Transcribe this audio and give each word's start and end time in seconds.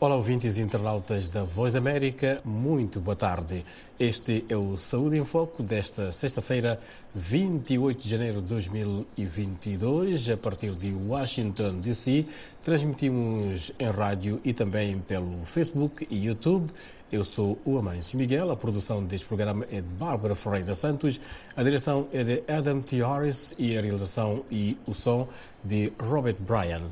Olá, 0.00 0.14
ouvintes 0.14 0.58
e 0.58 0.62
internautas 0.62 1.28
da 1.28 1.42
Voz 1.42 1.72
da 1.72 1.80
América, 1.80 2.40
muito 2.44 3.00
boa 3.00 3.16
tarde. 3.16 3.64
Este 3.98 4.44
é 4.48 4.56
o 4.56 4.78
Saúde 4.78 5.18
em 5.18 5.24
Foco 5.24 5.60
desta 5.60 6.12
sexta-feira, 6.12 6.78
28 7.16 8.00
de 8.00 8.08
janeiro 8.08 8.40
de 8.40 8.46
2022, 8.46 10.30
a 10.30 10.36
partir 10.36 10.70
de 10.76 10.92
Washington, 10.92 11.80
D.C. 11.80 12.24
Transmitimos 12.62 13.72
em 13.76 13.90
rádio 13.90 14.40
e 14.44 14.52
também 14.52 15.00
pelo 15.00 15.44
Facebook 15.44 16.06
e 16.08 16.26
YouTube. 16.26 16.70
Eu 17.10 17.24
sou 17.24 17.58
o 17.64 17.76
Amâncio 17.76 18.16
Miguel, 18.16 18.52
a 18.52 18.56
produção 18.56 19.02
deste 19.02 19.26
programa 19.26 19.66
é 19.68 19.80
de 19.80 19.88
Bárbara 19.98 20.36
Ferreira 20.36 20.74
Santos, 20.74 21.20
a 21.56 21.62
direção 21.64 22.06
é 22.12 22.22
de 22.22 22.44
Adam 22.46 22.80
T. 22.80 23.02
Harris 23.02 23.52
e 23.58 23.76
a 23.76 23.80
realização 23.80 24.44
e 24.48 24.78
o 24.86 24.94
som 24.94 25.26
de 25.64 25.92
Robert 25.98 26.36
Bryan. 26.38 26.82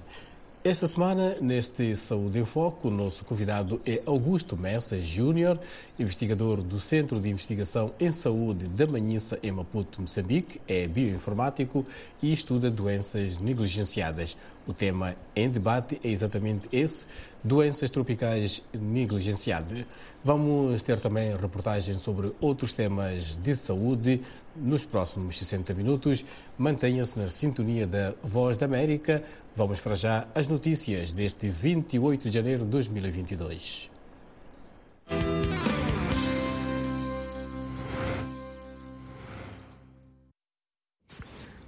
Esta 0.66 0.88
semana, 0.88 1.36
neste 1.40 1.94
Saúde 1.94 2.40
em 2.40 2.44
Foco, 2.44 2.88
o 2.88 2.90
nosso 2.90 3.24
convidado 3.24 3.80
é 3.86 4.02
Augusto 4.04 4.56
Messa 4.56 4.98
Júnior, 4.98 5.60
investigador 5.96 6.60
do 6.60 6.80
Centro 6.80 7.20
de 7.20 7.28
Investigação 7.28 7.92
em 8.00 8.10
Saúde 8.10 8.66
da 8.66 8.84
Manhissa, 8.84 9.38
em 9.44 9.52
Maputo, 9.52 10.02
Moçambique, 10.02 10.60
é 10.66 10.88
bioinformático 10.88 11.86
e 12.20 12.32
estuda 12.32 12.68
doenças 12.68 13.38
negligenciadas. 13.38 14.36
O 14.66 14.74
tema 14.74 15.14
em 15.36 15.48
debate 15.48 16.00
é 16.02 16.08
exatamente 16.08 16.66
esse, 16.72 17.06
doenças 17.46 17.90
tropicais 17.90 18.62
negligenciadas. 18.74 19.84
Vamos 20.24 20.82
ter 20.82 20.98
também 20.98 21.34
reportagens 21.36 22.00
sobre 22.00 22.32
outros 22.40 22.72
temas 22.72 23.36
de 23.36 23.54
saúde 23.54 24.20
nos 24.56 24.84
próximos 24.84 25.38
60 25.38 25.72
minutos. 25.72 26.24
Mantenha-se 26.58 27.18
na 27.18 27.28
sintonia 27.28 27.86
da 27.86 28.12
Voz 28.22 28.56
da 28.56 28.66
América. 28.66 29.22
Vamos 29.54 29.78
para 29.78 29.94
já 29.94 30.26
as 30.34 30.48
notícias 30.48 31.12
deste 31.12 31.48
28 31.48 32.28
de 32.28 32.34
janeiro 32.34 32.64
de 32.64 32.70
2022. 32.70 33.90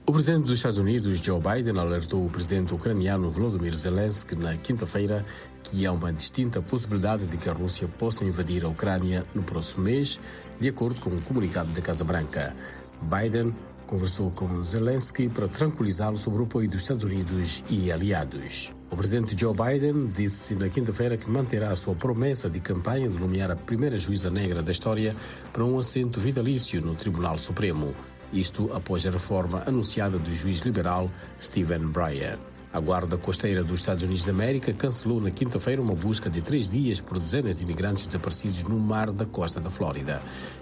O 0.09 0.13
presidente 0.13 0.47
dos 0.47 0.55
Estados 0.55 0.79
Unidos, 0.79 1.19
Joe 1.19 1.39
Biden, 1.39 1.79
alertou 1.79 2.25
o 2.25 2.31
presidente 2.31 2.73
ucraniano 2.73 3.31
Volodymyr 3.31 3.77
Zelensky 3.77 4.35
na 4.35 4.57
quinta-feira 4.57 5.23
que 5.71 5.87
há 5.87 5.93
uma 5.93 6.13
distinta 6.13 6.63
possibilidade 6.63 7.27
de 7.27 7.37
que 7.37 7.49
a 7.49 7.53
Rússia 7.53 7.87
possa 7.87 8.25
invadir 8.25 8.65
a 8.65 8.69
Ucrânia 8.69 9.25
no 9.35 9.43
próximo 9.43 9.85
mês, 9.85 10.19
de 10.59 10.69
acordo 10.69 11.01
com 11.01 11.11
um 11.11 11.21
comunicado 11.21 11.71
da 11.73 11.83
Casa 11.83 12.05
Branca. 12.05 12.57
Biden 13.03 13.55
conversou 13.87 14.31
com 14.31 14.63
Zelensky 14.63 15.29
para 15.29 15.49
tranquilizá-lo 15.49 16.17
sobre 16.17 16.41
o 16.41 16.45
apoio 16.45 16.69
dos 16.69 16.83
Estados 16.83 17.05
Unidos 17.05 17.65
e 17.69 17.93
aliados. 17.93 18.73
O 18.91 18.97
presidente 18.97 19.39
Joe 19.39 19.55
Biden 19.55 20.07
disse 20.07 20.55
na 20.55 20.69
quinta-feira 20.69 21.17
que 21.17 21.29
manterá 21.29 21.71
a 21.71 21.77
sua 21.77 21.95
promessa 21.95 22.49
de 22.49 22.61
campanha 22.61 23.09
de 23.09 23.19
nomear 23.19 23.51
a 23.51 23.57
primeira 23.57 23.99
juíza 23.99 24.31
negra 24.31 24.63
da 24.63 24.73
história 24.73 25.15
para 25.53 25.65
um 25.65 25.79
assento 25.79 26.21
vitalício 26.21 26.81
no 26.81 26.95
Tribunal 26.95 27.39
Supremo. 27.39 27.95
Isto 28.33 28.71
após 28.75 29.07
a 29.07 29.11
reforma 29.11 29.63
anunciada 29.67 30.19
do 30.19 30.35
juiz 30.35 30.61
liberal 30.61 31.11
Stephen 31.41 31.87
Breyer. 31.89 32.39
A 32.71 32.81
Guarda 32.81 33.17
Costeira 33.17 33.65
dos 33.65 33.81
Estados 33.81 34.03
Unidos 34.03 34.25
da 34.25 34.31
América 34.31 34.75
cancelou 34.75 35.21
na 35.21 35.31
quinta-feira 35.31 35.81
uma 35.81 35.95
busca 35.95 36.29
de 36.29 36.43
três 36.43 36.69
dias 36.69 37.01
por 37.01 37.19
dezenas 37.19 37.57
de 37.57 37.65
imigrantes 37.65 38.07
desaparecidos 38.07 38.63
no 38.65 38.79
mar 38.79 39.11
da 39.11 39.25
costa 39.25 39.59
da 39.59 39.71
Flórida. 39.71 40.21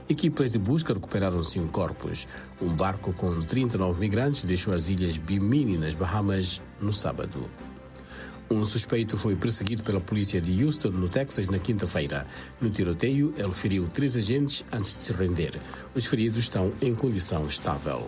Equipas 0.08 0.50
de 0.50 0.58
busca 0.58 0.94
recuperaram 0.94 1.42
cinco 1.42 1.66
corpos. 1.68 2.28
Um 2.62 2.68
barco 2.68 3.12
com 3.12 3.42
39 3.42 3.98
migrantes 3.98 4.44
deixou 4.44 4.72
as 4.72 4.88
ilhas 4.88 5.16
Bimini, 5.16 5.76
nas 5.76 5.94
Bahamas, 5.94 6.62
no 6.80 6.92
sábado. 6.92 7.50
Um 8.48 8.64
suspeito 8.64 9.18
foi 9.18 9.34
perseguido 9.34 9.82
pela 9.82 10.00
polícia 10.00 10.40
de 10.40 10.64
Houston, 10.64 10.90
no 10.90 11.08
Texas, 11.08 11.48
na 11.48 11.58
quinta-feira. 11.58 12.24
No 12.60 12.70
tiroteio, 12.70 13.34
ele 13.36 13.52
feriu 13.52 13.88
três 13.88 14.14
agentes 14.14 14.64
antes 14.72 14.96
de 14.96 15.02
se 15.02 15.12
render. 15.12 15.60
Os 15.92 16.06
feridos 16.06 16.38
estão 16.38 16.72
em 16.80 16.94
condição 16.94 17.48
estável. 17.48 18.06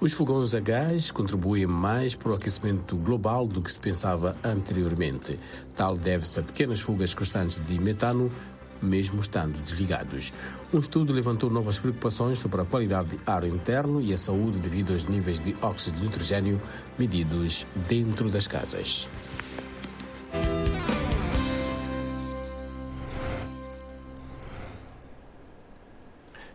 Os 0.00 0.12
fogões 0.12 0.54
a 0.54 0.60
gás 0.60 1.10
contribuem 1.10 1.66
mais 1.66 2.14
para 2.14 2.30
o 2.30 2.34
aquecimento 2.34 2.96
global 2.96 3.48
do 3.48 3.60
que 3.60 3.72
se 3.72 3.80
pensava 3.80 4.36
anteriormente. 4.44 5.40
Tal 5.74 5.96
deve-se 5.96 6.38
a 6.38 6.42
pequenas 6.44 6.80
fugas 6.80 7.12
constantes 7.12 7.60
de 7.66 7.80
metano, 7.80 8.30
mesmo 8.80 9.20
estando 9.20 9.60
desligados. 9.60 10.32
Um 10.72 10.78
estudo 10.78 11.12
levantou 11.12 11.50
novas 11.50 11.80
preocupações 11.80 12.38
sobre 12.38 12.60
a 12.60 12.64
qualidade 12.64 13.08
de 13.08 13.18
ar 13.26 13.42
interno 13.42 14.00
e 14.00 14.12
a 14.12 14.16
saúde 14.16 14.58
devido 14.58 14.92
aos 14.92 15.04
níveis 15.04 15.40
de 15.40 15.56
óxido 15.60 15.98
de 15.98 16.04
nitrogênio 16.04 16.62
medidos 16.96 17.66
dentro 17.88 18.30
das 18.30 18.46
casas. 18.46 19.08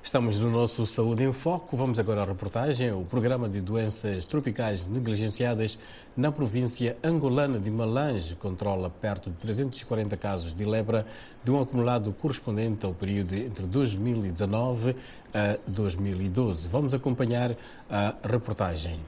Estamos 0.04 0.38
no 0.38 0.52
nosso 0.52 0.86
Saúde 0.86 1.24
em 1.24 1.32
Foco. 1.32 1.78
Vamos 1.78 1.98
agora 1.98 2.24
à 2.24 2.26
reportagem. 2.26 2.92
O 2.92 3.06
programa 3.06 3.48
de 3.48 3.62
doenças 3.62 4.26
tropicais 4.26 4.86
negligenciadas 4.86 5.80
na 6.16 6.30
província 6.30 6.98
angolana 7.02 7.58
de 7.58 7.72
Malange 7.72 8.36
controla 8.36 8.90
perto 8.90 9.30
de 9.30 9.38
340 9.38 10.18
casos 10.18 10.54
de 10.54 10.66
lepra, 10.66 11.06
de 11.42 11.52
um 11.52 11.62
acumulado 11.62 12.12
correspondente 12.12 12.86
ao 12.86 12.94
período 12.94 13.34
entre 13.34 13.66
2019 13.66 14.94
a 15.34 15.58
2012. 15.66 16.68
Vamos 16.68 16.94
acompanhar 16.94 17.56
a 17.90 18.14
reportagem. 18.28 19.00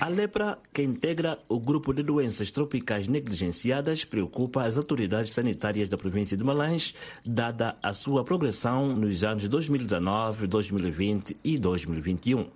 A 0.00 0.08
lepra, 0.08 0.58
que 0.72 0.82
integra 0.82 1.38
o 1.48 1.58
grupo 1.58 1.92
de 1.94 2.02
doenças 2.02 2.50
tropicais 2.50 3.08
negligenciadas, 3.08 4.04
preocupa 4.04 4.64
as 4.64 4.76
autoridades 4.76 5.32
sanitárias 5.32 5.88
da 5.88 5.96
província 5.96 6.36
de 6.36 6.44
Malange, 6.44 6.94
dada 7.24 7.76
a 7.82 7.94
sua 7.94 8.24
progressão 8.24 8.88
nos 8.94 9.24
anos 9.24 9.48
2019, 9.48 10.46
2020 10.46 11.36
e 11.42 11.58
2021. 11.58 12.46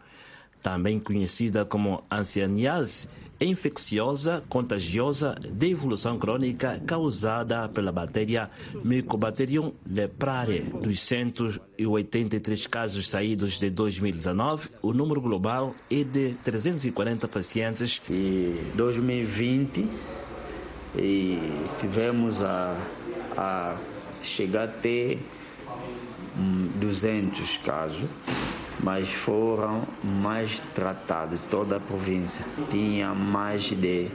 Também 0.63 0.99
conhecida 0.99 1.65
como 1.65 2.03
ancianiase, 2.11 3.09
infecciosa, 3.41 4.43
contagiosa, 4.49 5.35
de 5.41 5.71
evolução 5.71 6.19
crônica 6.19 6.81
causada 6.87 7.69
pela 7.69 7.93
bactéria 7.93 8.51
Mycobacterium 8.85 9.73
leprae. 9.87 10.61
Dos 10.61 11.01
183 11.01 12.67
casos 12.67 13.09
saídos 13.09 13.59
de 13.59 13.71
2019, 13.71 14.69
o 14.83 14.93
número 14.93 15.21
global 15.21 15.75
é 15.91 16.03
de 16.03 16.35
340 16.43 17.29
pacientes. 17.29 18.03
Em 18.11 18.57
2020, 18.75 19.87
e 20.97 21.39
tivemos 21.79 22.43
a, 22.43 22.77
a 23.37 23.77
chegar 24.21 24.65
até 24.65 25.19
200 26.81 27.57
casos 27.59 28.09
mas 28.83 29.13
foram 29.13 29.83
mais 30.03 30.61
tratados 30.75 31.41
toda 31.51 31.77
a 31.77 31.81
província. 31.81 32.45
Tinha 32.71 33.15
mais 33.15 33.65
de 33.65 34.09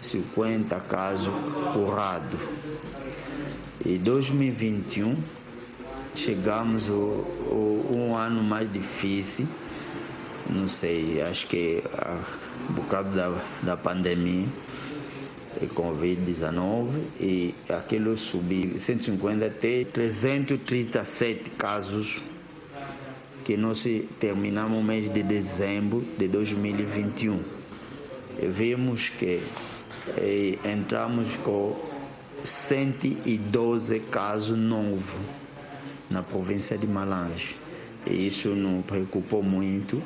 50 0.00 0.78
casos 0.80 1.32
curados. 1.72 2.40
Em 3.84 3.98
2021 3.98 5.16
chegamos 6.14 6.88
o, 6.88 6.92
o, 6.92 7.90
um 7.92 8.16
ano 8.16 8.42
mais 8.42 8.70
difícil, 8.70 9.46
não 10.48 10.66
sei, 10.68 11.22
acho 11.22 11.46
que 11.46 11.82
por 12.74 12.84
causa 12.86 13.10
da, 13.10 13.42
da 13.62 13.76
pandemia 13.76 14.46
e 15.60 15.66
Covid-19 15.66 16.88
e 17.20 17.54
aquilo 17.68 18.16
subiu 18.16 18.78
150 18.78 19.46
até 19.46 19.84
337 19.84 21.50
casos 21.50 22.20
que 23.50 23.56
nós 23.56 23.84
terminamos 24.20 24.78
o 24.78 24.80
mês 24.80 25.12
de 25.12 25.24
dezembro 25.24 26.06
de 26.16 26.28
2021. 26.28 27.42
Vimos 28.48 29.08
que 29.08 29.42
eh, 30.16 30.56
entramos 30.64 31.36
com 31.38 31.76
112 32.44 33.98
casos 34.08 34.56
novos 34.56 35.02
na 36.08 36.22
província 36.22 36.78
de 36.78 36.86
Malange. 36.86 37.56
E 38.06 38.28
isso 38.28 38.50
nos 38.50 38.86
preocupou 38.86 39.42
muito. 39.42 40.00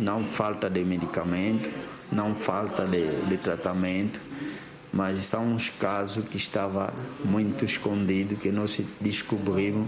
Não 0.00 0.24
falta 0.24 0.70
de 0.70 0.82
medicamento, 0.82 1.68
não 2.10 2.34
falta 2.34 2.86
de, 2.86 3.26
de 3.28 3.36
tratamento, 3.36 4.18
mas 4.90 5.22
são 5.22 5.52
uns 5.52 5.68
casos 5.68 6.24
que 6.24 6.38
estavam 6.38 6.88
muito 7.22 7.66
escondidos 7.66 8.38
que 8.38 8.50
nós 8.50 8.80
descobrimos. 8.98 9.86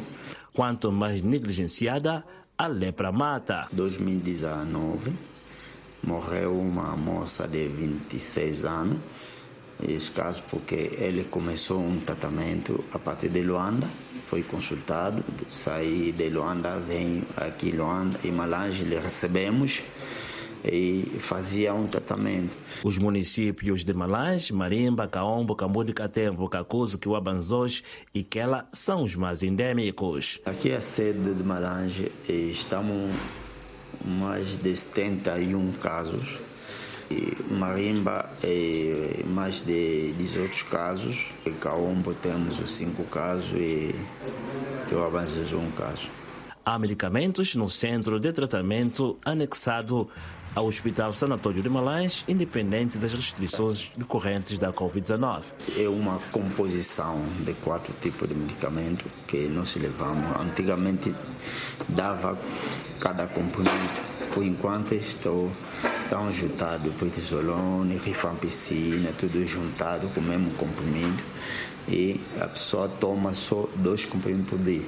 Quanto 0.52 0.92
mais 0.92 1.22
negligenciada, 1.22 2.22
a 2.60 2.66
lepra 2.66 3.10
mata. 3.10 3.66
2019 3.72 5.14
morreu 6.04 6.60
uma 6.60 6.94
moça 6.94 7.48
de 7.48 7.66
26 7.66 8.66
anos. 8.66 8.98
Esse 9.82 10.10
caso 10.10 10.42
porque 10.50 10.74
ele 10.98 11.24
começou 11.24 11.80
um 11.80 11.98
tratamento 12.00 12.84
a 12.92 12.98
partir 12.98 13.30
de 13.30 13.40
Luanda, 13.40 13.88
foi 14.26 14.42
consultado, 14.42 15.24
saí 15.48 16.12
de 16.12 16.28
Luanda, 16.28 16.76
vem 16.76 17.24
aqui 17.34 17.70
Luanda 17.70 18.20
e 18.22 18.30
Malange, 18.30 18.84
lhe 18.84 18.98
recebemos 18.98 19.82
e 20.64 21.16
fazia 21.18 21.74
um 21.74 21.86
tratamento. 21.86 22.56
Os 22.84 22.98
municípios 22.98 23.84
de 23.84 23.92
Malange, 23.92 24.52
Marimba, 24.52 25.08
Caombo, 25.08 25.54
Cambude, 25.54 25.92
Catembo, 25.92 26.48
Cacuzo, 26.48 26.98
Quiabanzós 26.98 27.82
e 28.14 28.22
Quela 28.22 28.68
são 28.72 29.02
os 29.02 29.14
mais 29.16 29.42
endêmicos. 29.42 30.40
Aqui 30.44 30.70
é 30.70 30.76
a 30.76 30.82
sede 30.82 31.34
de 31.34 31.42
Malange 31.42 32.10
estamos 32.28 33.10
mais 34.04 34.56
de 34.56 34.76
71 34.76 35.72
casos. 35.72 36.38
E 37.10 37.36
Marimba 37.52 38.30
é 38.42 39.24
mais 39.26 39.60
de 39.60 40.12
18 40.12 40.64
casos. 40.66 41.30
Em 41.44 41.52
Caombo 41.52 42.14
temos 42.14 42.60
os 42.60 42.70
5 42.70 43.02
casos 43.04 43.50
e 43.52 43.94
Quiabanzós 44.88 45.52
um 45.52 45.70
caso. 45.72 46.08
Há 46.64 46.78
medicamentos 46.78 47.54
no 47.56 47.68
centro 47.68 48.20
de 48.20 48.32
tratamento 48.32 49.18
anexado 49.24 50.08
ao 50.54 50.66
Hospital 50.66 51.12
Sanatório 51.12 51.62
de 51.62 51.68
Malães, 51.68 52.24
independente 52.26 52.98
das 52.98 53.12
restrições 53.12 53.90
decorrentes 53.96 54.58
da 54.58 54.72
Covid-19. 54.72 55.42
É 55.76 55.88
uma 55.88 56.18
composição 56.32 57.22
de 57.44 57.54
quatro 57.54 57.92
tipos 58.00 58.28
de 58.28 58.34
medicamento 58.34 59.04
que 59.26 59.48
nós 59.48 59.74
levamos. 59.76 60.24
Antigamente 60.40 61.14
dava 61.88 62.38
cada 62.98 63.26
componente. 63.26 64.10
Por 64.34 64.44
enquanto 64.44 64.94
estou 64.94 65.50
estão 66.10 66.32
juntados 66.32 66.92
prednisolone, 66.94 67.96
rifampicina, 67.96 69.12
tudo 69.16 69.46
juntado 69.46 70.08
com 70.08 70.20
o 70.20 70.24
mesmo 70.24 70.50
comprimido 70.54 71.22
e 71.88 72.20
a 72.40 72.48
pessoa 72.48 72.88
toma 72.88 73.32
só 73.32 73.68
dois 73.76 74.04
comprimidos 74.04 74.50
por 74.50 74.58
dia. 74.58 74.82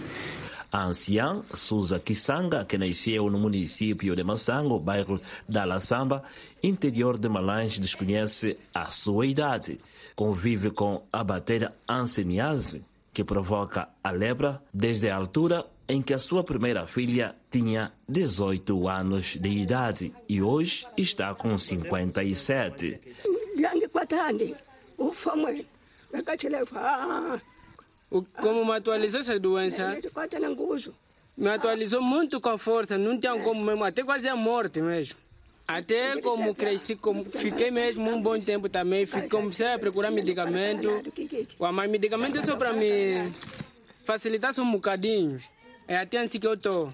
Anciã 0.73 1.43
Suza 1.53 1.99
Kisanga, 1.99 2.65
que 2.65 2.79
nasceu 2.79 3.29
no 3.29 3.39
município 3.39 4.17
de 4.17 4.25
Massango, 4.25 4.79
bairro 4.79 5.21
da 5.47 5.65
Laçamba, 5.65 6.23
interior 6.63 7.19
de 7.19 7.29
Malange, 7.29 7.81
desconhece 7.81 8.57
a 8.73 8.87
sua 8.87 9.27
idade. 9.27 9.79
Convive 10.17 10.71
com 10.71 11.03
a 11.13 11.23
bactéria 11.23 11.75
anceniase, 11.87 12.83
que 13.13 13.23
provoca 13.23 13.89
a 14.03 14.11
lepra, 14.11 14.63
desde 14.73 15.11
a 15.11 15.17
altura 15.17 15.67
em 15.87 16.01
que 16.01 16.15
a 16.15 16.19
sua 16.19 16.43
primeira 16.43 16.87
filha 16.87 17.37
tinha 17.51 17.93
18 18.09 18.89
anos 18.89 19.37
de 19.39 19.51
idade 19.51 20.11
e 20.27 20.41
hoje 20.41 20.87
está 20.97 21.35
com 21.35 21.59
57. 21.59 22.99
Como 28.41 28.65
me 28.65 28.73
atualizou 28.73 29.21
essa 29.21 29.39
doença, 29.39 29.99
me 31.37 31.49
atualizou 31.49 32.03
muito 32.03 32.41
com 32.41 32.59
força, 32.59 32.99
não 32.99 33.19
tinha 33.19 33.39
como 33.39 33.65
mesmo, 33.65 33.85
até 33.85 34.03
quase 34.03 34.29
a 34.29 34.37
morte 34.37 34.81
mesmo. 34.81 35.17
Até 35.67 36.21
como 36.21 36.55
cresci, 36.55 36.97
como 36.97 37.25
fiquei 37.25 37.71
mesmo 37.71 38.11
um 38.11 38.21
bom 38.21 38.39
tempo 38.39 38.69
também, 38.69 39.07
comecei 39.31 39.67
a 39.69 39.79
procurar 39.79 40.11
medicamento. 40.11 40.89
Mas 41.59 41.91
medicamento 41.91 42.39
é 42.39 42.43
só 42.43 42.57
para 42.57 42.73
me 42.73 43.33
facilitar 44.05 44.53
só 44.53 44.63
um 44.63 44.73
bocadinho. 44.73 45.41
É 45.89 45.97
até 45.97 46.19
assim 46.19 46.39
que 46.39 46.47
eu 46.47 46.55
estou. 46.55 46.93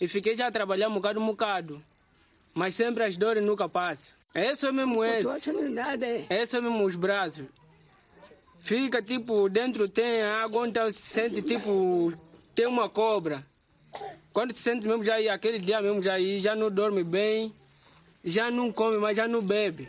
E 0.00 0.08
fiquei 0.08 0.34
já 0.34 0.46
a 0.46 0.50
trabalhar 0.50 0.88
um 0.88 0.94
bocado, 0.94 1.20
um 1.20 1.26
bocado. 1.26 1.82
Mas 2.54 2.74
sempre 2.74 3.04
as 3.04 3.16
dores 3.16 3.44
nunca 3.44 3.68
passam. 3.68 4.14
É 4.32 4.54
só 4.56 4.72
mesmo 4.72 5.04
esse. 5.04 5.50
É 6.30 6.46
só 6.46 6.62
mesmo 6.62 6.84
os 6.84 6.96
braços. 6.96 7.44
Fica 8.60 9.02
tipo, 9.02 9.48
dentro 9.48 9.88
tem 9.88 10.22
água, 10.22 10.68
então 10.68 10.92
se 10.92 11.00
sente 11.00 11.42
tipo, 11.42 12.12
tem 12.54 12.66
uma 12.66 12.88
cobra. 12.88 13.44
Quando 14.32 14.54
se 14.54 14.62
sente 14.62 14.86
mesmo 14.86 15.02
já 15.02 15.14
aí, 15.14 15.28
aquele 15.28 15.58
dia 15.58 15.80
mesmo 15.80 16.02
já 16.02 16.14
aí, 16.14 16.38
já 16.38 16.54
não 16.54 16.70
dorme 16.70 17.02
bem, 17.02 17.52
já 18.22 18.50
não 18.50 18.70
come, 18.70 18.98
mas 18.98 19.16
já 19.16 19.26
não 19.26 19.42
bebe. 19.42 19.88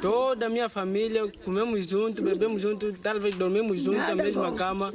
Toda 0.00 0.46
a 0.46 0.48
minha 0.48 0.68
família 0.68 1.30
comemos 1.44 1.88
junto, 1.88 2.22
bebemos 2.22 2.62
junto, 2.62 2.92
talvez 2.94 3.34
dormimos 3.34 3.80
junto 3.80 3.98
na 3.98 4.14
mesma 4.14 4.52
cama. 4.52 4.92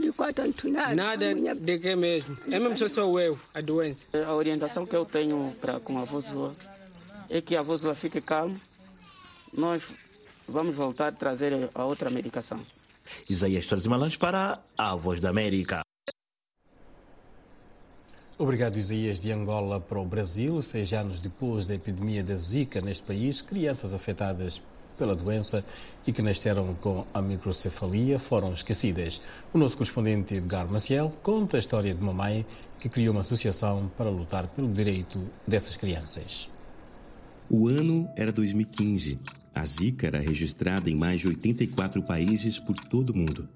Nada 0.95 1.33
de 1.55 1.79
que 1.79 1.95
mesmo. 1.95 2.37
É 2.49 2.59
mesmo 2.59 2.77
só 2.77 2.87
sou 2.87 3.19
eu, 3.19 3.37
a 3.53 3.61
doença. 3.61 4.05
A 4.25 4.33
orientação 4.33 4.85
que 4.85 4.95
eu 4.95 5.05
tenho 5.05 5.53
pra, 5.59 5.79
com 5.79 5.97
a 5.97 6.01
avó 6.01 6.53
é 7.29 7.41
que 7.41 7.55
a 7.55 7.59
avó 7.59 7.77
fique 7.93 8.21
calma. 8.21 8.55
Nós 9.51 9.83
vamos 10.47 10.75
voltar 10.75 11.07
a 11.07 11.11
trazer 11.11 11.69
a 11.73 11.83
outra 11.83 12.09
medicação. 12.09 12.59
Isaías 13.29 13.65
Torres 13.65 13.87
Malange 13.87 14.17
para 14.17 14.61
a 14.77 14.95
Voz 14.95 15.19
da 15.19 15.29
América. 15.29 15.81
Obrigado, 18.37 18.77
Isaías. 18.77 19.19
De 19.19 19.31
Angola 19.31 19.79
para 19.79 19.99
o 19.99 20.05
Brasil, 20.05 20.61
seis 20.61 20.91
anos 20.93 21.19
depois 21.19 21.67
da 21.67 21.75
epidemia 21.75 22.23
da 22.23 22.35
Zika 22.35 22.81
neste 22.81 23.03
país, 23.03 23.39
crianças 23.41 23.93
afetadas 23.93 24.61
pela 24.97 25.15
doença 25.15 25.63
e 26.05 26.11
que 26.11 26.21
nasceram 26.21 26.73
com 26.75 27.05
a 27.13 27.21
microcefalia 27.21 28.19
foram 28.19 28.53
esquecidas. 28.53 29.21
O 29.53 29.57
nosso 29.57 29.75
correspondente 29.77 30.35
Edgar 30.35 30.67
Maciel 30.71 31.11
conta 31.21 31.57
a 31.57 31.59
história 31.59 31.93
de 31.93 32.03
uma 32.03 32.13
mãe 32.13 32.45
que 32.79 32.89
criou 32.89 33.13
uma 33.13 33.21
associação 33.21 33.91
para 33.97 34.09
lutar 34.09 34.47
pelo 34.47 34.71
direito 34.71 35.19
dessas 35.47 35.75
crianças. 35.75 36.49
O 37.49 37.67
ano 37.67 38.09
era 38.15 38.31
2015. 38.31 39.19
A 39.53 39.65
Zika 39.65 40.07
era 40.07 40.19
registrada 40.19 40.89
em 40.89 40.95
mais 40.95 41.19
de 41.19 41.27
84 41.27 42.01
países 42.01 42.59
por 42.59 42.75
todo 42.75 43.09
o 43.11 43.17
mundo. 43.17 43.47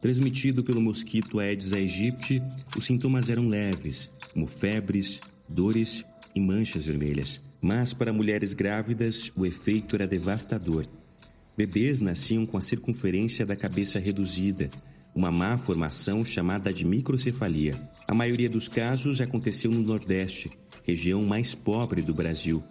Transmitido 0.00 0.62
pelo 0.62 0.80
mosquito 0.80 1.38
Aedes 1.38 1.72
aegypti, 1.72 2.42
os 2.76 2.84
sintomas 2.84 3.28
eram 3.28 3.48
leves, 3.48 4.10
como 4.32 4.46
febres, 4.46 5.20
dores 5.48 6.04
e 6.34 6.40
manchas 6.40 6.84
vermelhas. 6.84 7.40
Mas 7.60 7.92
para 7.92 8.12
mulheres 8.12 8.52
grávidas, 8.52 9.32
o 9.34 9.46
efeito 9.46 9.96
era 9.96 10.06
devastador. 10.06 10.86
Bebês 11.56 12.00
nasciam 12.00 12.44
com 12.44 12.58
a 12.58 12.60
circunferência 12.60 13.46
da 13.46 13.56
cabeça 13.56 13.98
reduzida, 13.98 14.70
uma 15.14 15.32
má 15.32 15.56
formação 15.56 16.22
chamada 16.22 16.72
de 16.72 16.84
microcefalia. 16.84 17.80
A 18.06 18.12
maioria 18.12 18.50
dos 18.50 18.68
casos 18.68 19.20
aconteceu 19.22 19.70
no 19.70 19.80
Nordeste, 19.80 20.50
região 20.84 21.24
mais 21.24 21.54
pobre 21.54 22.02
do 22.02 22.12
Brasil, 22.12 22.62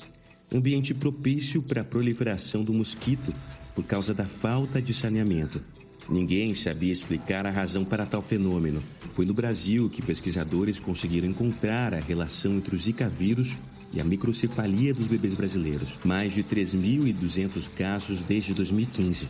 ambiente 0.53 0.93
propício 0.93 1.61
para 1.61 1.81
a 1.81 1.85
proliferação 1.85 2.63
do 2.63 2.73
mosquito 2.73 3.33
por 3.73 3.83
causa 3.83 4.13
da 4.13 4.25
falta 4.25 4.81
de 4.81 4.93
saneamento. 4.93 5.61
Ninguém 6.07 6.53
sabia 6.53 6.91
explicar 6.91 7.45
a 7.47 7.51
razão 7.51 7.83
para 7.83 8.05
tal 8.05 8.21
fenômeno. 8.21 8.83
Foi 9.09 9.25
no 9.25 9.33
Brasil 9.33 9.89
que 9.89 10.01
pesquisadores 10.01 10.79
conseguiram 10.79 11.27
encontrar 11.27 11.93
a 11.93 11.99
relação 11.99 12.57
entre 12.57 12.75
o 12.75 12.77
Zika 12.79 13.09
vírus 13.09 13.57
e 13.91 13.99
a 13.99 14.03
microcefalia 14.03 14.93
dos 14.93 15.07
bebês 15.07 15.33
brasileiros. 15.33 15.97
Mais 16.03 16.33
de 16.33 16.43
3.200 16.43 17.71
casos 17.71 18.21
desde 18.21 18.53
2015. 18.53 19.27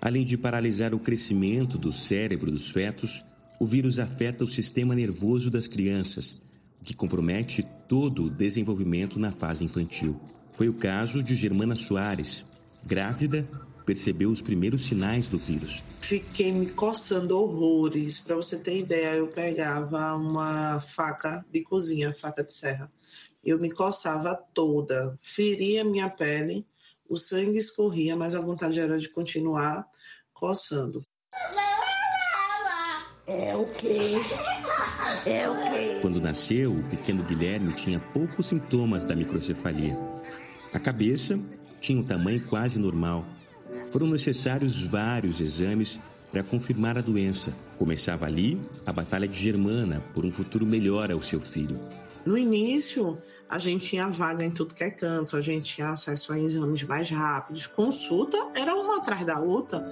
Além 0.00 0.24
de 0.24 0.38
paralisar 0.38 0.94
o 0.94 0.98
crescimento 0.98 1.76
do 1.76 1.92
cérebro 1.92 2.50
dos 2.50 2.70
fetos, 2.70 3.24
o 3.60 3.66
vírus 3.66 3.98
afeta 3.98 4.44
o 4.44 4.48
sistema 4.48 4.94
nervoso 4.94 5.50
das 5.50 5.66
crianças, 5.66 6.38
o 6.80 6.84
que 6.84 6.94
compromete 6.94 7.66
todo 7.88 8.24
o 8.24 8.30
desenvolvimento 8.30 9.18
na 9.18 9.32
fase 9.32 9.64
infantil. 9.64 10.18
Foi 10.58 10.68
o 10.68 10.74
caso 10.74 11.22
de 11.22 11.36
Germana 11.36 11.76
Soares, 11.76 12.44
grávida, 12.84 13.48
percebeu 13.86 14.28
os 14.28 14.42
primeiros 14.42 14.88
sinais 14.88 15.28
do 15.28 15.38
vírus. 15.38 15.84
Fiquei 16.00 16.50
me 16.50 16.66
coçando 16.66 17.38
horrores. 17.38 18.18
Para 18.18 18.34
você 18.34 18.56
ter 18.56 18.76
ideia, 18.76 19.14
eu 19.14 19.28
pegava 19.28 20.16
uma 20.16 20.80
faca 20.80 21.46
de 21.48 21.62
cozinha, 21.62 22.12
faca 22.12 22.42
de 22.42 22.52
serra. 22.52 22.90
Eu 23.44 23.60
me 23.60 23.70
coçava 23.70 24.34
toda, 24.52 25.16
feria 25.22 25.84
minha 25.84 26.10
pele, 26.10 26.66
o 27.08 27.16
sangue 27.16 27.58
escorria, 27.58 28.16
mas 28.16 28.34
a 28.34 28.40
vontade 28.40 28.80
era 28.80 28.98
de 28.98 29.08
continuar 29.08 29.86
coçando. 30.32 31.06
É 33.28 33.54
o 33.54 33.64
quê? 33.74 33.96
É 35.24 35.48
o 35.48 35.54
quê? 35.70 35.98
Quando 36.02 36.20
nasceu, 36.20 36.72
o 36.72 36.82
pequeno 36.90 37.22
Guilherme 37.22 37.72
tinha 37.74 38.00
poucos 38.00 38.46
sintomas 38.46 39.04
da 39.04 39.14
microcefalia. 39.14 39.96
A 40.72 40.78
cabeça 40.78 41.38
tinha 41.80 42.00
um 42.00 42.04
tamanho 42.04 42.42
quase 42.46 42.78
normal. 42.78 43.24
Foram 43.90 44.06
necessários 44.06 44.82
vários 44.82 45.40
exames 45.40 45.98
para 46.30 46.42
confirmar 46.42 46.98
a 46.98 47.00
doença. 47.00 47.52
Começava 47.78 48.26
ali 48.26 48.60
a 48.84 48.92
batalha 48.92 49.26
de 49.26 49.38
Germana 49.38 50.02
por 50.14 50.24
um 50.24 50.32
futuro 50.32 50.66
melhor 50.66 51.10
ao 51.10 51.22
seu 51.22 51.40
filho. 51.40 51.78
No 52.26 52.36
início, 52.36 53.16
a 53.48 53.58
gente 53.58 53.88
tinha 53.88 54.08
vaga 54.08 54.44
em 54.44 54.50
tudo 54.50 54.74
que 54.74 54.84
é 54.84 54.90
canto, 54.90 55.36
a 55.36 55.40
gente 55.40 55.74
tinha 55.74 55.88
acesso 55.88 56.32
a 56.32 56.38
exames 56.38 56.82
mais 56.82 57.08
rápidos. 57.08 57.66
Consulta 57.66 58.36
era 58.54 58.74
uma 58.74 58.98
atrás 58.98 59.24
da 59.24 59.40
outra, 59.40 59.90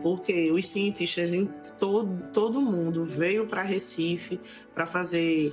porque 0.00 0.50
os 0.50 0.66
cientistas 0.66 1.34
em 1.34 1.46
todo, 1.78 2.32
todo 2.32 2.62
mundo 2.62 3.04
veio 3.04 3.46
para 3.46 3.62
Recife 3.62 4.40
para 4.74 4.86
fazer 4.86 5.52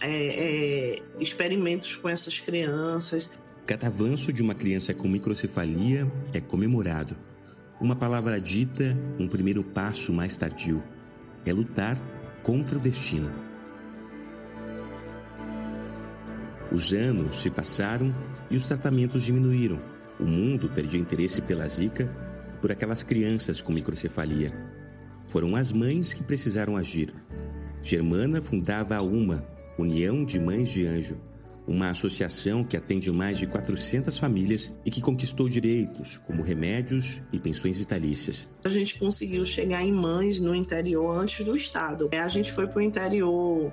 é, 0.00 0.96
é, 0.96 1.02
experimentos 1.18 1.96
com 1.96 2.08
essas 2.08 2.38
crianças. 2.38 3.30
Cada 3.64 3.86
avanço 3.86 4.32
de 4.32 4.42
uma 4.42 4.56
criança 4.56 4.92
com 4.92 5.06
microcefalia 5.06 6.10
é 6.32 6.40
comemorado. 6.40 7.16
Uma 7.80 7.94
palavra 7.94 8.40
dita, 8.40 8.98
um 9.20 9.28
primeiro 9.28 9.62
passo 9.62 10.12
mais 10.12 10.36
tardio. 10.36 10.82
É 11.46 11.52
lutar 11.52 11.96
contra 12.42 12.76
o 12.76 12.80
destino. 12.80 13.30
Os 16.72 16.92
anos 16.92 17.40
se 17.40 17.50
passaram 17.50 18.12
e 18.50 18.56
os 18.56 18.66
tratamentos 18.66 19.22
diminuíram. 19.22 19.78
O 20.18 20.24
mundo 20.24 20.68
perdeu 20.68 21.00
interesse 21.00 21.40
pela 21.40 21.68
Zika 21.68 22.12
por 22.60 22.72
aquelas 22.72 23.04
crianças 23.04 23.62
com 23.62 23.72
microcefalia. 23.72 24.52
Foram 25.26 25.54
as 25.54 25.70
mães 25.70 26.12
que 26.12 26.24
precisaram 26.24 26.76
agir. 26.76 27.14
Germana 27.80 28.42
fundava 28.42 28.96
a 28.96 29.02
UMA, 29.02 29.46
União 29.78 30.24
de 30.24 30.38
Mães 30.38 30.68
de 30.68 30.84
Anjo, 30.84 31.16
uma 31.66 31.90
associação 31.90 32.64
que 32.64 32.76
atende 32.76 33.10
mais 33.10 33.38
de 33.38 33.46
400 33.46 34.18
famílias 34.18 34.72
e 34.84 34.90
que 34.90 35.00
conquistou 35.00 35.48
direitos 35.48 36.18
como 36.26 36.42
remédios 36.42 37.20
e 37.32 37.38
pensões 37.38 37.76
vitalícias. 37.76 38.48
A 38.64 38.68
gente 38.68 38.98
conseguiu 38.98 39.44
chegar 39.44 39.82
em 39.82 39.92
mães 39.92 40.40
no 40.40 40.54
interior 40.54 41.16
antes 41.16 41.44
do 41.44 41.54
estado. 41.54 42.10
A 42.12 42.28
gente 42.28 42.52
foi 42.52 42.66
para 42.66 42.78
o 42.78 42.82
interior 42.82 43.72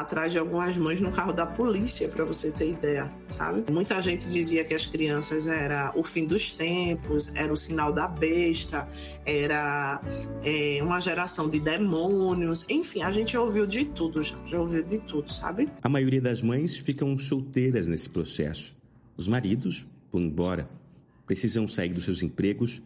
atrás 0.00 0.32
de 0.32 0.38
algumas 0.38 0.76
mães 0.76 1.00
no 1.00 1.10
carro 1.12 1.32
da 1.32 1.46
polícia, 1.46 2.08
para 2.08 2.24
você 2.24 2.50
ter 2.50 2.70
ideia, 2.70 3.10
sabe? 3.28 3.64
Muita 3.70 4.00
gente 4.00 4.28
dizia 4.28 4.64
que 4.64 4.74
as 4.74 4.86
crianças 4.86 5.46
era 5.46 5.92
o 5.94 6.02
fim 6.02 6.26
dos 6.26 6.50
tempos, 6.50 7.30
era 7.34 7.52
o 7.52 7.56
sinal 7.56 7.92
da 7.92 8.08
besta, 8.08 8.88
era 9.24 10.00
é, 10.42 10.80
uma 10.82 11.00
geração 11.00 11.48
de 11.48 11.60
demônios, 11.60 12.64
enfim, 12.68 13.02
a 13.02 13.12
gente 13.12 13.36
ouviu 13.36 13.66
de 13.66 13.84
tudo 13.84 14.22
já, 14.22 14.36
já 14.46 14.60
ouviu 14.60 14.82
de 14.82 14.98
tudo, 14.98 15.32
sabe? 15.32 15.70
A 15.82 15.88
maioria 15.88 16.20
das 16.20 16.42
mães 16.42 16.76
ficam 16.76 17.16
solteiras 17.18 17.88
nesse 17.88 18.08
processo. 18.08 18.74
Os 19.16 19.28
maridos 19.28 19.86
vão 20.10 20.22
embora, 20.22 20.68
precisam 21.26 21.66
sair 21.68 21.92
dos 21.92 22.04
seus 22.04 22.22
empregos 22.22 22.82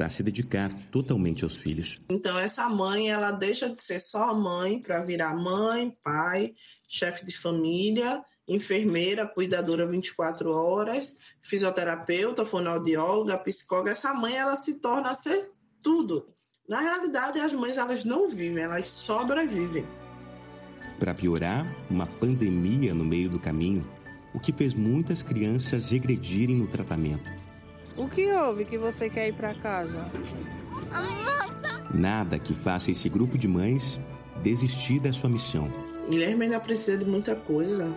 para 0.00 0.08
se 0.08 0.22
dedicar 0.22 0.72
totalmente 0.90 1.44
aos 1.44 1.54
filhos. 1.56 2.00
Então 2.08 2.38
essa 2.38 2.66
mãe, 2.70 3.10
ela 3.10 3.30
deixa 3.32 3.68
de 3.68 3.78
ser 3.82 3.98
só 3.98 4.32
mãe 4.32 4.80
para 4.80 5.00
virar 5.00 5.36
mãe, 5.36 5.94
pai, 6.02 6.54
chefe 6.88 7.26
de 7.26 7.36
família, 7.36 8.24
enfermeira, 8.48 9.26
cuidadora 9.26 9.86
24 9.86 10.50
horas, 10.50 11.14
fisioterapeuta, 11.42 12.46
fonoaudióloga, 12.46 13.36
psicóloga. 13.36 13.90
Essa 13.90 14.14
mãe, 14.14 14.34
ela 14.36 14.56
se 14.56 14.80
torna 14.80 15.10
a 15.10 15.14
ser 15.14 15.50
tudo. 15.82 16.34
Na 16.66 16.80
realidade, 16.80 17.38
as 17.38 17.52
mães 17.52 17.76
elas 17.76 18.02
não 18.02 18.30
vivem, 18.30 18.64
elas 18.64 18.86
sobrevivem. 18.86 19.84
Para 20.98 21.14
piorar, 21.14 21.66
uma 21.90 22.06
pandemia 22.06 22.94
no 22.94 23.04
meio 23.04 23.28
do 23.28 23.38
caminho, 23.38 23.86
o 24.32 24.40
que 24.40 24.50
fez 24.50 24.72
muitas 24.72 25.22
crianças 25.22 25.90
regredirem 25.90 26.56
no 26.56 26.68
tratamento. 26.68 27.39
O 28.00 28.08
que 28.08 28.32
houve 28.32 28.64
que 28.64 28.78
você 28.78 29.10
quer 29.10 29.28
ir 29.28 29.34
para 29.34 29.52
casa? 29.52 30.10
Nada 31.92 32.38
que 32.38 32.54
faça 32.54 32.90
esse 32.90 33.10
grupo 33.10 33.36
de 33.36 33.46
mães 33.46 34.00
desistir 34.42 35.00
da 35.00 35.12
sua 35.12 35.28
missão. 35.28 35.70
Guilherme 36.08 36.46
ainda 36.46 36.58
precisa 36.58 36.96
de 36.96 37.04
muita 37.04 37.36
coisa, 37.36 37.92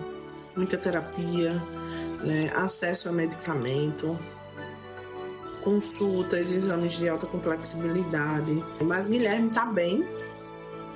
muita 0.58 0.78
terapia, 0.78 1.54
né? 2.22 2.52
acesso 2.54 3.08
a 3.08 3.14
medicamento, 3.14 4.20
consultas, 5.64 6.52
exames 6.52 6.92
de 6.98 7.08
alta 7.08 7.26
complexibilidade. 7.26 8.62
Mas 8.82 9.08
Guilherme 9.08 9.48
está 9.48 9.66
bem 9.66 10.06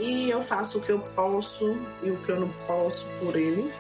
e 0.02 0.30
eu 0.30 0.42
faço 0.42 0.80
o 0.80 0.82
que 0.82 0.92
eu 0.92 1.00
posso 1.00 1.78
e 2.04 2.12
o 2.12 2.18
que 2.18 2.30
eu 2.30 2.42
não 2.42 2.50
posso 2.68 3.06
por 3.22 3.38
ele. 3.38 3.72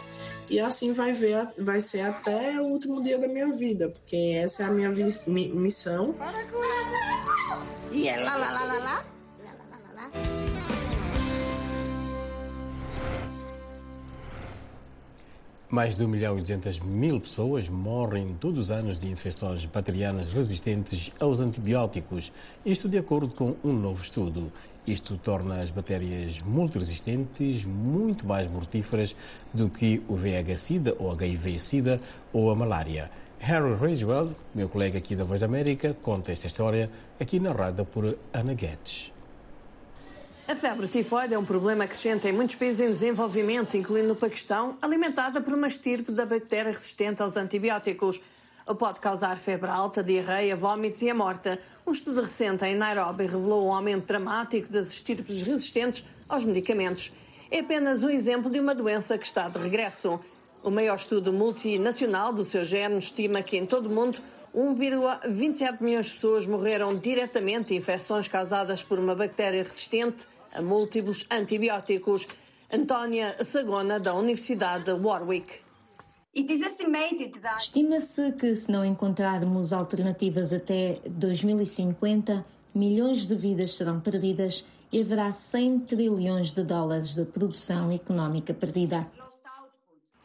E 0.49 0.59
assim 0.61 0.93
vai, 0.93 1.11
ver, 1.11 1.49
vai 1.57 1.81
ser 1.81 2.01
até 2.01 2.59
o 2.61 2.65
último 2.65 3.03
dia 3.03 3.19
da 3.19 3.27
minha 3.27 3.51
vida, 3.51 3.89
porque 3.89 4.15
essa 4.41 4.63
é 4.63 4.65
a 4.67 4.71
minha 4.71 4.89
missão. 4.89 6.15
E 7.91 8.07
é 8.07 8.17
lá, 8.17 8.35
lá, 8.37 8.51
lá, 8.51 8.63
lá, 8.63 8.79
lá. 8.79 9.05
Mais 15.69 15.97
de 15.97 16.05
1 16.05 16.07
milhão 16.07 16.37
e 16.37 16.41
200 16.41 16.79
mil 16.79 17.19
pessoas 17.19 17.67
morrem 17.67 18.37
todos 18.39 18.57
os 18.57 18.71
anos 18.71 19.01
de 19.01 19.11
infecções 19.11 19.65
bacterianas 19.65 20.31
resistentes 20.31 21.11
aos 21.19 21.41
antibióticos, 21.41 22.31
isto 22.65 22.87
de 22.87 22.97
acordo 22.97 23.27
com 23.27 23.53
um 23.65 23.73
novo 23.73 24.01
estudo. 24.01 24.49
Isto 24.87 25.17
torna 25.17 25.61
as 25.61 25.69
bactérias 25.69 26.39
multiresistentes 26.39 27.65
muito 27.65 28.25
mais 28.25 28.49
mortíferas 28.49 29.13
do 29.53 29.69
que 29.69 30.01
o 30.07 30.15
VIH-Sida 30.15 30.95
ou 30.97 31.11
HIV-Sida 31.11 31.99
ou 32.31 32.49
a 32.49 32.55
malária. 32.55 33.11
Harry 33.39 33.75
Ridgewell, 33.75 34.33
meu 34.55 34.69
colega 34.69 34.97
aqui 34.97 35.13
da 35.13 35.25
Voz 35.25 35.41
da 35.41 35.45
América, 35.45 35.95
conta 36.01 36.31
esta 36.31 36.47
história 36.47 36.89
aqui 37.19 37.37
narrada 37.37 37.83
por 37.83 38.17
Ana 38.33 38.53
Guedes. 38.53 39.11
A 40.47 40.55
febre 40.55 40.87
tifoide 40.87 41.33
é 41.33 41.37
um 41.37 41.43
problema 41.43 41.85
crescente 41.85 42.25
em 42.25 42.31
muitos 42.31 42.55
países 42.55 42.79
em 42.79 42.87
desenvolvimento, 42.87 43.75
incluindo 43.75 44.13
o 44.13 44.15
Paquistão, 44.15 44.77
alimentada 44.81 45.41
por 45.41 45.53
uma 45.53 45.67
estirpe 45.67 46.13
da 46.13 46.25
bactéria 46.25 46.71
resistente 46.71 47.21
aos 47.21 47.35
antibióticos. 47.35 48.21
Pode 48.79 49.01
causar 49.01 49.35
febre 49.37 49.69
alta, 49.69 50.01
diarreia, 50.01 50.55
vômitos 50.55 51.01
e 51.01 51.09
a 51.09 51.13
morte. 51.13 51.59
Um 51.87 51.91
estudo 51.91 52.21
recente 52.21 52.65
em 52.65 52.75
Nairobi 52.75 53.27
revelou 53.27 53.65
um 53.65 53.73
aumento 53.73 54.07
dramático 54.07 54.67
das 54.69 54.89
estirpes 54.89 55.41
resistentes 55.41 56.03
aos 56.27 56.43
medicamentos. 56.43 57.13
É 57.49 57.59
apenas 57.59 58.03
um 58.03 58.09
exemplo 58.09 58.51
de 58.51 58.59
uma 58.59 58.75
doença 58.75 59.17
que 59.17 59.25
está 59.25 59.47
de 59.47 59.57
regresso. 59.57 60.19
O 60.61 60.69
maior 60.69 60.97
estudo 60.97 61.31
multinacional 61.31 62.33
do 62.33 62.43
seu 62.43 62.65
género 62.65 62.99
estima 62.99 63.41
que 63.41 63.55
em 63.55 63.65
todo 63.65 63.85
o 63.85 63.89
mundo 63.89 64.19
1,27 64.53 65.81
milhões 65.81 66.07
de 66.07 66.15
pessoas 66.15 66.45
morreram 66.45 66.93
diretamente 66.93 67.69
de 67.69 67.75
infecções 67.75 68.27
causadas 68.27 68.83
por 68.83 68.99
uma 68.99 69.15
bactéria 69.15 69.63
resistente 69.63 70.27
a 70.53 70.61
múltiplos 70.61 71.25
antibióticos. 71.31 72.27
Antónia 72.69 73.41
Sagona, 73.45 73.97
da 73.97 74.13
Universidade 74.13 74.83
de 74.83 74.91
Warwick. 74.91 75.66
Estima-se 77.57 78.31
que, 78.33 78.55
se 78.55 78.71
não 78.71 78.85
encontrarmos 78.85 79.73
alternativas 79.73 80.53
até 80.53 80.99
2050, 81.07 82.45
milhões 82.75 83.25
de 83.25 83.35
vidas 83.35 83.73
serão 83.73 83.99
perdidas 83.99 84.63
e 84.91 85.01
haverá 85.01 85.31
100 85.31 85.79
trilhões 85.79 86.51
de 86.51 86.63
dólares 86.63 87.15
de 87.15 87.25
produção 87.25 87.91
económica 87.91 88.53
perdida. 88.53 89.07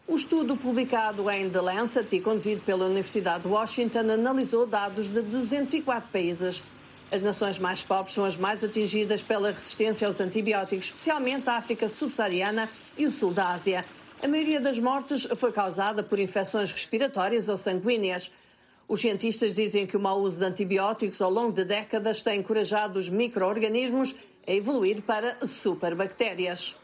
O 0.06 0.16
estudo 0.16 0.54
publicado 0.56 1.30
em 1.30 1.48
The 1.48 1.60
Lancet 1.60 2.14
e 2.14 2.20
conduzido 2.20 2.60
pela 2.60 2.84
Universidade 2.84 3.44
de 3.44 3.48
Washington 3.48 4.00
analisou 4.00 4.66
dados 4.66 5.06
de 5.06 5.22
204 5.22 6.10
países. 6.12 6.62
As 7.10 7.22
nações 7.22 7.58
mais 7.58 7.80
pobres 7.82 8.14
são 8.14 8.24
as 8.24 8.36
mais 8.36 8.62
atingidas 8.62 9.22
pela 9.22 9.50
resistência 9.50 10.06
aos 10.06 10.20
antibióticos, 10.20 10.86
especialmente 10.86 11.48
a 11.48 11.56
África 11.56 11.88
subsaariana 11.88 12.68
e 12.98 13.06
o 13.06 13.12
sul 13.12 13.32
da 13.32 13.54
Ásia. 13.54 13.84
A 14.22 14.28
maioria 14.28 14.60
das 14.60 14.78
mortes 14.78 15.24
foi 15.34 15.50
causada 15.50 16.00
por 16.00 16.16
infecções 16.16 16.70
respiratórias 16.70 17.48
ou 17.48 17.56
sanguíneas. 17.56 18.30
Os 18.86 19.00
cientistas 19.00 19.52
dizem 19.52 19.84
que 19.84 19.96
o 19.96 20.00
mau 20.00 20.20
uso 20.20 20.38
de 20.38 20.44
antibióticos 20.44 21.20
ao 21.20 21.28
longo 21.28 21.50
de 21.50 21.64
décadas 21.64 22.22
tem 22.22 22.38
encorajado 22.38 23.00
os 23.00 23.08
micro-organismos 23.08 24.14
a 24.46 24.52
evoluir 24.52 25.02
para 25.02 25.44
superbactérias. 25.44 26.76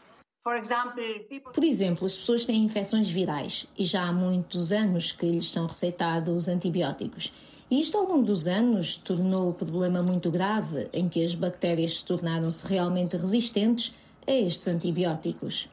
Por 0.43 1.63
exemplo, 1.63 2.05
as 2.05 2.17
pessoas 2.17 2.43
têm 2.43 2.65
infecções 2.65 3.09
virais 3.09 3.65
e 3.77 3.85
já 3.85 4.03
há 4.03 4.11
muitos 4.11 4.73
anos 4.73 5.13
que 5.13 5.25
lhes 5.25 5.49
são 5.49 5.65
receitados 5.65 6.49
antibióticos. 6.49 7.31
E 7.71 7.79
isto, 7.79 7.97
ao 7.97 8.05
longo 8.05 8.23
dos 8.23 8.47
anos, 8.47 8.97
tornou 8.97 9.49
o 9.49 9.53
problema 9.53 10.03
muito 10.03 10.29
grave, 10.29 10.89
em 10.91 11.07
que 11.07 11.23
as 11.23 11.35
bactérias 11.35 11.99
se 11.99 12.05
tornaram-se 12.05 12.67
realmente 12.67 13.15
resistentes 13.15 13.95
a 14.27 14.31
estes 14.33 14.67
antibióticos. 14.67 15.69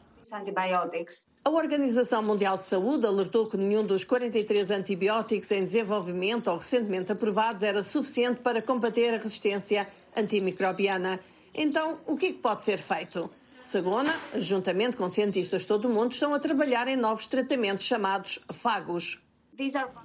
A 1.45 1.51
Organização 1.51 2.23
Mundial 2.23 2.57
de 2.57 2.65
Saúde 2.65 3.07
alertou 3.07 3.47
que 3.47 3.57
nenhum 3.57 3.85
dos 3.85 4.05
43 4.05 4.71
antibióticos 4.71 5.51
em 5.53 5.65
desenvolvimento 5.65 6.51
ou 6.51 6.59
recentemente 6.59 7.13
aprovados 7.13 7.63
era 7.63 7.83
suficiente 7.83 8.41
para 8.41 8.61
combater 8.61 9.15
a 9.15 9.19
resistência 9.19 9.87
antimicrobiana. 10.17 11.21
Então, 11.55 11.99
o 12.07 12.17
que, 12.17 12.27
é 12.27 12.33
que 12.33 12.39
pode 12.39 12.65
ser 12.65 12.79
feito? 12.79 13.31
Sagona, 13.65 14.15
juntamente 14.37 14.97
com 14.97 15.11
cientistas 15.11 15.63
de 15.63 15.69
todo 15.69 15.87
o 15.87 15.93
mundo, 15.93 16.13
estão 16.13 16.35
a 16.35 16.39
trabalhar 16.39 16.87
em 16.89 16.97
novos 16.97 17.27
tratamentos 17.27 17.85
chamados 17.85 18.39
fagos. 18.53 19.21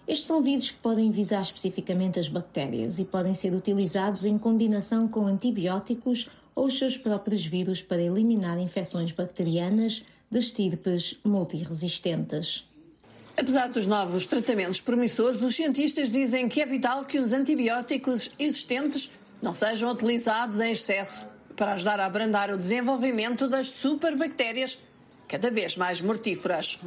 Estes 0.08 0.28
são 0.28 0.42
vírus 0.42 0.72
que 0.72 0.78
podem 0.78 1.12
visar 1.12 1.42
especificamente 1.42 2.20
as 2.20 2.28
bactérias 2.28 3.00
e 3.00 3.06
podem 3.06 3.34
ser 3.34 3.54
utilizados 3.54 4.26
em 4.26 4.38
combinação 4.38 5.08
com 5.08 5.26
antibióticos 5.28 6.30
ou 6.56 6.66
os 6.66 6.78
seus 6.78 6.98
próprios 6.98 7.46
vírus 7.46 7.82
para 7.82 8.02
eliminar 8.02 8.60
infecções 8.60 9.12
bacterianas 9.12 10.04
de 10.30 10.40
estirpes 10.40 11.20
multiresistentes. 11.24 12.66
Apesar 13.36 13.70
dos 13.70 13.86
novos 13.86 14.26
tratamentos 14.26 14.80
promissores, 14.80 15.42
os 15.42 15.56
cientistas 15.56 16.10
dizem 16.10 16.48
que 16.48 16.62
é 16.62 16.66
vital 16.66 17.06
que 17.06 17.18
os 17.18 17.34
antibióticos 17.34 18.30
existentes 18.38 19.10
não 19.42 19.54
sejam 19.54 19.92
utilizados 19.92 20.60
em 20.60 20.72
excesso 20.72 21.26
para 21.56 21.74
ajudar 21.74 22.00
a 22.00 22.06
abrandar 22.06 22.52
o 22.52 22.58
desenvolvimento 22.58 23.48
das 23.48 23.70
superbactérias 23.70 24.80
cada 25.28 25.50
vez 25.50 25.78
mais 25.78 26.02
mortíferas. 26.02 26.80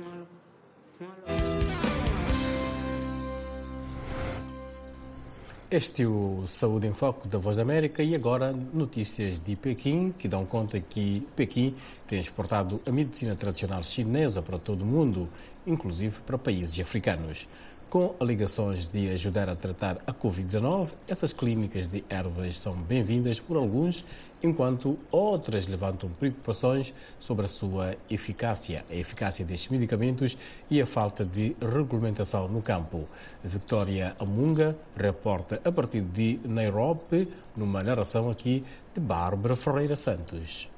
Este 5.76 6.04
é 6.04 6.06
o 6.06 6.44
Saúde 6.46 6.86
em 6.86 6.92
Foco 6.92 7.26
da 7.26 7.36
Voz 7.36 7.56
da 7.56 7.64
América 7.64 8.00
e 8.00 8.14
agora 8.14 8.52
notícias 8.52 9.40
de 9.40 9.56
Pequim, 9.56 10.14
que 10.16 10.28
dão 10.28 10.46
conta 10.46 10.78
que 10.78 11.26
Pequim 11.34 11.74
tem 12.06 12.20
exportado 12.20 12.80
a 12.86 12.92
medicina 12.92 13.34
tradicional 13.34 13.82
chinesa 13.82 14.40
para 14.40 14.56
todo 14.56 14.82
o 14.82 14.86
mundo, 14.86 15.28
inclusive 15.66 16.20
para 16.20 16.38
países 16.38 16.78
africanos. 16.78 17.48
Com 17.94 18.12
alegações 18.18 18.88
de 18.88 19.08
ajudar 19.10 19.48
a 19.48 19.54
tratar 19.54 19.98
a 20.04 20.12
Covid-19, 20.12 20.88
essas 21.06 21.32
clínicas 21.32 21.86
de 21.86 22.04
ervas 22.10 22.58
são 22.58 22.74
bem-vindas 22.74 23.38
por 23.38 23.56
alguns 23.56 24.04
enquanto 24.42 24.98
outras 25.12 25.68
levantam 25.68 26.10
preocupações 26.10 26.92
sobre 27.20 27.44
a 27.44 27.48
sua 27.48 27.94
eficácia, 28.10 28.84
a 28.90 28.96
eficácia 28.96 29.44
destes 29.44 29.70
medicamentos 29.70 30.36
e 30.68 30.82
a 30.82 30.86
falta 30.88 31.24
de 31.24 31.54
regulamentação 31.60 32.48
no 32.48 32.60
campo. 32.60 33.08
Victoria 33.44 34.16
Amunga 34.18 34.76
reporta 34.96 35.60
a 35.64 35.70
partir 35.70 36.00
de 36.00 36.40
Nairobi, 36.42 37.28
numa 37.56 37.80
narração 37.84 38.28
aqui 38.28 38.64
de 38.92 39.00
Bárbara 39.00 39.54
Ferreira 39.54 39.94
Santos. 39.94 40.68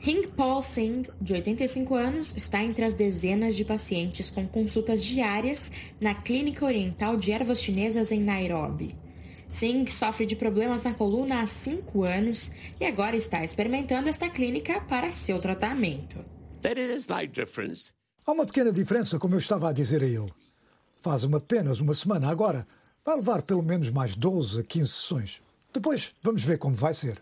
Hing 0.00 0.28
Paul 0.28 0.62
Singh, 0.62 1.08
de 1.20 1.32
85 1.32 1.94
anos, 1.94 2.36
está 2.36 2.62
entre 2.62 2.84
as 2.84 2.94
dezenas 2.94 3.56
de 3.56 3.64
pacientes 3.64 4.30
com 4.30 4.46
consultas 4.46 5.04
diárias 5.04 5.72
na 6.00 6.14
Clínica 6.14 6.64
Oriental 6.64 7.16
de 7.16 7.32
Ervas 7.32 7.60
Chinesas 7.60 8.12
em 8.12 8.20
Nairobi. 8.20 8.96
Singh 9.48 9.90
sofre 9.90 10.24
de 10.24 10.36
problemas 10.36 10.84
na 10.84 10.94
coluna 10.94 11.42
há 11.42 11.46
cinco 11.48 12.04
anos 12.04 12.52
e 12.78 12.84
agora 12.84 13.16
está 13.16 13.42
experimentando 13.42 14.08
esta 14.08 14.28
clínica 14.28 14.80
para 14.82 15.10
seu 15.10 15.40
tratamento. 15.40 16.24
Há 18.24 18.32
uma 18.32 18.46
pequena 18.46 18.70
diferença, 18.70 19.18
como 19.18 19.34
eu 19.34 19.38
estava 19.38 19.68
a 19.68 19.72
dizer 19.72 20.02
a 20.02 20.06
ele. 20.06 20.32
Faz-me 21.02 21.36
apenas 21.36 21.80
uma 21.80 21.94
semana 21.94 22.28
agora. 22.28 22.66
Vai 23.04 23.16
levar 23.16 23.42
pelo 23.42 23.62
menos 23.62 23.90
mais 23.90 24.14
12 24.14 24.60
a 24.60 24.62
15 24.62 24.90
sessões. 24.90 25.42
Depois 25.72 26.14
vamos 26.22 26.44
ver 26.44 26.58
como 26.58 26.76
vai 26.76 26.94
ser. 26.94 27.20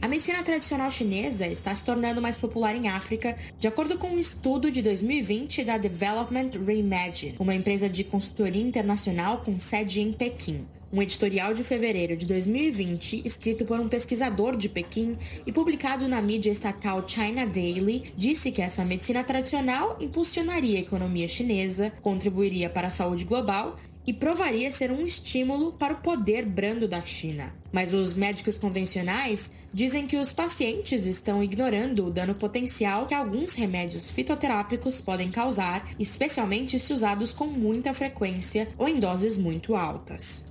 A 0.00 0.08
medicina 0.08 0.42
tradicional 0.42 0.90
chinesa 0.90 1.46
está 1.46 1.74
se 1.74 1.84
tornando 1.84 2.22
mais 2.22 2.36
popular 2.36 2.74
em 2.74 2.88
África, 2.88 3.36
de 3.58 3.68
acordo 3.68 3.98
com 3.98 4.08
um 4.08 4.18
estudo 4.18 4.70
de 4.70 4.80
2020 4.82 5.64
da 5.64 5.76
Development 5.76 6.50
Reimagine, 6.66 7.36
uma 7.38 7.54
empresa 7.54 7.88
de 7.88 8.04
consultoria 8.04 8.62
internacional 8.62 9.42
com 9.44 9.58
sede 9.58 10.00
em 10.00 10.12
Pequim. 10.12 10.66
Um 10.92 11.00
editorial 11.00 11.54
de 11.54 11.62
fevereiro 11.62 12.16
de 12.16 12.26
2020, 12.26 13.22
escrito 13.24 13.64
por 13.64 13.78
um 13.78 13.88
pesquisador 13.88 14.56
de 14.56 14.68
Pequim 14.68 15.16
e 15.46 15.52
publicado 15.52 16.08
na 16.08 16.20
mídia 16.20 16.50
estatal 16.50 17.06
China 17.06 17.46
Daily, 17.46 18.12
disse 18.16 18.50
que 18.50 18.60
essa 18.60 18.84
medicina 18.84 19.22
tradicional 19.22 19.96
impulsionaria 20.00 20.78
a 20.78 20.82
economia 20.82 21.28
chinesa, 21.28 21.92
contribuiria 22.02 22.68
para 22.68 22.88
a 22.88 22.90
saúde 22.90 23.24
global 23.24 23.78
e 24.06 24.12
provaria 24.12 24.72
ser 24.72 24.90
um 24.90 25.04
estímulo 25.04 25.72
para 25.72 25.94
o 25.94 26.00
poder 26.00 26.44
brando 26.46 26.88
da 26.88 27.02
China. 27.02 27.52
Mas 27.70 27.94
os 27.94 28.16
médicos 28.16 28.58
convencionais 28.58 29.52
dizem 29.72 30.06
que 30.06 30.16
os 30.16 30.32
pacientes 30.32 31.06
estão 31.06 31.44
ignorando 31.44 32.06
o 32.06 32.10
dano 32.10 32.34
potencial 32.34 33.06
que 33.06 33.14
alguns 33.14 33.54
remédios 33.54 34.10
fitoterápicos 34.10 35.00
podem 35.00 35.30
causar, 35.30 35.88
especialmente 35.98 36.78
se 36.78 36.92
usados 36.92 37.32
com 37.32 37.46
muita 37.46 37.94
frequência 37.94 38.68
ou 38.76 38.88
em 38.88 38.98
doses 38.98 39.38
muito 39.38 39.76
altas. 39.76 40.46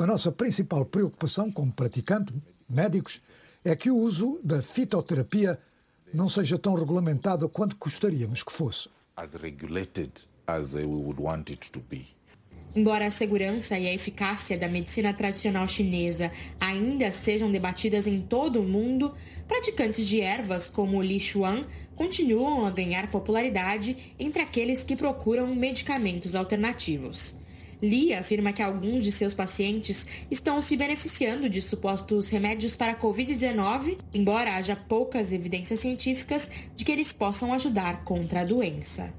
A 0.00 0.06
nossa 0.06 0.32
principal 0.32 0.84
preocupação 0.84 1.52
como 1.52 1.70
praticante, 1.70 2.34
médicos, 2.68 3.20
é 3.64 3.76
que 3.76 3.90
o 3.90 3.96
uso 3.96 4.40
da 4.42 4.62
fitoterapia 4.62 5.58
não 6.12 6.28
seja 6.28 6.58
tão 6.58 6.74
regulamentado 6.74 7.48
quanto 7.48 7.76
gostaríamos 7.76 8.42
que 8.42 8.52
fosse 8.52 8.88
as. 9.16 9.34
Embora 12.74 13.06
a 13.06 13.10
segurança 13.10 13.78
e 13.78 13.88
a 13.88 13.94
eficácia 13.94 14.58
da 14.58 14.68
medicina 14.68 15.14
tradicional 15.14 15.66
chinesa 15.66 16.30
ainda 16.60 17.10
sejam 17.10 17.50
debatidas 17.50 18.06
em 18.06 18.20
todo 18.20 18.60
o 18.60 18.62
mundo, 18.62 19.14
praticantes 19.48 20.06
de 20.06 20.20
ervas 20.20 20.68
como 20.68 21.00
Li 21.00 21.18
Xuan 21.18 21.66
continuam 21.94 22.66
a 22.66 22.70
ganhar 22.70 23.10
popularidade 23.10 24.14
entre 24.18 24.42
aqueles 24.42 24.84
que 24.84 24.94
procuram 24.94 25.54
medicamentos 25.54 26.34
alternativos. 26.34 27.34
Li 27.82 28.14
afirma 28.14 28.52
que 28.52 28.62
alguns 28.62 29.04
de 29.04 29.12
seus 29.12 29.34
pacientes 29.34 30.06
estão 30.30 30.60
se 30.60 30.76
beneficiando 30.76 31.48
de 31.48 31.60
supostos 31.60 32.28
remédios 32.28 32.74
para 32.74 32.92
a 32.92 32.98
Covid-19, 32.98 33.98
embora 34.14 34.56
haja 34.56 34.76
poucas 34.76 35.32
evidências 35.32 35.80
científicas 35.80 36.48
de 36.74 36.84
que 36.84 36.92
eles 36.92 37.12
possam 37.12 37.52
ajudar 37.52 38.04
contra 38.04 38.40
a 38.40 38.44
doença. 38.44 39.12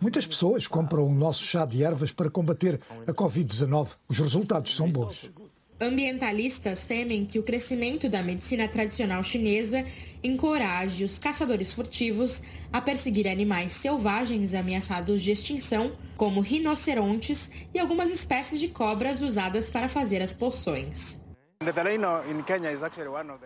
Muitas 0.00 0.26
pessoas 0.26 0.66
compram 0.66 1.06
o 1.06 1.14
nosso 1.14 1.42
chá 1.42 1.64
de 1.64 1.82
ervas 1.82 2.12
para 2.12 2.30
combater 2.30 2.80
a 3.06 3.12
Covid-19. 3.12 3.88
Os 4.08 4.18
resultados 4.18 4.76
são 4.76 4.90
bons. 4.90 5.32
Ambientalistas 5.80 6.84
temem 6.84 7.26
que 7.26 7.38
o 7.38 7.42
crescimento 7.42 8.08
da 8.08 8.22
medicina 8.22 8.68
tradicional 8.68 9.24
chinesa 9.24 9.84
encoraje 10.22 11.04
os 11.04 11.18
caçadores 11.18 11.72
furtivos 11.72 12.40
a 12.72 12.80
perseguir 12.80 13.26
animais 13.26 13.72
selvagens 13.72 14.54
ameaçados 14.54 15.20
de 15.20 15.32
extinção, 15.32 15.92
como 16.16 16.40
rinocerontes 16.40 17.50
e 17.74 17.78
algumas 17.80 18.12
espécies 18.12 18.60
de 18.60 18.68
cobras 18.68 19.20
usadas 19.20 19.68
para 19.68 19.88
fazer 19.88 20.22
as 20.22 20.32
poções. 20.32 21.20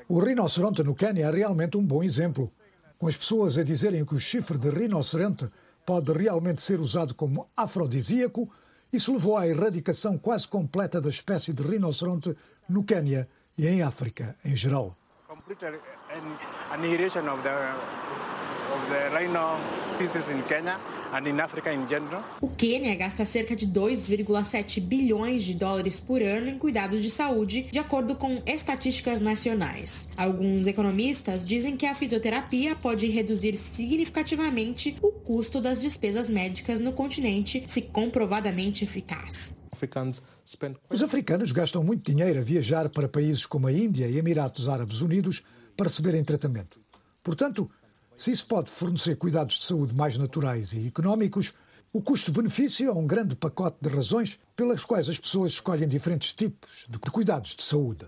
O 0.09 0.21
rinoceronte 0.21 0.83
no 0.83 0.95
Quênia 0.95 1.25
é 1.25 1.31
realmente 1.31 1.79
um 1.79 1.85
bom 1.85 2.03
exemplo, 2.03 2.53
com 2.99 3.07
as 3.07 3.17
pessoas 3.17 3.57
a 3.57 3.63
dizerem 3.65 4.05
que 4.05 4.15
o 4.15 4.21
chifre 4.21 4.59
de 4.59 4.69
rinoceronte 4.69 5.49
pode 5.87 6.13
realmente 6.13 6.61
ser 6.61 6.79
usado 6.79 7.15
como 7.15 7.49
afrodisíaco 7.57 8.51
isso 8.93 9.13
levou 9.13 9.37
à 9.37 9.47
erradicação 9.47 10.17
quase 10.19 10.49
completa 10.49 11.01
da 11.01 11.11
espécie 11.11 11.53
de 11.53 11.63
rinoceronte 11.63 12.37
no 12.69 12.85
Quênia 12.85 13.29
e 13.57 13.67
em 13.67 13.83
África 13.83 14.37
em 14.45 14.57
geral. 14.57 14.97
O 22.41 22.49
Quênia 22.49 22.95
gasta 22.95 23.25
cerca 23.25 23.55
de 23.55 23.67
2,7 23.67 24.81
bilhões 24.81 25.43
de 25.43 25.55
dólares 25.55 26.01
por 26.01 26.23
ano 26.23 26.49
em 26.49 26.59
cuidados 26.59 27.03
de 27.03 27.11
saúde, 27.11 27.69
de 27.71 27.79
acordo 27.79 28.15
com 28.15 28.43
estatísticas 28.47 29.21
nacionais. 29.21 30.09
Alguns 30.17 30.67
economistas 30.67 31.47
dizem 31.47 31.77
que 31.77 31.87
a 31.87 31.95
fitoterapia 31.95 32.75
pode 32.75 33.07
reduzir 33.09 33.57
significativamente 33.57 34.97
o 35.03 35.13
custo 35.13 35.61
das 35.61 35.81
despesas 35.81 36.31
médicas 36.31 36.81
no 36.81 36.93
continente, 36.93 37.65
se 37.67 37.83
comprovadamente 37.83 38.85
eficaz. 38.85 39.55
Os 40.91 41.03
africanos 41.03 41.53
gastam 41.53 41.85
muito 41.85 42.11
dinheiro 42.11 42.41
a 42.41 42.43
viajar 42.43 42.89
para 42.89 43.09
países 43.09 43.47
como 43.47 43.67
a 43.67 43.73
Índia 43.73 44.07
e 44.09 44.19
Emirados 44.19 44.67
Árabes 44.67 45.01
Unidos 45.01 45.45
para 45.77 45.89
receberem 45.89 46.25
tratamento. 46.25 46.81
Portanto, 47.23 47.71
se 48.19 48.33
isso 48.33 48.47
pode 48.47 48.69
fornecer 48.69 49.17
cuidados 49.17 49.61
de 49.61 49.65
saúde 49.65 49.95
mais 49.95 50.19
naturais 50.19 50.73
e 50.73 50.89
económicos, 50.89 51.55
o 51.93 52.03
custo-benefício 52.03 52.89
é 52.89 52.93
um 52.93 53.07
grande 53.07 53.37
pacote 53.37 53.79
de 53.81 53.89
razões 53.89 54.41
pelas 54.57 54.85
quais 54.85 55.09
as 55.09 55.17
pessoas 55.17 55.53
escolhem 55.53 55.87
diferentes 55.87 56.33
tipos 56.33 56.85
de 56.91 56.99
cuidados 56.99 57.55
de 57.55 57.63
saúde. 57.63 58.07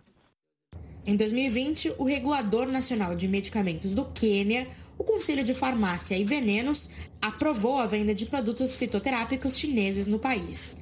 Em 1.06 1.16
2020, 1.16 1.94
o 1.96 2.04
Regulador 2.04 2.66
Nacional 2.66 3.14
de 3.14 3.28
Medicamentos 3.28 3.94
do 3.94 4.04
Quênia, 4.06 4.66
o 4.98 5.04
Conselho 5.04 5.44
de 5.44 5.54
Farmácia 5.54 6.18
e 6.18 6.24
Venenos, 6.24 6.90
aprovou 7.22 7.78
a 7.78 7.86
venda 7.86 8.12
de 8.12 8.26
produtos 8.26 8.74
fitoterápicos 8.74 9.56
chineses 9.56 10.08
no 10.08 10.18
país. 10.18 10.76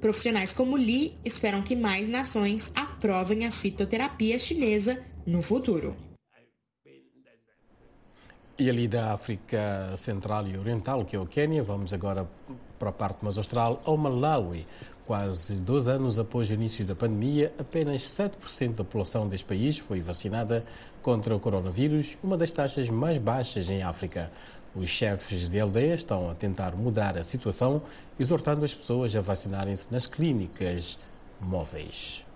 Profissionais 0.00 0.52
como 0.52 0.76
Li 0.76 1.18
esperam 1.24 1.62
que 1.62 1.74
mais 1.74 2.08
nações 2.08 2.70
aprovem 2.76 3.44
a 3.44 3.50
fitoterapia 3.50 4.38
chinesa 4.38 5.02
no 5.26 5.42
futuro. 5.42 6.07
E 8.60 8.68
ali 8.68 8.88
da 8.88 9.12
África 9.12 9.92
Central 9.96 10.48
e 10.48 10.58
Oriental, 10.58 11.04
que 11.04 11.14
é 11.14 11.18
o 11.18 11.24
Quênia, 11.24 11.62
vamos 11.62 11.94
agora 11.94 12.26
para 12.76 12.88
a 12.88 12.92
parte 12.92 13.22
mais 13.22 13.38
austral, 13.38 13.80
ao 13.84 13.96
Malawi. 13.96 14.66
Quase 15.06 15.54
dois 15.54 15.86
anos 15.86 16.18
após 16.18 16.50
o 16.50 16.54
início 16.54 16.84
da 16.84 16.96
pandemia, 16.96 17.52
apenas 17.56 18.02
7% 18.02 18.74
da 18.74 18.82
população 18.82 19.28
deste 19.28 19.46
país 19.46 19.78
foi 19.78 20.00
vacinada 20.00 20.64
contra 21.00 21.36
o 21.36 21.38
coronavírus, 21.38 22.18
uma 22.20 22.36
das 22.36 22.50
taxas 22.50 22.90
mais 22.90 23.16
baixas 23.16 23.70
em 23.70 23.84
África. 23.84 24.28
Os 24.74 24.88
chefes 24.88 25.48
de 25.48 25.60
aldeia 25.60 25.94
estão 25.94 26.28
a 26.28 26.34
tentar 26.34 26.74
mudar 26.74 27.16
a 27.16 27.22
situação, 27.22 27.80
exortando 28.18 28.64
as 28.64 28.74
pessoas 28.74 29.14
a 29.14 29.20
vacinarem-se 29.20 29.86
nas 29.88 30.08
clínicas 30.08 30.98
móveis. 31.40 32.27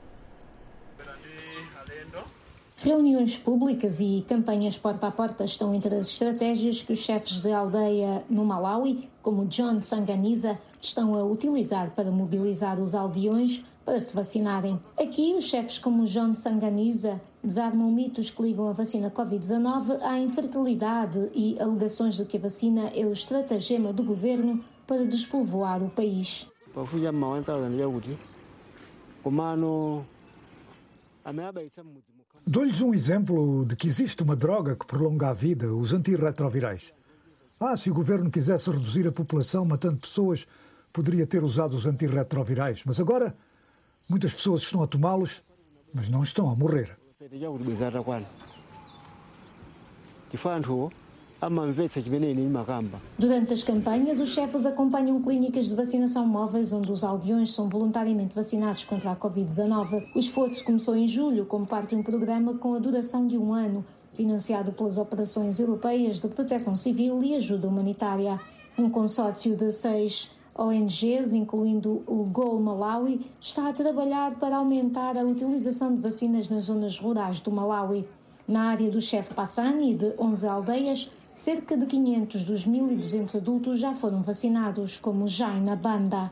Reuniões 2.83 3.39
públicas 3.39 4.01
e 4.01 4.25
campanhas 4.27 4.77
porta 4.77 5.07
a 5.07 5.11
porta 5.13 5.45
estão 5.45 5.73
entre 5.73 5.95
as 5.95 6.09
estratégias 6.09 6.83
que 6.83 6.93
os 6.93 6.99
chefes 6.99 7.39
de 7.39 7.53
aldeia 7.53 8.25
no 8.29 8.45
Malawi, 8.45 9.09
como 9.23 9.47
John 9.47 9.81
Sanganiza, 9.81 10.59
estão 10.81 11.15
a 11.15 11.23
utilizar 11.23 11.93
para 11.93 12.11
mobilizar 12.11 12.81
os 12.81 12.93
aldeões 12.93 13.65
para 13.85 14.01
se 14.01 14.13
vacinarem. 14.13 14.81
Aqui, 14.99 15.33
os 15.33 15.45
chefes 15.45 15.79
como 15.79 16.07
John 16.07 16.35
Sanganiza 16.35 17.21
desarmam 17.41 17.89
mitos 17.89 18.31
que 18.31 18.43
ligam 18.43 18.67
a 18.67 18.73
vacina 18.73 19.13
Covid-19 19.13 20.03
à 20.03 20.19
infertilidade 20.19 21.31
e 21.33 21.57
alegações 21.61 22.17
de 22.17 22.25
que 22.25 22.37
a 22.37 22.41
vacina 22.41 22.89
é 22.89 23.07
o 23.07 23.13
estratagema 23.13 23.93
do 23.93 24.03
governo 24.03 24.61
para 24.89 25.07
despovoar 25.07 25.81
o 25.85 25.89
país. 25.89 26.49
Dou-lhes 32.47 32.81
um 32.81 32.93
exemplo 32.93 33.65
de 33.65 33.77
que 33.77 33.87
existe 33.87 34.23
uma 34.23 34.35
droga 34.35 34.75
que 34.75 34.85
prolonga 34.85 35.29
a 35.29 35.33
vida, 35.33 35.73
os 35.73 35.93
antirretrovirais. 35.93 36.93
Ah, 37.59 37.77
se 37.77 37.89
o 37.89 37.95
governo 37.95 38.31
quisesse 38.31 38.69
reduzir 38.69 39.07
a 39.07 39.13
população 39.13 39.65
matando 39.65 39.99
pessoas, 39.99 40.47
poderia 40.93 41.27
ter 41.27 41.45
usado 41.45 41.75
os 41.75 41.87
antirretrovirais. 41.87 42.83
Mas 42.85 42.99
agora, 42.99 43.37
muitas 44.09 44.35
pessoas 44.35 44.63
estão 44.63 44.83
a 44.83 44.87
tomá-los, 44.89 45.41
mas 45.95 46.09
não 46.09 46.25
estão 46.25 46.51
a 46.51 46.57
morrer. 46.57 46.97
Durante 53.19 53.53
as 53.53 53.63
campanhas, 53.63 54.21
os 54.21 54.29
chefes 54.29 54.65
acompanham 54.65 55.21
clínicas 55.21 55.69
de 55.69 55.75
vacinação 55.75 56.27
móveis 56.27 56.73
onde 56.73 56.93
os 56.93 57.03
aldeões 57.03 57.53
são 57.53 57.69
voluntariamente 57.69 58.35
vacinados 58.35 58.85
contra 58.85 59.11
a 59.11 59.17
Covid-19. 59.17 60.09
O 60.15 60.19
esforço 60.19 60.65
começou 60.65 60.95
em 60.95 61.09
julho 61.09 61.45
como 61.47 61.67
parte 61.67 61.91
de 61.91 61.97
um 61.97 62.03
programa 62.03 62.55
com 62.55 62.75
a 62.75 62.79
duração 62.79 63.27
de 63.27 63.37
um 63.37 63.53
ano, 63.53 63.85
financiado 64.15 64.73
pelas 64.73 64.99
operações 64.99 65.59
europeias 65.59 66.21
de 66.21 66.29
proteção 66.29 66.77
civil 66.77 67.23
e 67.25 67.35
ajuda 67.35 67.67
humanitária. 67.69 68.41
Um 68.79 68.89
consórcio 68.89 69.57
de 69.57 69.73
seis 69.73 70.31
ONGs, 70.55 71.33
incluindo 71.33 72.03
o 72.07 72.25
Gol 72.25 72.61
Malawi, 72.61 73.27
está 73.41 73.69
a 73.69 73.73
trabalhar 73.73 74.35
para 74.37 74.57
aumentar 74.57 75.17
a 75.17 75.25
utilização 75.25 75.95
de 75.95 76.01
vacinas 76.01 76.49
nas 76.49 76.65
zonas 76.65 76.99
rurais 76.99 77.41
do 77.41 77.51
Malawi. 77.51 78.07
Na 78.47 78.65
área 78.65 78.91
do 78.91 79.01
chefe 79.01 79.33
Passani, 79.33 79.95
de 79.95 80.15
11 80.19 80.47
aldeias, 80.47 81.11
cerca 81.35 81.77
de 81.77 81.87
500 81.87 82.45
dos 82.45 82.67
1.200 82.67 83.37
adultos 83.37 83.79
já 83.79 83.95
foram 83.95 84.23
vacinados, 84.23 84.97
como 84.97 85.27
Jaina 85.27 85.77
Banda. 85.77 86.31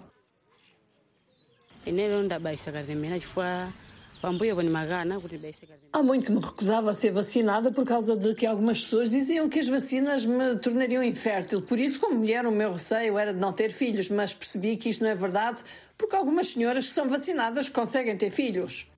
Há 5.92 6.02
muito 6.02 6.26
que 6.26 6.32
me 6.32 6.40
recusava 6.40 6.90
a 6.90 6.94
ser 6.94 7.10
vacinada 7.10 7.72
por 7.72 7.86
causa 7.86 8.14
de 8.14 8.34
que 8.34 8.44
algumas 8.44 8.82
pessoas 8.82 9.10
diziam 9.10 9.48
que 9.48 9.58
as 9.58 9.66
vacinas 9.66 10.26
me 10.26 10.56
tornariam 10.56 11.02
infértil. 11.02 11.62
Por 11.62 11.78
isso, 11.78 11.98
como 11.98 12.16
mulher, 12.16 12.46
o 12.46 12.52
meu 12.52 12.74
receio 12.74 13.16
era 13.16 13.32
de 13.32 13.40
não 13.40 13.52
ter 13.52 13.72
filhos, 13.72 14.10
mas 14.10 14.34
percebi 14.34 14.76
que 14.76 14.90
isto 14.90 15.02
não 15.02 15.10
é 15.10 15.14
verdade 15.14 15.64
porque 15.96 16.16
algumas 16.16 16.48
senhoras 16.48 16.86
que 16.86 16.92
são 16.92 17.08
vacinadas 17.08 17.68
conseguem 17.68 18.16
ter 18.16 18.30
filhos. 18.30 18.89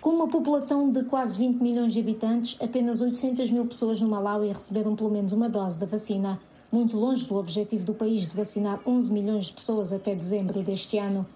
Com 0.00 0.10
uma 0.10 0.28
população 0.28 0.90
de 0.90 1.04
quase 1.04 1.38
20 1.38 1.60
milhões 1.60 1.92
de 1.92 2.00
habitantes, 2.00 2.56
apenas 2.60 3.00
800 3.00 3.50
mil 3.50 3.66
pessoas 3.66 4.00
no 4.00 4.08
Malawi 4.08 4.48
receberam 4.48 4.96
pelo 4.96 5.10
menos 5.10 5.32
uma 5.32 5.48
dose 5.48 5.78
da 5.78 5.86
vacina, 5.86 6.40
muito 6.72 6.96
longe 6.96 7.26
do 7.26 7.36
objetivo 7.36 7.84
do 7.84 7.92
país 7.92 8.26
de 8.26 8.34
vacinar 8.34 8.80
11 8.86 9.12
milhões 9.12 9.46
de 9.46 9.52
pessoas 9.52 9.92
até 9.92 10.14
dezembro 10.14 10.62
deste 10.62 10.96
ano. 10.98 11.26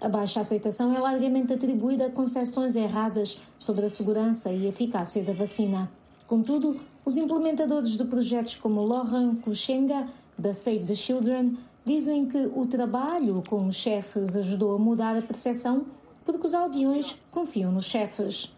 A 0.00 0.08
baixa 0.08 0.40
aceitação 0.40 0.94
é 0.94 0.98
largamente 0.98 1.52
atribuída 1.52 2.06
a 2.06 2.10
concepções 2.10 2.74
erradas 2.74 3.38
sobre 3.58 3.84
a 3.84 3.88
segurança 3.88 4.50
e 4.50 4.66
eficácia 4.66 5.22
da 5.22 5.32
vacina. 5.32 5.90
Contudo, 6.26 6.80
os 7.04 7.16
implementadores 7.16 7.96
de 7.96 8.04
projetos 8.04 8.56
como 8.56 8.80
Lohan 8.80 9.36
Kushenga, 9.36 10.08
da 10.38 10.52
Save 10.52 10.84
the 10.84 10.94
Children, 10.94 11.56
dizem 11.84 12.26
que 12.26 12.38
o 12.38 12.66
trabalho 12.66 13.42
com 13.48 13.66
os 13.66 13.76
chefes 13.76 14.34
ajudou 14.36 14.74
a 14.74 14.78
mudar 14.78 15.16
a 15.16 15.22
percepção 15.22 15.86
porque 16.24 16.46
os 16.46 16.54
aldeões 16.54 17.16
confiam 17.30 17.70
nos 17.70 17.84
chefes. 17.84 18.50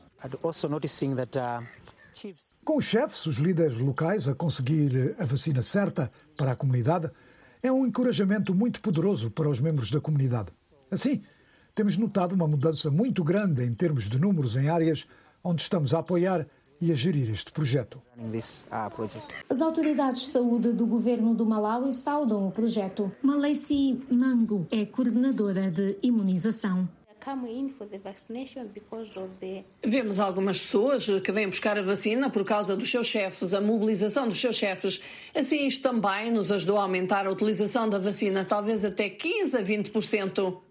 Com 2.65 2.79
os 2.79 2.85
chefes, 2.85 3.27
os 3.27 3.37
líderes 3.37 3.79
locais, 3.79 4.29
a 4.29 4.35
conseguir 4.35 5.15
a 5.19 5.25
vacina 5.25 5.63
certa 5.63 6.11
para 6.37 6.53
a 6.53 6.57
comunidade, 6.57 7.11
é 7.63 7.71
um 7.71 7.87
encorajamento 7.87 8.55
muito 8.55 8.81
poderoso 8.81 9.31
para 9.31 9.49
os 9.49 9.61
membros 9.61 9.91
da 9.91 10.01
comunidade. 10.01 10.51
Assim, 10.91 11.23
temos 11.75 11.97
notado 11.97 12.33
uma 12.33 12.47
mudança 12.47 12.91
muito 12.91 13.23
grande 13.23 13.65
em 13.65 13.75
termos 13.75 14.09
de 14.09 14.19
números 14.19 14.57
em 14.57 14.69
áreas 14.69 15.07
onde 15.43 15.63
estamos 15.63 15.93
a 15.93 15.99
apoiar 15.99 16.47
e 16.81 16.93
a 16.93 16.95
gerir 16.95 17.31
este 17.31 17.53
projeto. 17.53 18.01
As 19.49 19.61
autoridades 19.61 20.23
de 20.23 20.29
saúde 20.29 20.73
do 20.73 20.87
governo 20.87 21.35
do 21.35 21.47
Malawi 21.47 21.93
saudam 21.93 22.49
o 22.49 22.51
projeto. 22.51 23.13
Malesi 23.23 24.01
Mango 24.11 24.67
é 24.71 24.85
coordenadora 24.85 25.71
de 25.71 25.99
imunização. 26.03 26.89
Vemos 29.85 30.21
algumas 30.21 30.61
pessoas 30.61 31.07
que 31.07 31.33
vêm 31.33 31.49
buscar 31.49 31.77
a 31.77 31.83
vacina 31.83 32.31
por 32.31 32.45
causa 32.45 32.77
dos 32.77 32.89
seus 32.89 33.09
chefes, 33.09 33.53
a 33.53 33.61
mobilização 33.61 34.29
dos 34.29 34.41
seus 34.41 34.55
chefes. 34.55 35.01
Assim, 35.35 35.67
isto 35.67 35.83
também 35.83 36.31
nos 36.31 36.53
ajudou 36.53 36.79
a 36.79 36.83
aumentar 36.83 37.27
a 37.27 37.31
utilização 37.33 37.89
da 37.89 37.99
vacina, 37.99 38.45
talvez 38.45 38.85
até 38.85 39.09
15 39.09 39.57
a 39.57 39.63
20%. 39.63 40.66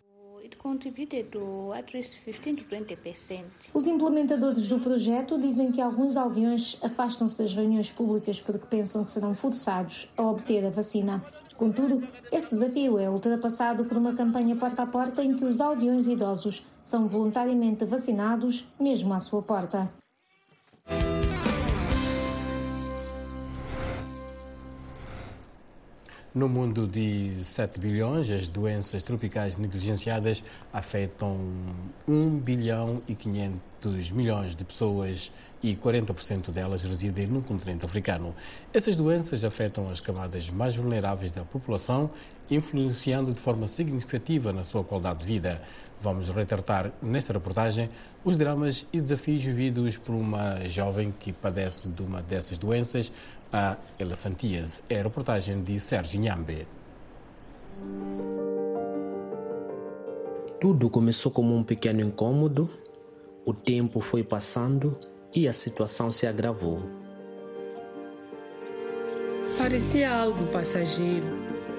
Os 3.71 3.86
implementadores 3.86 4.67
do 4.67 4.80
projeto 4.80 5.38
dizem 5.38 5.71
que 5.71 5.80
alguns 5.80 6.17
aldeões 6.17 6.78
afastam-se 6.82 7.38
das 7.38 7.54
reuniões 7.54 7.91
públicas 7.91 8.41
porque 8.41 8.65
pensam 8.65 9.04
que 9.04 9.12
serão 9.12 9.36
forçados 9.36 10.12
a 10.17 10.23
obter 10.23 10.65
a 10.65 10.71
vacina. 10.71 11.23
Contudo, 11.56 12.01
esse 12.32 12.49
desafio 12.49 12.97
é 12.97 13.08
ultrapassado 13.08 13.86
por 13.86 13.95
uma 13.97 14.15
campanha 14.15 14.56
porta 14.56 14.82
a 14.82 14.88
porta 14.88 15.23
em 15.23 15.38
que 15.38 15.45
os 15.45 15.62
aldeões 15.62 16.08
idosos 16.08 16.65
são 16.82 17.08
voluntariamente 17.08 17.86
vacinados, 17.86 18.67
mesmo 18.80 19.13
à 19.13 19.19
sua 19.19 19.43
porta. 19.43 19.89
No 26.36 26.50
mundo 26.50 26.86
de 26.86 27.41
7 27.41 27.80
bilhões, 27.80 28.30
as 28.30 28.50
doenças 28.50 29.02
tropicais 29.02 29.56
negligenciadas 29.56 30.43
afetam 30.74 31.39
1 32.06 32.39
bilhão 32.39 33.02
e 33.08 33.15
500 33.15 34.12
milhões 34.12 34.54
de 34.54 34.65
pessoas 34.65 35.32
e 35.63 35.78
40% 35.78 36.52
delas 36.52 36.84
residem 36.84 37.26
no 37.26 37.41
continente 37.41 37.86
africano. 37.86 38.36
Essas 38.74 38.98
doenças 38.98 39.45
afetam 39.45 39.89
as 39.89 40.02
camadas 40.02 40.50
mais 40.50 40.76
vulneráveis 40.76 41.32
da 41.32 41.45
população, 41.45 42.12
influenciando 42.52 43.32
de 43.32 43.39
forma 43.39 43.65
significativa 43.65 44.52
na 44.52 44.65
sua 44.65 44.84
qualidade 44.84 45.19
de 45.19 45.26
vida. 45.26 45.62
Vamos 46.02 46.28
retratar 46.28 46.91
nesta 47.02 47.32
reportagem 47.32 47.89
os 48.26 48.36
dramas 48.36 48.86
e 48.91 49.00
desafios 49.00 49.41
vividos 49.41 49.95
por 49.95 50.13
uma 50.13 50.67
jovem 50.67 51.13
que 51.17 51.32
padece 51.32 51.88
de 51.88 52.02
uma 52.04 52.21
dessas 52.21 52.58
doenças, 52.58 53.12
a 53.56 53.78
elefantíase. 53.98 54.84
É 54.89 55.00
a 55.00 55.04
reportagem 55.04 55.63
de 55.63 55.80
Sérgio 55.80 56.20
Nhambe. 56.20 56.68
Tudo 60.60 60.89
começou 60.89 61.32
como 61.32 61.56
um 61.56 61.63
pequeno 61.63 62.02
incômodo, 62.02 62.70
o 63.46 63.54
tempo 63.54 64.02
foi 64.02 64.24
passando 64.24 64.98
e 65.34 65.48
a 65.48 65.54
situação 65.54 66.12
se 66.12 66.28
agravou. 66.28 66.82
Parecia 69.58 70.13
algo 70.13 70.48
passageiro, 70.48 71.26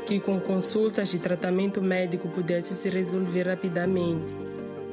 que 0.07 0.19
com 0.19 0.41
consultas 0.41 1.13
e 1.13 1.19
tratamento 1.19 1.83
médico 1.83 2.29
pudesse 2.29 2.75
se 2.75 2.89
resolver 2.89 3.49
rapidamente. 3.49 4.35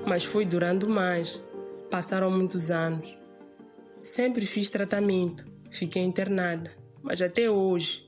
Mas 0.05 0.25
foi 0.25 0.43
durando 0.43 0.89
mais. 0.89 1.41
Passaram 1.89 2.29
muitos 2.29 2.69
anos. 2.69 3.17
Sempre 4.01 4.45
fiz 4.45 4.69
tratamento, 4.69 5.45
fiquei 5.73 6.03
internada, 6.03 6.71
mas 7.01 7.21
até 7.21 7.49
hoje. 7.49 8.07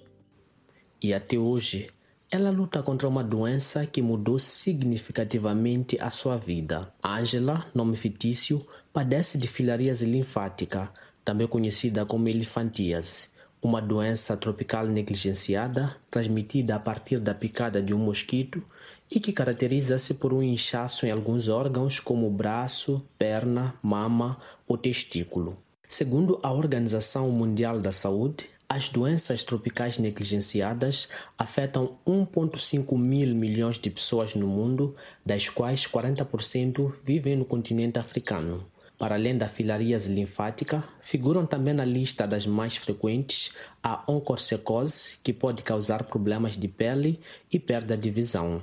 E 1.01 1.13
até 1.13 1.37
hoje, 1.37 1.89
ela 2.31 2.49
luta 2.49 2.81
contra 2.81 3.07
uma 3.07 3.23
doença 3.23 3.85
que 3.85 4.01
mudou 4.01 4.39
significativamente 4.39 5.97
a 5.99 6.09
sua 6.09 6.37
vida. 6.37 6.93
Angela, 7.03 7.65
nome 7.73 7.97
fictício, 7.97 8.65
padece 8.93 9.37
de 9.37 9.47
filariase 9.47 10.05
linfática, 10.05 10.91
também 11.23 11.47
conhecida 11.47 12.05
como 12.05 12.29
elefantíase, 12.29 13.29
uma 13.61 13.81
doença 13.81 14.37
tropical 14.37 14.85
negligenciada 14.85 15.95
transmitida 16.09 16.75
a 16.75 16.79
partir 16.79 17.19
da 17.19 17.33
picada 17.33 17.81
de 17.81 17.93
um 17.93 17.97
mosquito 17.97 18.63
e 19.09 19.19
que 19.19 19.33
caracteriza-se 19.33 20.13
por 20.15 20.33
um 20.33 20.41
inchaço 20.41 21.05
em 21.05 21.11
alguns 21.11 21.47
órgãos 21.47 21.99
como 21.99 22.29
braço, 22.29 23.03
perna, 23.17 23.73
mama 23.81 24.39
ou 24.67 24.77
testículo. 24.77 25.64
Segundo 25.87 26.39
a 26.41 26.51
Organização 26.51 27.29
Mundial 27.29 27.79
da 27.79 27.91
Saúde, 27.91 28.49
as 28.67 28.89
doenças 28.89 29.43
tropicais 29.43 29.99
negligenciadas 29.99 31.07
afetam 31.37 31.97
1,5 32.05 32.97
mil 32.97 33.35
milhões 33.35 33.77
de 33.77 33.91
pessoas 33.91 34.33
no 34.33 34.47
mundo, 34.47 34.95
das 35.23 35.47
quais 35.47 35.85
40% 35.85 36.91
vivem 37.03 37.35
no 37.35 37.45
continente 37.45 37.99
africano. 37.99 38.65
Para 38.97 39.15
além 39.15 39.37
da 39.37 39.47
filariase 39.47 40.11
linfática, 40.11 40.83
figuram 41.01 41.45
também 41.45 41.73
na 41.73 41.85
lista 41.85 42.25
das 42.25 42.47
mais 42.47 42.77
frequentes 42.77 43.51
a 43.83 44.03
oncorcecose, 44.11 45.17
que 45.21 45.33
pode 45.33 45.61
causar 45.61 46.03
problemas 46.05 46.57
de 46.57 46.67
pele 46.67 47.19
e 47.51 47.59
perda 47.59 47.95
de 47.95 48.09
visão. 48.09 48.61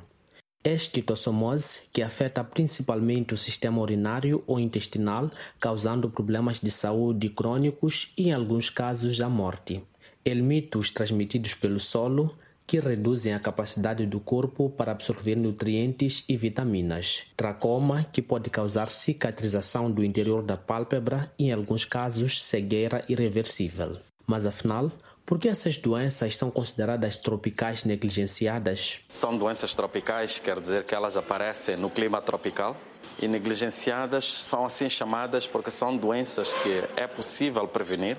Esquistossomose, 0.65 1.83
que 1.93 2.03
afeta 2.03 2.43
principalmente 2.45 3.35
o 3.35 3.39
sistema 3.39 3.81
urinário 3.81 4.43
ou 4.47 4.61
intestinal, 4.61 5.31
causando 5.59 6.09
problemas 6.09 6.61
de 6.61 6.71
saúde 6.71 7.29
crônicos 7.29 8.13
e, 8.17 8.29
em 8.29 8.33
alguns 8.33 8.71
casos, 8.71 9.21
a 9.21 9.29
morte. 9.29 9.83
Helmitos 10.25 10.91
transmitidos 10.91 11.55
pelo 11.55 11.81
solo, 11.81 12.37
que 12.67 12.79
reduzem 12.79 13.35
a 13.35 13.41
capacidade 13.41 14.07
do 14.07 14.21
corpo 14.21 14.71
para 14.71 14.93
absorver 14.93 15.35
nutrientes 15.35 16.25
e 16.29 16.37
vitaminas. 16.37 17.25
Tracoma, 17.37 18.05
que 18.05 18.23
pode 18.23 18.49
causar 18.49 18.89
cicatrização 18.89 19.91
do 19.91 20.05
interior 20.05 20.43
da 20.43 20.57
pálpebra 20.57 21.31
e, 21.39 21.49
em 21.49 21.53
alguns 21.53 21.85
casos, 21.85 22.43
cegueira 22.43 23.05
irreversível. 23.09 23.99
Mas 24.27 24.47
afinal, 24.47 24.91
por 25.25 25.39
que 25.39 25.49
essas 25.49 25.79
doenças 25.79 26.37
são 26.37 26.51
consideradas 26.51 27.17
tropicais 27.17 27.85
negligenciadas? 27.85 29.01
São 29.09 29.37
doenças 29.37 29.75
tropicais, 29.75 30.39
quer 30.39 30.61
dizer 30.61 30.85
que 30.85 30.95
elas 30.95 31.17
aparecem 31.17 31.77
no 31.77 31.89
clima 31.89 32.21
tropical. 32.21 32.77
E 33.19 33.29
negligenciadas 33.29 34.25
são 34.25 34.65
assim 34.65 34.89
chamadas 34.89 35.47
porque 35.47 35.71
são 35.71 35.97
doenças 35.97 36.53
que 36.55 36.83
é 36.97 37.07
possível 37.07 37.69
prevenir, 37.69 38.17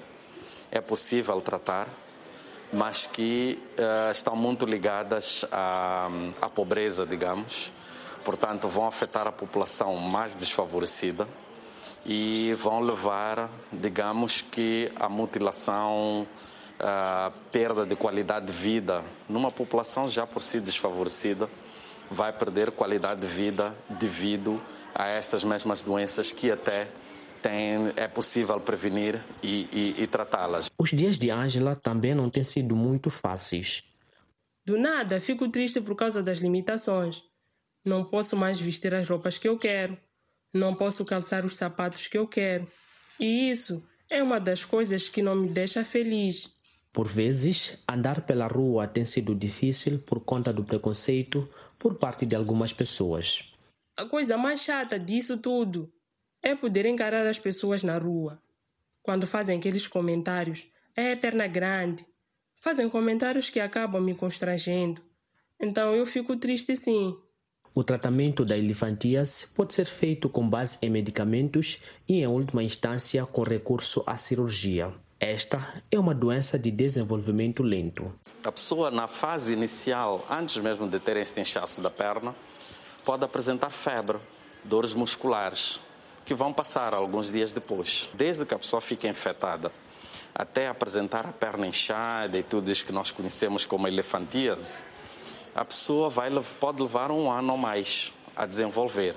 é 0.72 0.80
possível 0.80 1.42
tratar, 1.42 1.88
mas 2.72 3.06
que 3.06 3.60
uh, 3.78 4.12
estão 4.12 4.36
muito 4.36 4.66
ligadas 4.66 5.46
à, 5.52 6.10
à 6.42 6.50
pobreza, 6.50 7.06
digamos. 7.06 7.72
Portanto, 8.24 8.68
vão 8.70 8.88
afetar 8.88 9.28
a 9.28 9.32
população 9.32 9.98
mais 9.98 10.34
desfavorecida 10.34 11.28
e 12.06 12.56
vão 12.58 12.80
levar, 12.80 13.50
digamos 13.72 14.42
que, 14.42 14.92
a 14.96 15.10
mutilação 15.10 16.26
a 16.80 17.32
perda 17.52 17.86
de 17.86 17.96
qualidade 17.96 18.48
de 18.48 18.52
vida 18.52 19.04
numa 19.30 19.52
população 19.52 20.10
já 20.10 20.26
por 20.26 20.42
si 20.42 20.60
desfavorecida 20.60 21.50
vai 22.10 22.32
perder 22.32 22.72
qualidade 22.72 23.22
de 23.22 23.28
vida 23.28 23.76
devido 23.90 24.62
a 24.94 25.08
estas 25.08 25.44
mesmas 25.44 25.82
doenças 25.82 26.32
que 26.32 26.52
até 26.52 26.88
tem, 27.42 27.92
é 27.98 28.08
possível 28.08 28.60
prevenir 28.60 29.22
e, 29.42 29.68
e, 29.74 30.04
e 30.04 30.08
tratá-las. 30.08 30.72
Os 30.78 30.92
dias 30.92 31.18
de 31.18 31.30
Ângela 31.30 31.76
também 31.76 32.16
não 32.16 32.30
têm 32.30 32.44
sido 32.44 32.76
muito 32.76 33.10
fáceis. 33.10 33.84
Do 34.66 34.78
nada, 34.78 35.20
fico 35.20 35.50
triste 35.50 35.82
por 35.82 35.96
causa 35.96 36.24
das 36.24 36.40
limitações. 36.40 37.22
Não 37.86 38.06
posso 38.06 38.38
mais 38.38 38.62
vestir 38.62 38.94
as 38.94 39.10
roupas 39.10 39.38
que 39.38 39.48
eu 39.48 39.58
quero. 39.58 39.98
Não 40.54 40.74
posso 40.74 41.04
calçar 41.04 41.46
os 41.46 41.58
sapatos 41.58 42.08
que 42.08 42.18
eu 42.18 42.26
quero. 42.26 42.66
E 43.20 43.50
isso 43.50 43.84
é 44.10 44.24
uma 44.24 44.40
das 44.40 44.64
coisas 44.64 45.10
que 45.10 45.22
não 45.22 45.36
me 45.36 45.48
deixa 45.50 45.84
feliz. 45.84 46.56
Por 46.94 47.08
vezes, 47.08 47.76
andar 47.90 48.22
pela 48.22 48.46
rua 48.46 48.88
tem 48.88 49.04
sido 49.04 49.34
difícil 49.34 49.98
por 49.98 50.20
conta 50.20 50.54
do 50.54 50.64
preconceito 50.64 51.50
por 51.80 51.96
parte 51.96 52.24
de 52.24 52.36
algumas 52.36 52.72
pessoas. 52.72 53.52
A 53.98 54.06
coisa 54.06 54.38
mais 54.38 54.62
chata 54.62 55.00
disso 55.00 55.40
tudo 55.40 55.92
é 56.42 56.54
poder 56.54 56.86
encarar 56.86 57.26
as 57.26 57.40
pessoas 57.40 57.82
na 57.82 57.98
rua. 57.98 58.40
Quando 59.02 59.26
fazem 59.26 59.58
aqueles 59.58 59.88
comentários, 59.88 60.68
é 60.96 61.12
eterna 61.12 61.48
grande. 61.48 62.06
Fazem 62.62 62.88
comentários 62.88 63.50
que 63.50 63.60
acabam 63.60 64.02
me 64.02 64.14
constrangendo. 64.14 65.02
Então 65.60 65.96
eu 65.96 66.06
fico 66.06 66.38
triste 66.38 66.76
sim. 66.76 67.18
O 67.74 67.84
tratamento 67.84 68.46
da 68.46 68.56
elefantíase 68.56 69.48
pode 69.48 69.74
ser 69.74 69.88
feito 69.88 70.30
com 70.30 70.48
base 70.48 70.78
em 70.80 70.92
medicamentos 70.92 71.80
e, 72.08 72.20
em 72.20 72.28
última 72.28 72.62
instância, 72.62 73.26
com 73.26 73.42
recurso 73.42 74.04
à 74.06 74.16
cirurgia. 74.16 74.94
Esta 75.26 75.82
é 75.90 75.98
uma 75.98 76.14
doença 76.14 76.60
de 76.60 76.70
desenvolvimento 76.70 77.64
lento. 77.64 78.14
A 78.44 78.52
pessoa, 78.52 78.92
na 78.92 79.08
fase 79.08 79.54
inicial, 79.54 80.28
antes 80.30 80.58
mesmo 80.58 80.86
de 80.86 81.00
ter 81.00 81.16
este 81.16 81.40
inchaço 81.40 81.80
da 81.80 81.90
perna, 81.90 82.36
pode 83.06 83.24
apresentar 83.24 83.70
febre, 83.70 84.18
dores 84.66 84.94
musculares, 84.94 85.80
que 86.26 86.34
vão 86.34 86.52
passar 86.52 86.94
alguns 86.94 87.32
dias 87.32 87.54
depois. 87.54 88.10
Desde 88.14 88.46
que 88.46 88.54
a 88.54 88.60
pessoa 88.60 88.82
fica 88.82 89.08
infectada 89.08 89.72
até 90.36 90.68
apresentar 90.68 91.26
a 91.26 91.32
perna 91.32 91.66
inchada 91.66 92.38
e 92.38 92.44
tudo 92.44 92.70
isso 92.70 92.86
que 92.86 92.92
nós 92.92 93.10
conhecemos 93.10 93.66
como 93.66 93.88
elefantíase, 93.88 94.84
a 95.56 95.64
pessoa 95.64 96.10
vai, 96.10 96.30
pode 96.60 96.82
levar 96.82 97.12
um 97.12 97.32
ano 97.32 97.54
ou 97.54 97.58
mais 97.58 98.12
a 98.36 98.46
desenvolver. 98.46 99.16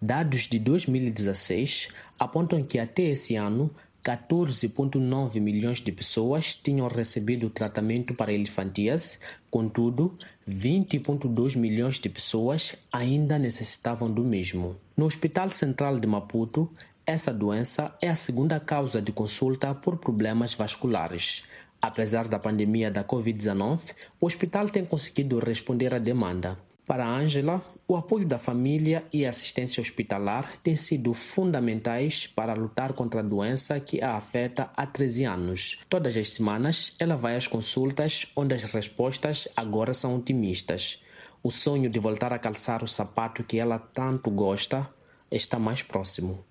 Dados 0.00 0.42
de 0.42 0.60
2016 0.60 1.88
apontam 2.16 2.62
que 2.62 2.78
até 2.78 3.02
esse 3.02 3.34
ano 3.34 3.68
14,9 4.08 5.38
milhões 5.38 5.82
de 5.82 5.92
pessoas 5.92 6.56
tinham 6.56 6.88
recebido 6.88 7.50
tratamento 7.50 8.14
para 8.14 8.32
elefantíase, 8.32 9.18
contudo, 9.50 10.16
20,2 10.48 11.58
milhões 11.58 12.00
de 12.00 12.08
pessoas 12.08 12.74
ainda 12.90 13.38
necessitavam 13.38 14.10
do 14.10 14.24
mesmo. 14.24 14.76
No 14.96 15.04
Hospital 15.04 15.50
Central 15.50 15.98
de 15.98 16.06
Maputo, 16.06 16.70
essa 17.04 17.34
doença 17.34 17.94
é 18.00 18.08
a 18.08 18.16
segunda 18.16 18.58
causa 18.58 19.02
de 19.02 19.12
consulta 19.12 19.74
por 19.74 19.98
problemas 19.98 20.54
vasculares. 20.54 21.44
Apesar 21.80 22.28
da 22.28 22.38
pandemia 22.38 22.90
da 22.90 23.04
Covid-19, 23.04 23.94
o 24.18 24.24
hospital 24.24 24.70
tem 24.70 24.86
conseguido 24.86 25.38
responder 25.38 25.92
à 25.92 25.98
demanda. 25.98 26.58
Para 26.88 27.06
Ângela, 27.06 27.60
o 27.86 27.96
apoio 27.96 28.26
da 28.26 28.38
família 28.38 29.04
e 29.12 29.26
a 29.26 29.28
assistência 29.28 29.78
hospitalar 29.78 30.56
têm 30.62 30.74
sido 30.74 31.12
fundamentais 31.12 32.26
para 32.26 32.54
lutar 32.54 32.94
contra 32.94 33.20
a 33.20 33.22
doença 33.22 33.78
que 33.78 34.02
a 34.02 34.16
afeta 34.16 34.70
há 34.74 34.86
13 34.86 35.24
anos. 35.24 35.80
Todas 35.86 36.16
as 36.16 36.30
semanas, 36.30 36.94
ela 36.98 37.14
vai 37.14 37.36
às 37.36 37.46
consultas, 37.46 38.32
onde 38.34 38.54
as 38.54 38.64
respostas 38.64 39.46
agora 39.54 39.92
são 39.92 40.16
otimistas. 40.16 41.04
O 41.42 41.50
sonho 41.50 41.90
de 41.90 41.98
voltar 41.98 42.32
a 42.32 42.38
calçar 42.38 42.82
o 42.82 42.88
sapato 42.88 43.44
que 43.44 43.58
ela 43.58 43.78
tanto 43.78 44.30
gosta 44.30 44.88
está 45.30 45.58
mais 45.58 45.82
próximo. 45.82 46.47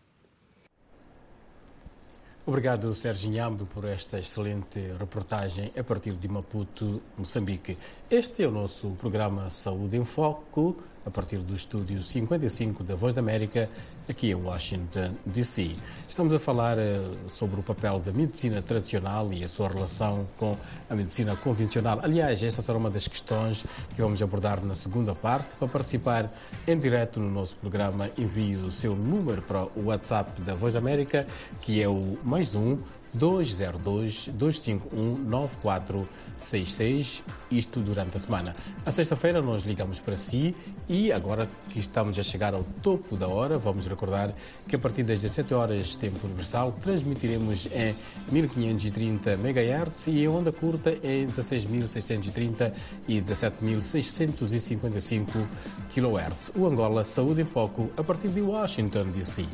Obrigado, 2.48 2.94
Sérgio 2.94 3.30
Nhambe, 3.30 3.66
por 3.66 3.84
esta 3.84 4.18
excelente 4.18 4.80
reportagem 4.98 5.70
a 5.78 5.84
partir 5.84 6.14
de 6.14 6.30
Maputo, 6.30 7.02
Moçambique. 7.18 7.78
Este 8.10 8.44
é 8.44 8.48
o 8.48 8.52
nosso 8.52 8.92
programa 8.92 9.50
Saúde 9.50 9.98
em 9.98 10.06
Foco, 10.06 10.78
a 11.08 11.10
partir 11.10 11.40
do 11.40 11.54
estúdio 11.54 12.02
55 12.02 12.84
da 12.84 12.94
Voz 12.94 13.14
da 13.14 13.22
América, 13.22 13.70
aqui 14.10 14.32
em 14.32 14.36
Washington, 14.36 15.16
D.C. 15.26 15.76
Estamos 16.08 16.34
a 16.34 16.40
falar 16.40 16.78
eh, 16.78 17.02
sobre 17.28 17.60
o 17.60 17.64
papel 17.64 18.00
da 18.00 18.12
medicina 18.12 18.62
tradicional 18.62 19.32
e 19.32 19.42
a 19.42 19.48
sua 19.48 19.70
relação 19.70 20.28
com 20.38 20.58
a 20.90 20.96
medicina 20.96 21.36
convencional. 21.38 22.02
Aliás, 22.04 22.44
esta 22.44 22.62
será 22.62 22.78
uma 22.78 22.90
das 22.90 23.08
questões 23.08 23.64
que 23.96 24.02
vamos 24.02 24.22
abordar 24.22 24.62
na 24.64 24.76
segunda 24.76 25.16
parte. 25.16 25.56
Para 25.56 25.68
participar 25.70 26.30
em 26.68 26.78
direto 26.78 27.22
no 27.22 27.30
nosso 27.30 27.56
programa, 27.56 28.10
envie 28.18 28.58
o 28.58 28.72
seu 28.72 28.94
número 28.94 29.42
para 29.42 29.64
o 29.64 29.86
WhatsApp 29.86 30.42
da 30.42 30.54
Voz 30.56 30.74
da 30.74 30.80
América, 30.80 31.26
que 31.62 31.82
é 31.82 31.88
o 31.88 32.18
um 32.56 32.78
202 33.14 34.30
251 34.34 35.24
9466, 35.24 37.24
isto 37.50 37.80
durante 37.80 38.18
a 38.18 38.20
semana. 38.20 38.54
A 38.86 38.92
sexta-feira 38.92 39.42
nós 39.42 39.64
ligamos 39.64 39.98
para 40.00 40.18
si 40.18 40.54
e 40.88 41.12
agora 41.12 41.50
que 41.70 41.80
estamos 41.80 42.20
a 42.20 42.24
chegar 42.24 42.54
ao 42.54 42.64
topo 42.64 43.18
da 43.18 43.28
hora, 43.28 43.58
vamos 43.58 43.88
recordar 43.88 44.32
que 44.68 44.76
a 44.76 44.80
partir 44.80 45.02
das 45.04 45.22
17 45.22 45.52
horas 45.54 45.96
tempo 45.96 46.26
universal 46.26 46.74
transmitiremos 46.82 47.68
em 47.68 47.96
1530 48.32 49.34
MHz 49.34 50.08
e 50.08 50.24
em 50.24 50.28
onda 50.28 50.52
curta 50.52 50.90
em 50.92 51.28
16.630 51.28 52.74
e 53.08 53.22
17.655 53.22 55.48
kHz. 55.94 56.52
O 56.56 56.66
Angola 56.68 57.04
Saúde 57.04 57.42
em 57.42 57.46
Foco 57.46 57.92
a 57.98 58.04
partir 58.04 58.30
de 58.30 58.42
Washington 58.42 59.12
DC. 59.12 59.46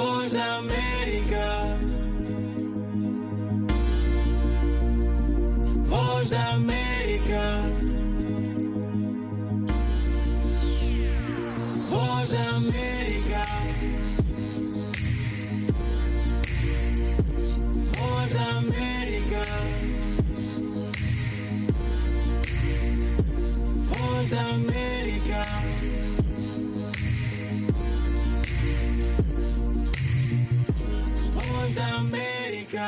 Voz 0.00 0.34
América. 0.34 1.44
América. 6.32 7.44
América. 12.32 13.42
América. 18.48 19.42
América. 24.32 25.69
Da 31.74 31.96
América. 31.96 32.86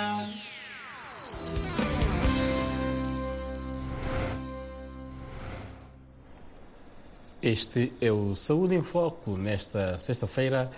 Este 7.42 7.92
é 8.01 8.12
o 8.12 8.35
Saúde 8.35 8.75
em 8.75 8.83
Foco 8.83 9.37
nesta 9.37 9.99
sexta-feira, 9.99 10.71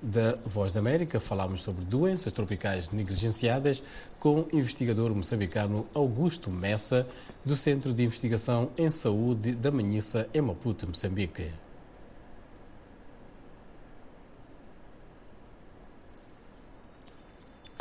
da 0.00 0.36
Voz 0.44 0.72
da 0.72 0.80
América, 0.80 1.20
falámos 1.20 1.62
sobre 1.62 1.84
doenças 1.84 2.32
tropicais 2.32 2.90
negligenciadas 2.90 3.82
com 4.18 4.40
o 4.40 4.48
investigador 4.52 5.14
moçambicano 5.14 5.86
Augusto 5.94 6.50
Messa, 6.50 7.06
do 7.44 7.56
Centro 7.56 7.92
de 7.92 8.02
Investigação 8.02 8.70
em 8.76 8.90
Saúde 8.90 9.52
da 9.52 9.70
Manhissa, 9.70 10.28
em 10.34 10.40
Maputo, 10.40 10.86
Moçambique. 10.86 11.50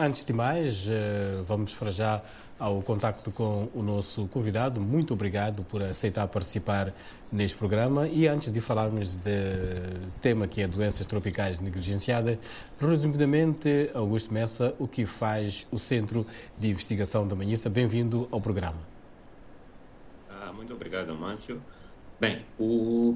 Antes 0.04 0.24
de 0.24 0.34
mais, 0.34 0.88
eh, 0.90 1.44
vamos 1.46 1.76
para 1.76 1.92
já 1.92 2.24
ao 2.58 2.82
contacto 2.82 3.30
com 3.30 3.70
o 3.72 3.84
nosso 3.84 4.28
convidado. 4.30 4.82
Muito 4.82 5.14
obrigado 5.14 5.64
por 5.64 5.84
aceitar 5.84 6.28
participar 6.28 6.92
neste 7.32 7.56
programa. 7.56 8.08
E 8.08 8.28
antes 8.28 8.52
de 8.52 8.60
falarmos 8.60 9.14
do 9.14 10.10
tema 10.20 10.48
que 10.48 10.60
é 10.60 10.68
doenças 10.68 11.06
tropicais 11.06 11.60
negligenciadas, 11.60 12.40
resumidamente, 12.80 13.92
Augusto 13.94 14.34
Messa, 14.34 14.74
o 14.80 14.88
que 14.88 15.06
faz 15.06 15.68
o 15.72 15.78
Centro 15.78 16.26
de 16.58 16.72
Investigação 16.72 17.28
da 17.28 17.36
Manhissa. 17.36 17.70
Bem-vindo 17.70 18.28
ao 18.32 18.42
programa. 18.42 18.80
Ah, 20.28 20.52
muito 20.52 20.74
obrigado, 20.74 21.14
Márcio. 21.14 21.62
Bem, 22.20 22.44
o... 22.58 23.16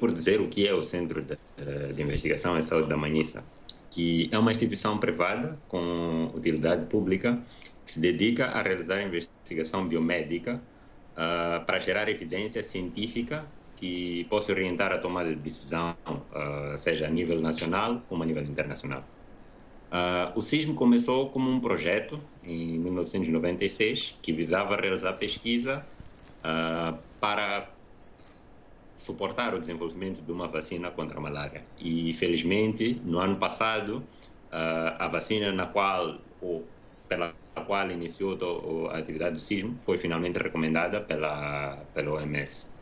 por 0.00 0.12
dizer 0.14 0.40
o 0.40 0.48
que 0.48 0.66
é 0.66 0.72
o 0.72 0.82
Centro 0.82 1.20
de, 1.20 1.36
de 1.92 2.02
Investigação 2.02 2.58
em 2.58 2.62
Saúde 2.62 2.88
da 2.88 2.96
Manhissa 2.96 3.44
que 3.96 4.28
é 4.30 4.38
uma 4.38 4.50
instituição 4.50 4.98
privada 4.98 5.58
com 5.68 6.30
utilidade 6.34 6.84
pública 6.84 7.40
que 7.82 7.90
se 7.90 7.98
dedica 7.98 8.44
a 8.44 8.60
realizar 8.60 9.00
investigação 9.00 9.88
biomédica 9.88 10.60
uh, 11.12 11.64
para 11.64 11.78
gerar 11.78 12.06
evidência 12.06 12.62
científica 12.62 13.46
que 13.78 14.24
possa 14.24 14.52
orientar 14.52 14.92
a 14.92 14.98
tomada 14.98 15.30
de 15.30 15.36
decisão, 15.36 15.96
uh, 16.06 16.76
seja 16.76 17.06
a 17.06 17.10
nível 17.10 17.40
nacional 17.40 18.02
como 18.06 18.22
a 18.22 18.26
nível 18.26 18.42
internacional. 18.42 19.02
Uh, 19.90 20.38
o 20.38 20.42
CISM 20.42 20.74
começou 20.74 21.30
como 21.30 21.50
um 21.50 21.58
projeto 21.58 22.20
em 22.44 22.78
1996 22.78 24.18
que 24.20 24.30
visava 24.30 24.76
realizar 24.76 25.14
pesquisa 25.14 25.86
para 27.18 27.66
suportar 28.96 29.54
o 29.54 29.60
desenvolvimento 29.60 30.22
de 30.22 30.32
uma 30.32 30.48
vacina 30.48 30.90
contra 30.90 31.18
a 31.18 31.20
malária. 31.20 31.64
E, 31.78 32.12
felizmente, 32.14 33.00
no 33.04 33.18
ano 33.18 33.36
passado, 33.36 34.02
a 34.50 35.06
vacina 35.08 35.52
na 35.52 35.66
qual, 35.66 36.18
ou 36.40 36.64
pela 37.06 37.34
qual 37.66 37.90
iniciou 37.90 38.88
a 38.90 38.98
atividade 38.98 39.34
do 39.34 39.40
CISM 39.40 39.74
foi 39.82 39.98
finalmente 39.98 40.38
recomendada 40.38 41.00
pela, 41.00 41.84
pela 41.94 42.12
OMS. 42.12 42.74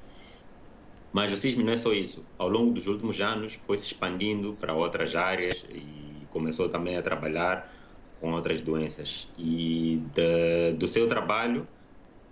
Mas 1.13 1.33
o 1.33 1.37
CISM 1.37 1.63
não 1.63 1.73
é 1.73 1.77
só 1.77 1.93
isso. 1.93 2.25
Ao 2.39 2.49
longo 2.49 2.73
dos 2.73 2.87
últimos 2.87 3.21
anos, 3.21 3.55
foi 3.67 3.79
se 3.79 3.87
expandindo 3.87 4.55
para 4.55 4.75
outras 4.75 5.15
áreas 5.15 5.65
e 5.71 6.27
começou 6.31 6.69
também 6.69 6.97
a 6.97 7.03
trabalhar 7.03 7.73
com 8.21 8.33
outras 8.33 8.61
doenças. 8.61 9.29
E 9.39 10.03
de, 10.13 10.73
do 10.73 10.89
seu 10.89 11.09
trabalho, 11.09 11.69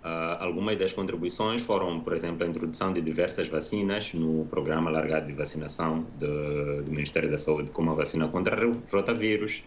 Uh, 0.03 0.35
algumas 0.39 0.77
das 0.77 0.91
contribuições 0.91 1.61
foram, 1.61 2.01
por 2.01 2.13
exemplo, 2.13 2.45
a 2.45 2.49
introdução 2.49 2.91
de 2.91 3.01
diversas 3.01 3.47
vacinas 3.47 4.13
no 4.13 4.45
programa 4.47 4.91
largado 4.91 5.27
de 5.27 5.33
vacinação 5.33 6.03
do 6.19 6.91
Ministério 6.91 7.31
da 7.31 7.39
Saúde, 7.39 7.71
como 7.71 7.91
a 7.91 7.93
vacina 7.95 8.27
contra 8.27 8.59
rotavírus, 8.91 9.63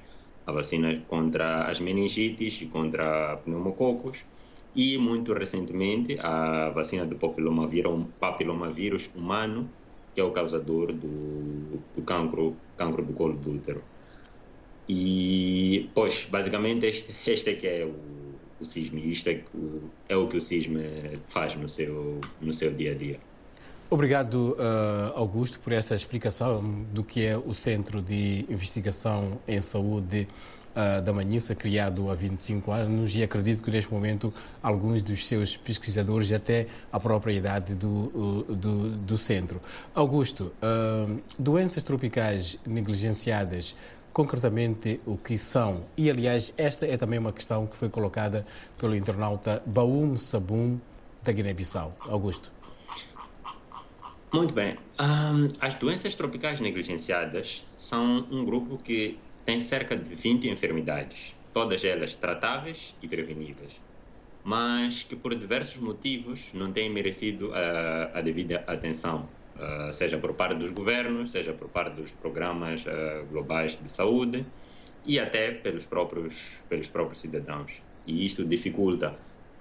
a 0.46 0.52
vacina 0.52 1.00
contra 1.08 1.70
as 1.70 1.80
meningites 1.80 2.60
e 2.60 2.66
contra 2.66 3.38
pneumococos, 3.38 4.26
e 4.74 4.98
muito 4.98 5.32
recentemente 5.32 6.18
a 6.20 6.68
vacina 6.70 7.06
do 7.06 7.16
papilomavírus, 7.16 8.06
papilomavírus 8.20 9.10
humano, 9.14 9.74
que 10.14 10.20
é 10.20 10.24
o 10.24 10.32
causador 10.32 10.92
do, 10.92 11.82
do 11.94 12.02
cancro, 12.02 12.62
cancro 12.76 13.02
do 13.06 13.14
colo 13.14 13.38
do 13.38 13.52
útero. 13.52 13.82
E, 14.88 15.90
pois, 15.94 16.26
basicamente 16.30 16.86
este, 16.86 17.14
este 17.30 17.50
é 17.50 17.54
que 17.54 17.66
é 17.66 17.84
o 17.86 18.15
o 18.60 18.64
CISM 18.64 18.98
isto 18.98 19.28
é, 19.28 19.40
é 20.08 20.16
o 20.16 20.26
que 20.28 20.36
o 20.36 20.40
CISM 20.40 20.76
faz 21.26 21.54
no 21.54 21.68
seu, 21.68 22.20
no 22.40 22.52
seu 22.52 22.72
dia 22.72 22.92
a 22.92 22.94
dia. 22.94 23.18
Obrigado, 23.88 24.56
uh, 24.58 25.16
Augusto, 25.16 25.60
por 25.60 25.72
essa 25.72 25.94
explicação 25.94 26.60
do 26.92 27.04
que 27.04 27.24
é 27.24 27.36
o 27.36 27.52
Centro 27.52 28.02
de 28.02 28.44
Investigação 28.48 29.38
em 29.46 29.60
Saúde 29.60 30.26
uh, 30.72 31.00
da 31.00 31.12
Manhissa, 31.12 31.54
criado 31.54 32.10
há 32.10 32.14
25 32.14 32.72
anos, 32.72 33.14
e 33.14 33.22
acredito 33.22 33.62
que 33.62 33.70
neste 33.70 33.92
momento 33.92 34.34
alguns 34.60 35.04
dos 35.04 35.24
seus 35.24 35.56
pesquisadores, 35.56 36.32
até 36.32 36.66
a 36.90 36.98
própria 36.98 37.32
idade 37.32 37.76
do, 37.76 37.88
uh, 37.88 38.56
do, 38.56 38.90
do 38.96 39.16
centro. 39.16 39.62
Augusto, 39.94 40.52
doenças 41.38 41.84
tropicais 41.84 42.58
negligenciadas 42.66 43.76
concretamente 44.16 44.98
o 45.04 45.18
que 45.18 45.36
são. 45.36 45.84
E, 45.94 46.08
aliás, 46.08 46.50
esta 46.56 46.86
é 46.86 46.96
também 46.96 47.18
uma 47.18 47.34
questão 47.34 47.66
que 47.66 47.76
foi 47.76 47.90
colocada 47.90 48.46
pelo 48.78 48.96
internauta 48.96 49.62
Baum 49.66 50.16
Sabum, 50.16 50.80
da 51.22 51.32
Guiné-Bissau. 51.32 51.94
Augusto. 52.08 52.50
Muito 54.32 54.54
bem. 54.54 54.78
Um, 54.98 55.48
as 55.60 55.74
doenças 55.74 56.14
tropicais 56.14 56.60
negligenciadas 56.60 57.66
são 57.76 58.26
um 58.30 58.42
grupo 58.42 58.78
que 58.78 59.18
tem 59.44 59.60
cerca 59.60 59.94
de 59.94 60.14
20 60.14 60.48
enfermidades, 60.48 61.36
todas 61.52 61.84
elas 61.84 62.16
tratáveis 62.16 62.94
e 63.02 63.08
preveníveis, 63.08 63.78
mas 64.42 65.02
que 65.02 65.14
por 65.14 65.34
diversos 65.34 65.76
motivos 65.76 66.54
não 66.54 66.72
têm 66.72 66.88
merecido 66.88 67.52
a, 67.52 68.18
a 68.18 68.22
devida 68.22 68.64
atenção 68.66 69.28
uh, 69.56 69.92
seja 69.92 70.18
por 70.18 70.34
parte 70.34 70.56
dos 70.56 70.70
governos, 70.70 71.30
seja 71.30 71.52
por 71.52 71.68
parte 71.68 71.96
dos 71.96 72.10
programas 72.12 72.84
uh, 72.84 73.24
globais 73.30 73.78
de 73.82 73.90
saúde 73.90 74.44
e 75.04 75.18
até 75.18 75.52
pelos 75.52 75.84
próprios, 75.86 76.58
pelos 76.68 76.88
próprios 76.88 77.18
cidadãos. 77.18 77.82
E 78.06 78.24
isto 78.24 78.44
dificulta 78.44 79.16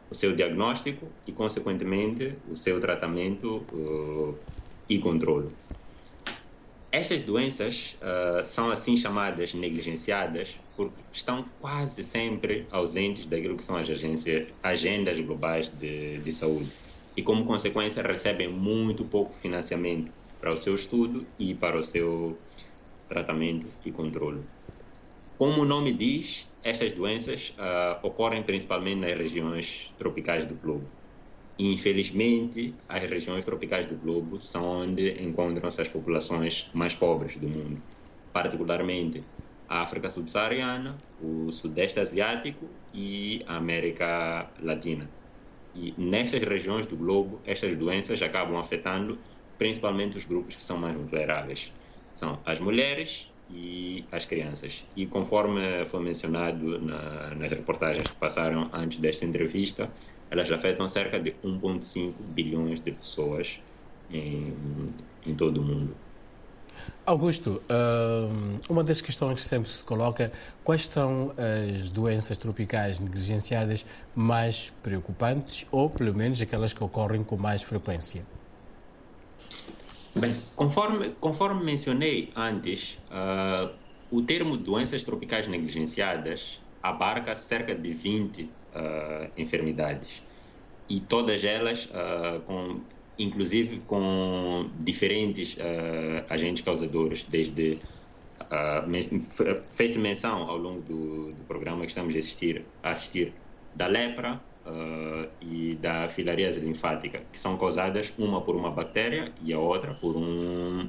o 0.10 0.16
seu 0.16 0.36
diagnóstico 0.36 1.08
e, 1.26 1.32
consequentemente, 1.32 2.36
o 2.50 2.56
seu 2.56 2.80
tratamento 2.80 3.66
uh, 3.74 4.38
e 4.88 5.00
controle. 5.00 5.50
Estas 6.92 7.22
doenças 7.22 7.98
uh, 8.02 8.46
são 8.46 8.72
assim 8.72 8.96
chamadas 8.96 9.54
negligenciadas 9.54 10.56
porque 10.78 10.96
estão 11.12 11.44
quase 11.60 12.04
sempre 12.04 12.66
ausentes 12.72 13.26
daquilo 13.26 13.58
que 13.58 13.64
são 13.64 13.76
as 13.76 13.90
agências, 13.90 14.48
agendas 14.64 15.20
globais 15.20 15.70
de, 15.70 16.20
de 16.20 16.32
saúde 16.32 16.72
e, 17.16 17.24
como 17.24 17.46
consequência, 17.46 18.04
recebem 18.04 18.48
muito 18.48 19.06
pouco 19.06 19.34
financiamento 19.34 20.12
para 20.40 20.54
o 20.54 20.58
seu 20.58 20.76
estudo 20.76 21.26
e 21.40 21.56
para 21.56 21.78
o 21.78 21.84
seu 21.84 22.38
tratamento 23.08 23.68
e 23.86 23.92
controle. 23.92 24.42
Como 25.38 25.62
o 25.62 25.66
nome 25.66 25.94
diz, 25.94 26.48
estas 26.64 26.92
doenças 26.92 27.56
uh, 27.58 28.06
ocorrem 28.06 28.44
principalmente 28.44 29.00
nas 29.00 29.14
regiões 29.14 29.94
tropicais 29.98 30.46
do 30.46 30.56
globo. 30.56 30.88
E, 31.58 31.74
infelizmente, 31.74 32.76
as 32.88 33.10
regiões 33.10 33.46
tropicais 33.46 33.88
do 33.88 33.96
globo 33.96 34.42
são 34.42 34.82
onde 34.82 35.22
encontram-se 35.24 35.82
as 35.82 35.90
populações 35.90 36.70
mais 36.74 36.96
pobres 36.96 37.38
do 37.38 37.48
mundo, 37.48 37.82
particularmente 38.34 39.24
a 39.68 39.82
África 39.82 40.10
subsaariana, 40.10 40.98
o 41.18 41.52
Sudeste 41.52 42.00
Asiático 42.00 42.70
e 42.94 43.44
a 43.48 43.56
América 43.58 44.54
Latina. 44.60 45.10
E 45.76 45.96
nestas 46.02 46.42
regiões 46.42 46.88
do 46.88 46.98
globo, 46.98 47.42
estas 47.46 47.78
doenças 47.78 48.22
acabam 48.22 48.58
afetando 48.58 49.24
principalmente 49.58 50.18
os 50.18 50.26
grupos 50.26 50.56
que 50.56 50.62
são 50.62 50.78
mais 50.78 50.96
vulneráveis. 50.96 51.76
São 52.10 52.42
as 52.46 52.60
mulheres 52.62 53.34
e 53.50 54.08
as 54.12 54.26
crianças. 54.26 54.90
E 54.96 55.08
conforme 55.08 55.86
foi 55.86 56.02
mencionado 56.02 56.80
na, 56.82 57.36
nas 57.36 57.52
reportagens 57.52 58.10
que 58.10 58.16
passaram 58.18 58.70
antes 58.74 59.00
desta 59.00 59.26
entrevista, 59.26 59.94
elas 60.30 60.52
afetam 60.52 60.88
cerca 60.88 61.20
de 61.20 61.34
1,5 61.44 62.24
bilhões 62.24 62.82
de 62.82 62.92
pessoas 62.94 63.64
em, 64.10 64.56
em 65.26 65.36
todo 65.36 65.62
o 65.62 65.64
mundo. 65.66 66.05
Augusto, 67.06 67.62
uma 68.70 68.84
das 68.84 69.02
questões 69.02 69.36
que 69.36 69.48
sempre 69.48 69.70
se 69.70 69.84
coloca, 69.84 70.32
quais 70.64 70.88
são 70.88 71.34
as 71.38 71.90
doenças 71.90 72.38
tropicais 72.38 73.00
negligenciadas 73.00 73.86
mais 74.16 74.72
preocupantes 74.82 75.66
ou, 75.72 75.90
pelo 75.90 76.14
menos, 76.14 76.42
aquelas 76.42 76.74
que 76.74 76.84
ocorrem 76.84 77.24
com 77.24 77.38
mais 77.38 77.62
frequência? 77.62 78.26
Bem, 80.18 80.34
conforme, 80.56 81.10
conforme 81.20 81.62
mencionei 81.64 82.32
antes, 82.38 82.98
uh, 83.12 83.70
o 84.10 84.22
termo 84.22 84.56
doenças 84.56 85.04
tropicais 85.04 85.46
negligenciadas 85.46 86.62
abarca 86.82 87.36
cerca 87.36 87.76
de 87.76 87.92
20 87.92 88.44
uh, 88.44 88.50
enfermidades 89.36 90.24
e 90.88 91.02
todas 91.02 91.44
elas 91.44 91.86
uh, 91.88 92.40
com 92.46 92.80
inclusive 93.18 93.82
com 93.88 94.70
diferentes 94.80 95.56
uh, 95.56 96.26
agentes 96.30 96.64
causadores, 96.64 97.24
desde 97.24 97.80
uh, 98.42 99.62
fez 99.70 99.96
menção 99.98 100.50
ao 100.50 100.58
longo 100.58 100.82
do, 100.82 101.32
do, 101.32 101.44
programa 101.48 101.82
que 101.82 101.88
estamos 101.88 102.16
a 102.16 102.20
assistir, 102.20 102.66
a 102.84 102.92
assistir 102.92 103.34
da 103.74 103.88
lepra 103.88 104.42
uh, 104.66 105.30
e 105.42 105.76
da 105.76 106.10
filariase 106.10 106.60
linfática, 106.60 107.22
que 107.32 107.40
são 107.40 107.58
causadas 107.58 108.14
uma 108.18 108.42
por 108.42 108.56
uma 108.56 108.72
bactéria 108.72 109.32
e 109.44 109.54
a 109.54 109.60
outra 109.60 109.94
por 109.94 110.16
um 110.16 110.88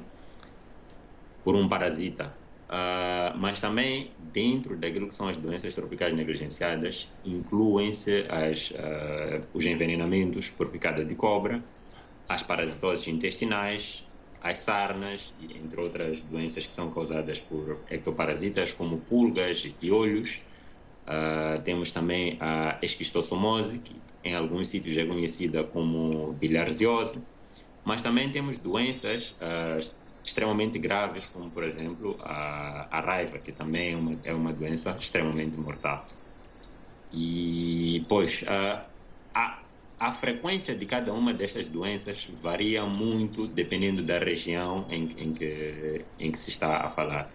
por 1.43 1.55
um 1.55 1.67
parasita. 1.67 2.33
Uh, 2.67 3.31
mas 3.37 3.61
também 3.61 4.11
dentro 4.33 4.75
daquilo 4.75 5.07
que 5.07 5.15
são 5.15 5.29
as 5.29 5.37
doenças 5.37 5.73
tropicais 5.73 6.13
negligenciadas 6.13 7.09
incluem-se 7.23 8.23
uh, 8.23 9.41
os 9.53 9.65
envenenamentos 9.65 10.49
por 10.49 10.67
picada 10.67 11.05
de 11.05 11.15
cobra, 11.15 11.63
as 12.27 12.43
parasitoses 12.43 13.07
intestinais, 13.07 14.05
as 14.41 14.59
sarnas, 14.59 15.33
entre 15.41 15.79
outras 15.79 16.21
doenças 16.21 16.65
que 16.65 16.73
são 16.73 16.91
causadas 16.91 17.39
por 17.39 17.79
ectoparasitas 17.89 18.73
como 18.73 18.99
pulgas 18.99 19.63
e 19.65 19.69
piolhos. 19.69 20.41
Uh, 21.07 21.61
temos 21.63 21.93
também 21.93 22.37
a 22.39 22.77
esquistossomose, 22.81 23.79
que 23.79 23.95
em 24.23 24.35
alguns 24.35 24.67
sítios 24.67 24.97
é 24.97 25.05
conhecida 25.05 25.63
como 25.63 26.33
bilharziose, 26.33 27.25
mas 27.85 28.03
também 28.03 28.29
temos 28.29 28.57
doenças 28.57 29.31
uh, 29.41 29.81
extremamente 30.23 30.77
graves, 30.77 31.25
como 31.25 31.49
por 31.49 31.63
exemplo 31.63 32.17
a, 32.19 32.87
a 32.91 32.99
raiva, 32.99 33.39
que 33.39 33.53
também 33.53 33.93
é 33.93 33.95
uma, 33.95 34.19
é 34.25 34.33
uma 34.33 34.53
doença 34.53 34.95
extremamente 34.99 35.57
mortal. 35.57 36.05
E, 37.11 38.05
pois, 38.09 38.41
uh, 38.41 38.85
a, 39.33 39.63
a 39.99 40.11
frequência 40.13 40.75
de 40.77 40.85
cada 40.85 41.13
uma 41.13 41.33
destas 41.33 41.67
doenças 41.69 42.27
varia 42.29 42.85
muito 42.85 43.47
dependendo 43.47 44.03
da 44.03 44.19
região 44.19 44.87
em, 44.89 45.05
em, 45.17 45.33
que, 45.33 46.07
em 46.19 46.31
que 46.31 46.37
se 46.39 46.49
está 46.49 46.85
a 46.85 46.89
falar. 46.89 47.33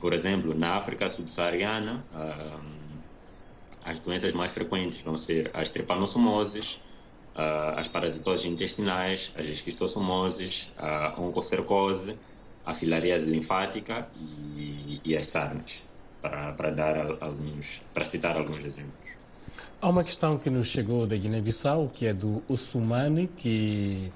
Por 0.00 0.12
exemplo, 0.12 0.54
na 0.54 0.76
África 0.76 1.08
subsaariana, 1.10 2.08
uh, 2.12 3.04
as 3.82 3.98
doenças 4.00 4.32
mais 4.34 4.52
frequentes 4.52 5.00
vão 5.02 5.16
ser 5.16 5.50
as 5.54 5.70
tripanossomoses, 5.70 6.74
uh, 7.36 7.76
as 7.76 7.88
parasitoses 7.88 8.44
intestinais, 8.46 9.32
as 9.34 9.46
esquistossomoses, 9.46 10.72
a 10.76 11.20
oncocercose, 11.20 12.18
a 12.64 12.74
filariase 12.74 13.30
linfática 13.30 14.10
e, 14.14 15.00
e 15.04 15.16
as 15.16 15.28
sarnas, 15.28 15.88
para, 16.20 16.52
para 16.54 16.70
dar 16.70 17.22
alguns, 17.22 17.82
para 17.92 18.04
citar 18.04 18.36
alguns 18.36 18.64
exemplos. 18.64 19.07
Há 19.80 19.88
uma 19.88 20.02
questão 20.02 20.36
que 20.36 20.50
nos 20.50 20.68
chegou 20.68 21.06
da 21.06 21.16
Guiné-Bissau, 21.16 21.90
que 21.94 22.06
é 22.06 22.12
do 22.12 22.42
Ussumani, 22.48 23.28
que 23.28 24.10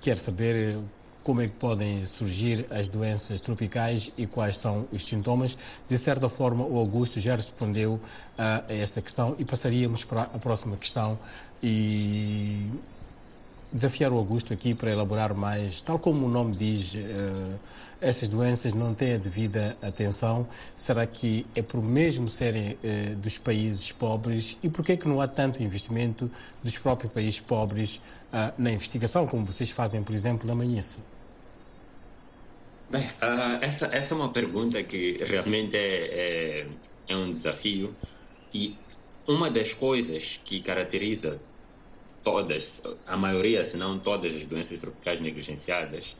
quer 0.00 0.18
saber 0.18 0.76
como 1.22 1.40
é 1.40 1.48
que 1.48 1.54
podem 1.54 2.04
surgir 2.04 2.66
as 2.70 2.90
doenças 2.90 3.40
tropicais 3.40 4.12
e 4.16 4.26
quais 4.26 4.58
são 4.58 4.86
os 4.92 5.06
sintomas. 5.06 5.56
De 5.88 5.96
certa 5.96 6.28
forma, 6.28 6.64
o 6.64 6.76
Augusto 6.76 7.18
já 7.18 7.34
respondeu 7.34 7.98
a 8.36 8.62
esta 8.68 9.00
questão 9.00 9.34
e 9.38 9.44
passaríamos 9.44 10.04
para 10.04 10.22
a 10.22 10.38
próxima 10.38 10.76
questão 10.76 11.18
e 11.62 12.70
desafiar 13.72 14.12
o 14.12 14.18
Augusto 14.18 14.52
aqui 14.52 14.74
para 14.74 14.90
elaborar 14.92 15.34
mais, 15.34 15.80
tal 15.80 15.98
como 15.98 16.26
o 16.26 16.28
nome 16.28 16.54
diz, 16.54 16.94
uh, 16.94 17.58
essas 18.04 18.28
doenças 18.28 18.74
não 18.74 18.94
têm 18.94 19.14
a 19.14 19.16
devida 19.16 19.76
atenção. 19.80 20.46
Será 20.76 21.06
que 21.06 21.46
é 21.54 21.62
por 21.62 21.82
mesmo 21.82 22.28
serem 22.28 22.72
uh, 22.72 23.16
dos 23.16 23.38
países 23.38 23.90
pobres 23.90 24.58
e 24.62 24.68
por 24.68 24.84
que 24.84 24.92
é 24.92 24.96
que 24.96 25.08
não 25.08 25.20
há 25.20 25.26
tanto 25.26 25.62
investimento 25.62 26.30
dos 26.62 26.76
próprios 26.78 27.12
países 27.12 27.40
pobres 27.40 27.96
uh, 28.32 28.52
na 28.58 28.70
investigação, 28.70 29.26
como 29.26 29.46
vocês 29.46 29.70
fazem, 29.70 30.02
por 30.02 30.14
exemplo, 30.14 30.46
na 30.46 30.54
Manhissa? 30.54 30.98
Bem, 32.90 33.02
uh, 33.02 33.58
essa, 33.62 33.86
essa 33.86 34.14
é 34.14 34.16
uma 34.16 34.28
pergunta 34.28 34.82
que 34.82 35.18
realmente 35.24 35.74
é, 35.74 36.60
é, 36.60 36.66
é, 37.08 37.16
um 37.16 37.30
desafio 37.30 37.94
e 38.52 38.76
uma 39.26 39.50
das 39.50 39.72
coisas 39.72 40.38
que 40.44 40.60
caracteriza 40.60 41.40
todas, 42.22 42.82
a 43.06 43.16
maioria, 43.16 43.64
se 43.64 43.78
não 43.78 43.98
todas 43.98 44.34
as 44.34 44.44
doenças 44.44 44.78
tropicais 44.78 45.20
negligenciadas, 45.20 46.14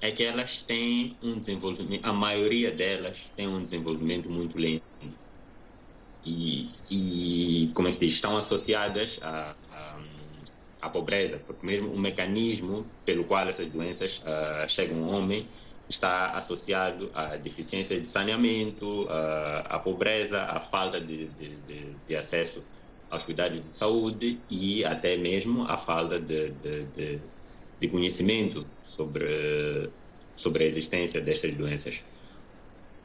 é 0.00 0.10
que 0.10 0.22
elas 0.22 0.62
têm 0.62 1.16
um 1.22 1.36
desenvolvimento, 1.36 2.04
a 2.04 2.12
maioria 2.12 2.70
delas 2.70 3.16
tem 3.36 3.48
um 3.48 3.62
desenvolvimento 3.62 4.30
muito 4.30 4.56
lento. 4.56 4.82
E, 6.24 6.70
e 6.90 7.70
como 7.74 7.88
é 7.88 7.90
que 7.90 7.98
diz, 8.00 8.14
estão 8.14 8.36
associadas 8.36 9.18
à, 9.22 9.54
à, 10.80 10.88
pobreza, 10.88 11.38
porque 11.46 11.64
mesmo 11.64 11.92
o 11.92 11.98
mecanismo 11.98 12.86
pelo 13.04 13.24
qual 13.24 13.48
essas 13.48 13.68
doenças 13.68 14.18
uh, 14.18 14.68
chegam 14.68 15.04
ao 15.04 15.10
homem 15.10 15.48
está 15.88 16.32
associado 16.32 17.10
à 17.14 17.36
deficiência 17.36 17.98
de 17.98 18.06
saneamento, 18.06 19.06
à, 19.64 19.78
pobreza, 19.78 20.42
à 20.42 20.60
falta 20.60 21.00
de, 21.00 21.28
de, 21.28 21.56
de, 21.56 21.96
de, 22.06 22.16
acesso 22.16 22.62
aos 23.08 23.24
cuidados 23.24 23.62
de 23.62 23.68
saúde 23.68 24.38
e 24.50 24.84
até 24.84 25.16
mesmo 25.16 25.64
à 25.64 25.78
falta 25.78 26.20
de, 26.20 26.50
de 27.80 27.88
conhecimento 27.88 28.66
sobre, 28.84 29.90
sobre 30.36 30.64
a 30.64 30.66
existência 30.66 31.20
destas 31.20 31.54
doenças. 31.54 32.02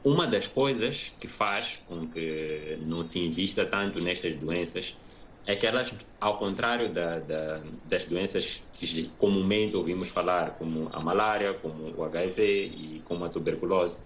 Uma 0.02 0.26
das 0.26 0.46
coisas 0.46 1.12
que 1.18 1.26
faz 1.26 1.80
com 1.88 2.06
que 2.06 2.78
não 2.82 3.02
se 3.02 3.18
invista 3.20 3.64
tanto 3.64 4.00
nestas 4.00 4.34
doenças 4.36 4.94
é 5.46 5.54
que 5.54 5.66
elas, 5.66 5.92
ao 6.20 6.38
contrário 6.38 6.88
da, 6.88 7.18
da, 7.18 7.60
das 7.84 8.06
doenças 8.06 8.62
que 8.74 9.10
comumente 9.18 9.76
ouvimos 9.76 10.08
falar, 10.08 10.52
como 10.52 10.90
a 10.92 11.02
malária, 11.02 11.52
como 11.54 11.94
o 11.96 12.04
HIV 12.04 12.64
e 12.64 13.02
como 13.04 13.24
a 13.24 13.28
tuberculose, 13.28 14.02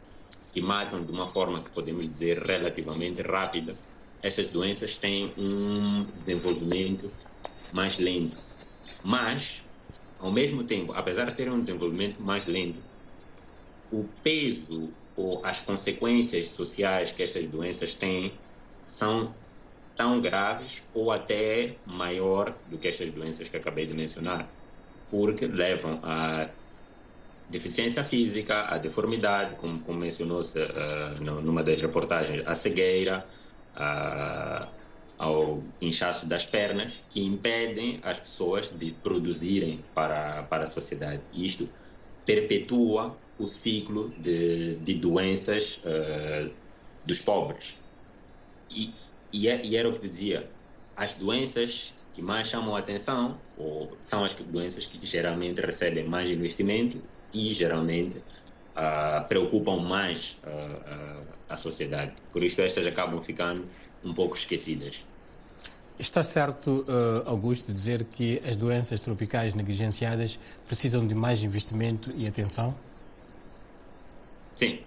que 0.52 0.60
matam 0.60 1.04
de 1.04 1.12
uma 1.12 1.26
forma 1.26 1.62
que 1.62 1.70
podemos 1.70 2.08
dizer 2.08 2.42
relativamente 2.42 3.22
rápida, 3.22 3.76
essas 4.22 4.48
doenças 4.48 4.98
têm 4.98 5.32
um 5.38 6.04
desenvolvimento 6.16 7.10
mais 7.72 7.98
lento. 7.98 8.36
Mas, 9.04 9.62
ao 10.18 10.32
mesmo 10.32 10.64
tempo, 10.64 10.92
apesar 10.92 11.26
de 11.26 11.36
terem 11.36 11.52
um 11.52 11.60
desenvolvimento 11.60 12.20
mais 12.22 12.46
lento, 12.46 12.82
o 13.90 14.04
peso 14.22 14.98
ou 15.16 15.44
as 15.44 15.60
consequências 15.60 16.52
sociais 16.52 17.12
que 17.12 17.22
essas 17.22 17.48
doenças 17.48 17.94
têm 17.96 18.44
são 18.84 19.34
tão 19.94 20.20
graves 20.20 20.88
ou 20.92 21.10
até 21.10 21.82
maior 21.84 22.62
do 22.66 22.78
que 22.78 22.88
estas 22.88 23.12
doenças 23.12 23.48
que 23.48 23.56
acabei 23.56 23.86
de 23.86 23.94
mencionar, 23.94 24.56
porque 25.08 25.46
levam 25.46 26.00
a 26.04 26.54
deficiência 27.48 28.04
física, 28.04 28.62
a 28.72 28.78
deformidade, 28.78 29.56
como, 29.56 29.82
como 29.82 29.98
mencionou-se 29.98 30.58
uh, 30.58 31.20
numa 31.42 31.64
das 31.64 31.80
reportagens, 31.80 32.46
a 32.46 32.54
cegueira, 32.54 33.28
uh, 33.74 34.77
ao 35.18 35.62
inchaço 35.80 36.26
das 36.26 36.46
pernas, 36.46 36.94
que 37.10 37.20
impedem 37.22 38.00
as 38.02 38.20
pessoas 38.20 38.70
de 38.70 38.92
produzirem 38.92 39.84
para, 39.94 40.44
para 40.44 40.64
a 40.64 40.66
sociedade. 40.66 41.22
Isto 41.34 41.68
perpetua 42.24 43.16
o 43.38 43.46
ciclo 43.46 44.10
de, 44.18 44.76
de 44.76 44.94
doenças 44.94 45.80
uh, 45.84 46.50
dos 47.04 47.20
pobres. 47.20 47.76
E 48.70 48.92
e, 49.32 49.48
é, 49.48 49.60
e 49.64 49.76
era 49.76 49.88
o 49.88 49.92
que 49.92 50.00
te 50.00 50.08
dizia, 50.08 50.50
as 50.96 51.14
doenças 51.14 51.94
que 52.14 52.22
mais 52.22 52.48
chamam 52.48 52.74
a 52.74 52.78
atenção 52.78 53.38
ou 53.56 53.94
são 53.98 54.24
as 54.24 54.32
doenças 54.34 54.86
que 54.86 55.04
geralmente 55.06 55.60
recebem 55.60 56.04
mais 56.04 56.30
investimento 56.30 57.00
e 57.32 57.52
geralmente 57.52 58.18
uh, 58.18 59.26
preocupam 59.28 59.76
mais 59.76 60.38
uh, 60.44 61.22
a 61.48 61.56
sociedade. 61.56 62.14
Por 62.32 62.42
isso 62.42 62.60
estas 62.60 62.86
acabam 62.86 63.20
ficando 63.20 63.66
um 64.02 64.14
pouco 64.14 64.36
esquecidas. 64.36 65.02
Está 65.98 66.22
certo, 66.22 66.86
Augusto, 67.26 67.72
dizer 67.72 68.04
que 68.04 68.40
as 68.46 68.56
doenças 68.56 69.00
tropicais 69.00 69.54
negligenciadas 69.54 70.38
precisam 70.66 71.04
de 71.04 71.14
mais 71.14 71.42
investimento 71.42 72.12
e 72.16 72.26
atenção? 72.26 72.74
Sim, 74.54 74.80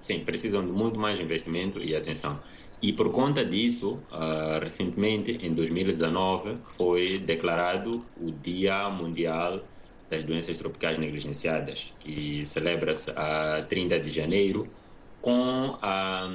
sim, 0.00 0.20
precisam 0.24 0.64
de 0.66 0.72
muito 0.72 0.98
mais 0.98 1.20
investimento 1.20 1.78
e 1.80 1.94
atenção. 1.94 2.40
E 2.82 2.92
por 2.92 3.12
conta 3.12 3.44
disso, 3.44 4.00
uh, 4.10 4.58
recentemente, 4.60 5.38
em 5.40 5.54
2019, 5.54 6.58
foi 6.76 7.18
declarado 7.18 8.04
o 8.20 8.32
Dia 8.32 8.90
Mundial 8.90 9.60
das 10.10 10.24
Doenças 10.24 10.58
Tropicais 10.58 10.98
Negligenciadas, 10.98 11.92
que 12.00 12.44
celebra-se 12.44 13.12
a 13.12 13.64
30 13.68 14.00
de 14.00 14.10
janeiro, 14.10 14.68
com 15.22 15.78
a, 15.80 16.28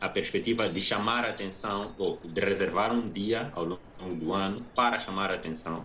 a 0.00 0.08
perspectiva 0.10 0.68
de 0.68 0.80
chamar 0.80 1.24
a 1.24 1.30
atenção, 1.30 1.94
ou 1.98 2.20
de 2.22 2.40
reservar 2.40 2.92
um 2.92 3.10
dia 3.10 3.50
ao 3.54 3.64
longo 3.64 4.14
do 4.14 4.34
ano 4.34 4.64
para 4.74 4.98
chamar 4.98 5.30
a 5.30 5.34
atenção 5.34 5.84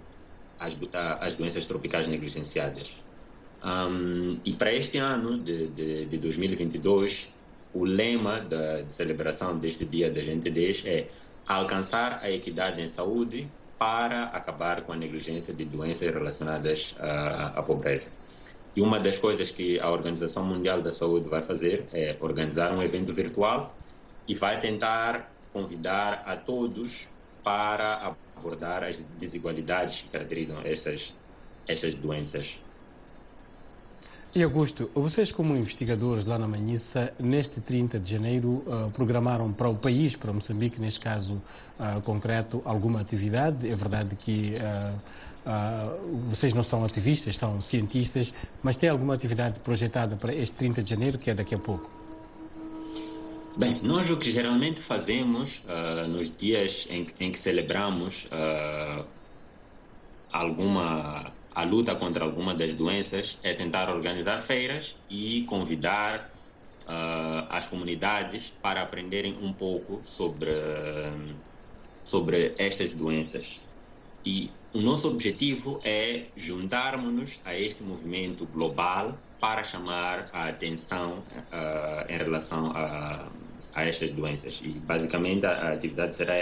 às, 0.59 0.77
às 1.21 1.37
doenças 1.37 1.65
tropicais 1.65 2.07
negligenciadas. 2.07 2.97
Um, 3.63 4.39
e 4.43 4.53
para 4.53 4.73
este 4.73 4.97
ano 4.97 5.39
de, 5.39 5.67
de, 5.69 6.05
de 6.05 6.17
2022, 6.17 7.29
o 7.73 7.85
lema 7.85 8.39
da 8.41 8.81
de 8.81 8.91
celebração 8.91 9.57
deste 9.57 9.85
Dia 9.85 10.11
da 10.11 10.21
Gente 10.21 10.49
10 10.51 10.85
é 10.85 11.09
alcançar 11.47 12.19
a 12.21 12.29
equidade 12.29 12.81
em 12.81 12.87
saúde 12.87 13.49
para 13.77 14.25
acabar 14.25 14.81
com 14.83 14.93
a 14.93 14.97
negligência 14.97 15.53
de 15.53 15.65
doenças 15.65 16.11
relacionadas 16.11 16.95
à, 16.99 17.59
à 17.59 17.63
pobreza. 17.63 18.11
E 18.75 18.81
uma 18.81 18.99
das 18.99 19.17
coisas 19.17 19.51
que 19.51 19.79
a 19.79 19.89
Organização 19.89 20.45
Mundial 20.45 20.81
da 20.81 20.93
Saúde 20.93 21.27
vai 21.27 21.41
fazer 21.41 21.85
é 21.91 22.15
organizar 22.19 22.73
um 22.73 22.81
evento 22.81 23.13
virtual 23.13 23.75
e 24.27 24.33
vai 24.33 24.59
tentar 24.59 25.31
convidar 25.51 26.23
a 26.25 26.37
todos 26.37 27.07
para 27.43 28.15
abordar 28.37 28.83
as 28.83 29.03
desigualdades 29.19 30.01
que 30.01 30.09
caracterizam 30.09 30.61
estas, 30.63 31.13
estas 31.67 31.95
doenças 31.95 32.57
E 34.33 34.41
Augusto, 34.41 34.89
vocês 34.95 35.29
como 35.29 35.57
investigadores 35.57 36.23
lá 36.23 36.39
na 36.39 36.47
Manhissa, 36.47 37.13
neste 37.19 37.59
30 37.59 37.99
de 37.99 38.11
janeiro, 38.11 38.63
uh, 38.65 38.89
programaram 38.93 39.51
para 39.51 39.67
o 39.67 39.75
país, 39.75 40.15
para 40.15 40.31
Moçambique, 40.31 40.79
neste 40.79 41.01
caso 41.01 41.41
uh, 41.77 41.99
concreto, 42.01 42.61
alguma 42.63 43.01
atividade? 43.01 43.69
É 43.69 43.75
verdade 43.75 44.15
que 44.15 44.55
uh, 44.55 44.97
vocês 46.27 46.53
não 46.53 46.63
são 46.63 46.83
ativistas, 46.85 47.37
são 47.37 47.61
cientistas, 47.61 48.31
mas 48.61 48.77
tem 48.77 48.89
alguma 48.89 49.15
atividade 49.15 49.59
projetada 49.59 50.15
para 50.15 50.33
este 50.33 50.55
30 50.55 50.83
de 50.83 50.89
janeiro, 50.89 51.17
que 51.17 51.29
é 51.29 51.33
daqui 51.33 51.55
a 51.55 51.59
pouco? 51.59 51.89
Bem, 53.57 53.79
nós 53.83 54.09
o 54.09 54.17
que 54.17 54.31
geralmente 54.31 54.79
fazemos 54.79 55.61
nos 56.07 56.31
dias 56.35 56.87
em, 56.89 57.07
em, 57.19 57.31
que 57.31 57.39
celebramos 57.39 58.27
alguma 60.31 61.33
a 61.53 61.63
luta 61.63 61.95
contra 61.95 62.23
alguma 62.23 62.55
das 62.55 62.73
doenças 62.73 63.37
é 63.43 63.53
tentar 63.53 63.89
organizar 63.89 64.41
feiras 64.41 64.95
e 65.09 65.43
convidar 65.43 66.31
uh, 66.83 67.45
as 67.49 67.67
comunidades 67.67 68.53
para 68.61 68.81
aprenderem 68.81 69.37
um 69.41 69.51
pouco 69.51 70.01
sobre, 70.05 70.51
sobre 72.05 72.53
estas 72.57 72.93
doenças. 72.93 73.59
E 74.25 74.49
o 74.73 74.79
nosso 74.79 75.07
objetivo 75.09 75.81
é 75.83 76.25
juntarmos-nos 76.35 77.39
a 77.43 77.57
este 77.57 77.83
movimento 77.83 78.45
global 78.45 79.17
para 79.39 79.63
chamar 79.63 80.27
a 80.31 80.47
atenção 80.47 81.19
uh, 81.19 82.09
em 82.09 82.17
relação 82.17 82.71
a, 82.73 83.27
a 83.73 83.85
estas 83.85 84.11
doenças. 84.11 84.61
E 84.63 84.69
basicamente 84.69 85.45
a, 85.45 85.73
atividade 85.73 86.15
será 86.15 86.33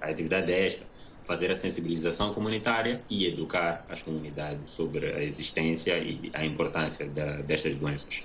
a 0.00 0.08
atividade 0.08 0.52
é 0.52 0.66
esta 0.66 0.86
fazer 1.26 1.50
a 1.50 1.56
sensibilização 1.56 2.32
comunitária 2.32 3.02
e 3.10 3.26
educar 3.26 3.84
as 3.88 4.00
comunidades 4.00 4.72
sobre 4.72 5.12
a 5.12 5.22
existência 5.22 5.98
e 5.98 6.30
a 6.32 6.44
importância 6.46 7.06
da, 7.08 7.42
destas 7.42 7.74
doenças. 7.74 8.22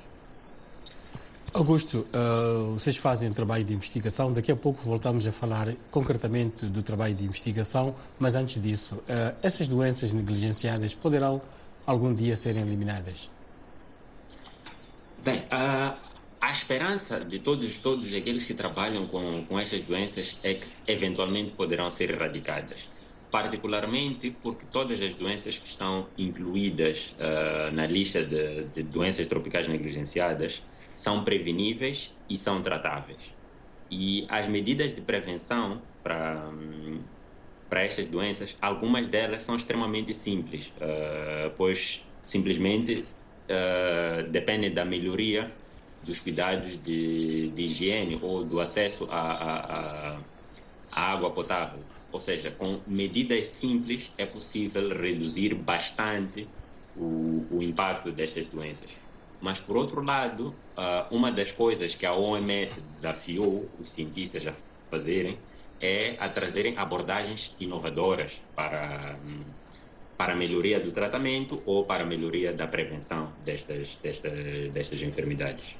Augusto, 1.53 2.07
uh, 2.15 2.73
vocês 2.73 2.95
fazem 2.95 3.33
trabalho 3.33 3.65
de 3.65 3.73
investigação. 3.73 4.31
Daqui 4.31 4.53
a 4.53 4.55
pouco 4.55 4.81
voltamos 4.83 5.27
a 5.27 5.33
falar 5.33 5.75
concretamente 5.91 6.65
do 6.65 6.81
trabalho 6.81 7.13
de 7.13 7.25
investigação, 7.25 7.93
mas 8.17 8.35
antes 8.35 8.61
disso, 8.61 8.95
uh, 8.95 9.35
essas 9.43 9.67
doenças 9.67 10.13
negligenciadas 10.13 10.95
poderão 10.95 11.41
algum 11.85 12.13
dia 12.13 12.37
serem 12.37 12.61
eliminadas? 12.61 13.29
Bem, 15.25 15.39
uh, 15.39 15.93
a 16.39 16.51
esperança 16.51 17.19
de 17.19 17.39
todos, 17.39 17.79
todos 17.79 18.13
aqueles 18.13 18.45
que 18.45 18.53
trabalham 18.53 19.05
com, 19.07 19.45
com 19.45 19.59
estas 19.59 19.81
doenças 19.81 20.37
é 20.43 20.53
que 20.53 20.67
eventualmente 20.87 21.51
poderão 21.51 21.89
ser 21.89 22.11
erradicadas. 22.11 22.87
Particularmente 23.31 24.29
porque 24.31 24.65
todas 24.65 25.01
as 25.01 25.15
doenças 25.15 25.57
que 25.57 25.69
estão 25.69 26.13
incluídas 26.17 27.15
uh, 27.17 27.71
na 27.73 27.87
lista 27.87 28.23
de, 28.25 28.65
de 28.65 28.83
doenças 28.83 29.27
tropicais 29.27 29.67
negligenciadas 29.67 30.69
são 30.93 31.23
preveníveis 31.23 32.19
e 32.29 32.37
são 32.37 32.61
tratáveis. 32.61 33.33
E 33.89 34.25
as 34.29 34.47
medidas 34.47 34.93
de 34.95 35.01
prevenção 35.01 35.89
para, 36.03 36.51
para 37.69 37.83
estas 37.83 38.07
doenças, 38.09 38.57
algumas 38.61 39.07
delas 39.07 39.43
são 39.43 39.55
extremamente 39.55 40.13
simples, 40.13 40.73
uh, 40.77 41.55
pois 41.57 42.11
simplesmente 42.21 43.15
uh, 43.49 44.29
dependem 44.29 44.73
da 44.73 44.85
melhoria 44.85 45.57
dos 46.01 46.19
cuidados 46.19 46.77
de, 46.81 47.49
de 47.51 47.61
higiene 47.63 48.19
ou 48.21 48.43
do 48.43 48.59
acesso 48.59 49.07
à, 49.11 50.25
água 50.91 51.33
potável. 51.33 51.85
Ou 52.11 52.19
seja, 52.19 52.51
com 52.51 52.83
medidas 52.85 53.45
simples 53.45 54.13
é 54.17 54.25
possível 54.25 54.89
reduzir 54.89 55.55
bastante 55.55 56.53
o, 56.93 57.57
o 57.57 57.63
impacto 57.63 58.11
destas 58.11 58.47
doenças. 58.47 58.91
Mas, 59.39 59.59
por 59.59 59.77
outro 59.77 60.01
lado, 60.01 60.61
ah, 60.75 61.07
uma 61.11 61.31
das 61.31 61.51
coisas 61.51 61.95
que 61.95 62.05
a 62.05 62.13
OMS 62.13 62.81
desafiou 62.81 63.73
os 63.79 63.91
cientistas 63.91 64.45
a 64.45 64.55
fazerem 64.89 65.43
é 65.79 66.15
a 66.19 66.29
trazerem 66.29 66.77
abordagens 66.77 67.55
inovadoras 67.59 68.41
para, 68.53 69.19
para 70.15 70.33
a 70.33 70.35
melhoria 70.35 70.79
do 70.79 70.91
tratamento 70.91 71.63
ou 71.65 71.87
para 71.87 72.03
a 72.03 72.05
melhoria 72.05 72.53
da 72.53 72.67
prevenção 72.67 73.35
destas, 73.39 73.97
destas, 73.97 74.71
destas 74.71 75.01
enfermidades. 75.01 75.77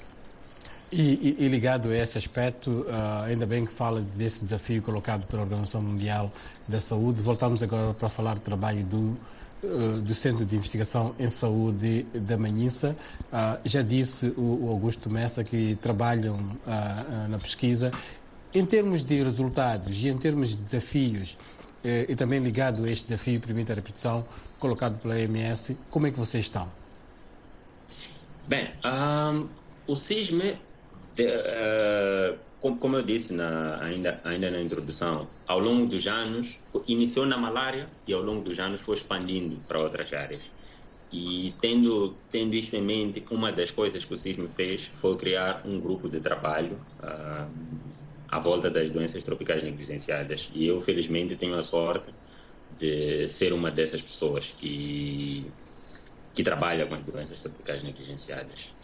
E, 0.92 1.36
e, 1.38 1.46
e, 1.46 1.48
ligado 1.48 1.88
a 1.88 1.96
esse 1.96 2.18
aspecto, 2.18 2.70
uh, 2.70 3.24
ainda 3.24 3.46
bem 3.46 3.64
que 3.64 3.72
fala 3.72 4.02
desse 4.14 4.44
desafio 4.44 4.82
colocado 4.82 5.26
pela 5.26 5.42
Organização 5.42 5.80
Mundial 5.80 6.30
da 6.68 6.80
Saúde. 6.80 7.22
Voltamos 7.22 7.62
agora 7.62 7.94
para 7.94 8.10
falar 8.10 8.34
do 8.34 8.40
trabalho 8.40 8.84
do, 8.84 9.16
uh, 9.64 10.00
do 10.02 10.14
Centro 10.14 10.44
de 10.44 10.54
Investigação 10.54 11.14
em 11.18 11.30
Saúde 11.30 12.02
da 12.12 12.36
Manhissa. 12.36 12.94
Uh, 13.32 13.58
já 13.64 13.80
disse 13.80 14.26
o, 14.36 14.66
o, 14.66 14.68
Augusto 14.68 15.08
Messa 15.08 15.42
que 15.42 15.76
trabalham 15.80 16.38
na 17.30 17.38
pesquisa. 17.38 17.90
Em 18.54 18.66
termos 18.66 19.02
de 19.02 19.22
resultados 19.22 19.96
e 20.04 20.08
em 20.08 20.18
termos 20.18 20.50
de 20.50 20.56
desafios, 20.56 21.38
eh, 21.84 22.06
e 22.08 22.14
também 22.14 22.38
ligado 22.38 22.84
a 22.84 22.90
este 22.90 23.06
desafio, 23.06 23.40
permite 23.40 23.72
a 23.72 23.74
repetição, 23.74 24.24
colocado 24.58 25.00
pela 25.00 25.14
OMS, 25.14 25.76
como 25.90 26.06
é 26.06 26.10
que 26.10 26.18
vocês 26.18 26.44
estão? 26.44 26.70
Bem, 28.46 28.68
um, 28.84 29.48
o 29.86 29.96
CISME 29.96 30.56
de, 31.14 31.26
uh, 31.26 32.38
como, 32.60 32.96
eu 32.96 33.02
disse 33.02 33.34
na, 33.34 33.82
ainda, 33.82 34.20
ainda 34.24 34.50
na 34.50 34.60
introdução, 34.60 35.28
ao 35.46 35.58
longo 35.58 35.86
dos 35.86 36.06
anos, 36.06 36.60
iniciou 36.86 37.26
na 37.26 37.36
malária 37.36 37.88
e 38.06 38.14
ao 38.14 38.22
longo 38.22 38.42
dos 38.42 38.58
anos 38.58 38.80
foi 38.80 38.94
expandindo 38.94 39.56
para 39.66 39.80
outras 39.80 40.12
áreas. 40.12 40.42
E 41.12 41.54
tendo, 41.60 42.16
tendo 42.30 42.54
isto 42.54 42.74
em 42.76 42.82
mente, 42.82 43.24
uma 43.30 43.52
das 43.52 43.70
coisas 43.70 44.04
que 44.04 44.14
o 44.14 44.16
CISM 44.16 44.46
fez 44.48 44.86
foi 45.00 45.16
criar 45.16 45.62
um 45.66 45.78
grupo 45.80 46.08
de 46.08 46.20
trabalho 46.20 46.80
uh, 47.02 47.50
à 48.28 48.38
volta 48.40 48.70
das 48.70 48.90
doenças 48.90 49.22
tropicais 49.24 49.62
negligenciadas. 49.62 50.50
E 50.54 50.66
eu, 50.66 50.80
felizmente, 50.80 51.36
tenho 51.36 51.54
a 51.54 51.62
sorte 51.62 52.14
de 52.78 53.28
ser 53.28 53.52
uma 53.52 53.70
dessas 53.70 54.00
pessoas 54.00 54.54
que, 54.58 55.52
que 56.32 56.42
trabalha 56.42 56.86
com 56.86 56.94
as 56.94 57.02
doenças 57.02 57.42
tropicais 57.42 57.82
negligenciadas. 57.82 58.74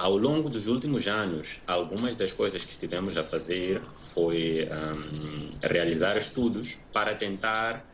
Ao 0.00 0.16
longo 0.16 0.48
dos 0.48 0.66
últimos 0.66 1.06
anos, 1.06 1.60
algumas 1.66 2.16
das 2.16 2.32
coisas 2.32 2.64
que 2.64 2.70
estivemos 2.70 3.18
a 3.18 3.22
fazer 3.22 3.82
foi 4.14 4.66
um, 4.72 5.50
realizar 5.62 6.16
estudos 6.16 6.78
para 6.90 7.14
tentar 7.14 7.84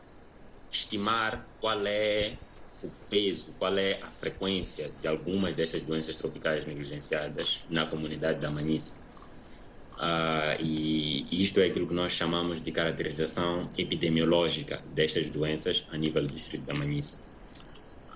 estimar 0.71 1.45
qual 1.59 1.85
é 1.85 2.37
o 2.81 2.87
peso, 3.09 3.53
qual 3.59 3.77
é 3.77 3.99
a 4.01 4.09
frequência 4.09 4.89
de 5.01 5.05
algumas 5.05 5.53
dessas 5.53 5.81
doenças 5.81 6.17
tropicais 6.17 6.65
negligenciadas 6.65 7.65
na 7.69 7.85
comunidade 7.85 8.39
da 8.39 8.49
Manissa. 8.49 8.97
Uh, 9.97 10.63
e, 10.63 11.27
isto 11.43 11.59
é 11.59 11.65
aquilo 11.65 11.87
que 11.87 11.93
nós 11.93 12.13
chamamos 12.13 12.61
de 12.61 12.71
caracterização 12.71 13.69
epidemiológica 13.77 14.81
destas 14.95 15.27
doenças 15.27 15.85
a 15.91 15.97
nível 15.97 16.21
do 16.25 16.33
distrito 16.33 16.63
da 16.63 16.73
Manissa. 16.73 17.25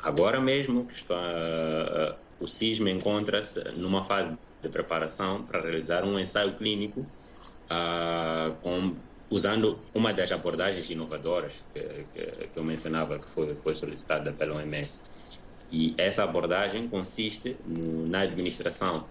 Agora 0.01 0.39
mesmo 0.39 0.85
que 0.85 0.93
está 0.93 2.17
o 2.41 2.47
CISM 2.47 2.89
encontra-se 2.89 3.63
numa 3.75 4.03
fase 4.03 4.35
de 4.61 4.69
preparação 4.69 5.43
para 5.43 5.61
realizar 5.61 6.03
um 6.03 6.19
ensaio 6.19 6.55
clínico 6.55 7.01
uh, 7.01 8.53
com, 8.61 8.95
usando 9.29 9.77
uma 9.93 10.11
das 10.11 10.31
abordagens 10.31 10.89
inovadoras 10.89 11.53
que, 11.73 12.05
que, 12.13 12.47
que 12.47 12.57
eu 12.57 12.63
mencionava, 12.63 13.19
que 13.19 13.27
foi, 13.27 13.55
foi 13.55 13.75
solicitada 13.75 14.33
pela 14.33 14.55
OMS. 14.55 15.03
E 15.71 15.93
essa 15.97 16.23
abordagem 16.23 16.87
consiste 16.87 17.55
no, 17.65 18.07
na 18.07 18.21
administração 18.21 19.05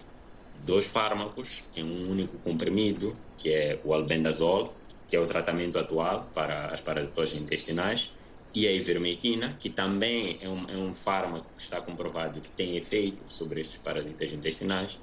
dos 0.65 0.85
fármacos 0.85 1.63
em 1.75 1.83
um 1.83 2.11
único 2.11 2.37
comprimido, 2.39 3.15
que 3.37 3.49
é 3.49 3.79
o 3.83 3.93
albendazol, 3.93 4.73
que 5.07 5.15
é 5.15 5.19
o 5.19 5.25
tratamento 5.25 5.79
atual 5.79 6.29
para 6.33 6.67
as 6.67 6.79
parasitoses 6.79 7.41
intestinais, 7.41 8.11
e 8.53 8.67
a 8.67 8.71
ivermectina, 8.71 9.55
que 9.59 9.69
também 9.69 10.37
é 10.41 10.49
um, 10.49 10.69
é 10.69 10.77
um 10.77 10.93
fármaco 10.93 11.47
que 11.55 11.63
está 11.63 11.79
comprovado 11.81 12.41
que 12.41 12.49
tem 12.49 12.75
efeito 12.75 13.23
sobre 13.29 13.61
esses 13.61 13.75
parasitas 13.77 14.31
intestinais, 14.31 14.97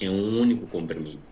é 0.00 0.10
um 0.10 0.40
único 0.40 0.66
comprimido. 0.66 1.22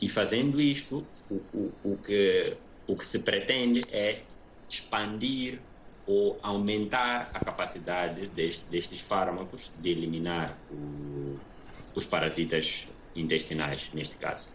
E 0.00 0.08
fazendo 0.08 0.60
isto, 0.60 1.06
o, 1.30 1.34
o, 1.52 1.72
o, 1.84 1.96
que, 1.96 2.56
o 2.86 2.96
que 2.96 3.06
se 3.06 3.20
pretende 3.20 3.82
é 3.90 4.22
expandir 4.68 5.60
ou 6.06 6.38
aumentar 6.42 7.30
a 7.32 7.40
capacidade 7.40 8.26
deste, 8.28 8.64
destes 8.66 9.00
fármacos 9.00 9.70
de 9.80 9.90
eliminar 9.90 10.56
o, 10.70 11.38
os 11.94 12.04
parasitas 12.04 12.86
intestinais, 13.16 13.88
neste 13.94 14.16
caso. 14.16 14.46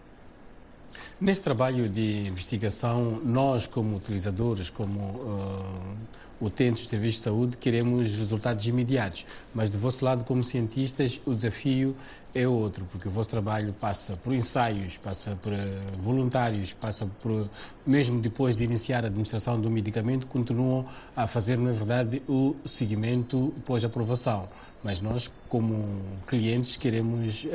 Neste 1.20 1.44
trabalho 1.44 1.90
de 1.90 2.28
investigação, 2.28 3.20
nós, 3.24 3.68
como 3.68 3.96
utilizadores, 3.98 4.70
como 4.70 5.00
uh, 5.00 5.98
utentes 6.42 6.84
de 6.84 6.90
serviços 6.90 7.18
de 7.18 7.24
saúde, 7.24 7.58
queremos 7.58 8.16
resultados 8.16 8.66
imediatos. 8.68 9.26
Mas, 9.54 9.70
do 9.70 9.78
vosso 9.78 10.04
lado, 10.04 10.24
como 10.24 10.44
cientistas, 10.44 11.20
o 11.26 11.34
desafio 11.34 11.96
é 12.34 12.48
outro, 12.48 12.86
porque 12.92 13.08
o 13.08 13.12
vosso 13.12 13.30
trabalho 13.30 13.74
passa 13.74 14.16
por 14.16 14.34
ensaios, 14.34 14.98
passa 14.98 15.36
por 15.42 15.52
uh, 15.52 15.58
voluntários, 15.98 16.74
passa 16.74 17.08
por, 17.22 17.50
mesmo 17.86 18.22
depois 18.22 18.56
de 18.56 18.64
iniciar 18.64 19.04
a 19.04 19.08
administração 19.08 19.60
do 19.60 19.70
medicamento, 19.70 20.28
continuam 20.28 20.86
a 21.16 21.28
fazer, 21.28 21.58
na 21.58 21.72
verdade, 21.72 22.22
o 22.28 22.56
seguimento 22.66 23.54
pós-aprovação. 23.66 24.48
Mas 24.84 25.02
nós, 25.02 25.32
como 25.48 26.02
clientes, 26.28 26.78
queremos 26.78 27.44
uh, 27.46 27.50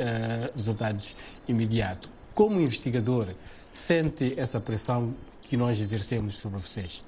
resultados 0.55 1.15
imediatos. 1.47 2.09
Como 2.33 2.59
investigador, 2.59 3.29
sente 3.71 4.33
essa 4.37 4.59
pressão 4.59 5.13
que 5.41 5.55
nós 5.55 5.79
exercemos 5.79 6.35
sobre 6.35 6.59
vocês? 6.59 7.03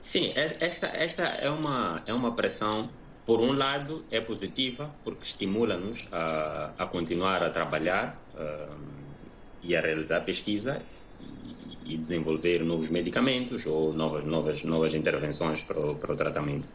Sim, 0.00 0.32
esta, 0.34 0.86
esta 0.86 1.24
é, 1.24 1.50
uma, 1.50 2.02
é 2.06 2.14
uma 2.14 2.34
pressão, 2.34 2.88
por 3.26 3.40
um 3.40 3.52
lado, 3.52 4.06
é 4.10 4.20
positiva, 4.20 4.94
porque 5.04 5.24
estimula-nos 5.24 6.08
a, 6.12 6.72
a 6.78 6.86
continuar 6.86 7.42
a 7.42 7.50
trabalhar 7.50 8.16
uh, 8.34 8.76
e 9.62 9.76
a 9.76 9.80
realizar 9.80 10.20
pesquisa 10.20 10.80
e, 11.20 11.94
e, 11.94 11.98
desenvolver 11.98 12.64
novos 12.64 12.88
medicamentos 12.88 13.66
ou 13.66 13.92
novas, 13.92 14.24
novas, 14.24 14.62
novas 14.62 14.94
intervenções 14.94 15.62
para 15.62 15.78
o, 15.78 15.96
para 15.96 16.12
o 16.12 16.16
tratamento. 16.16 16.68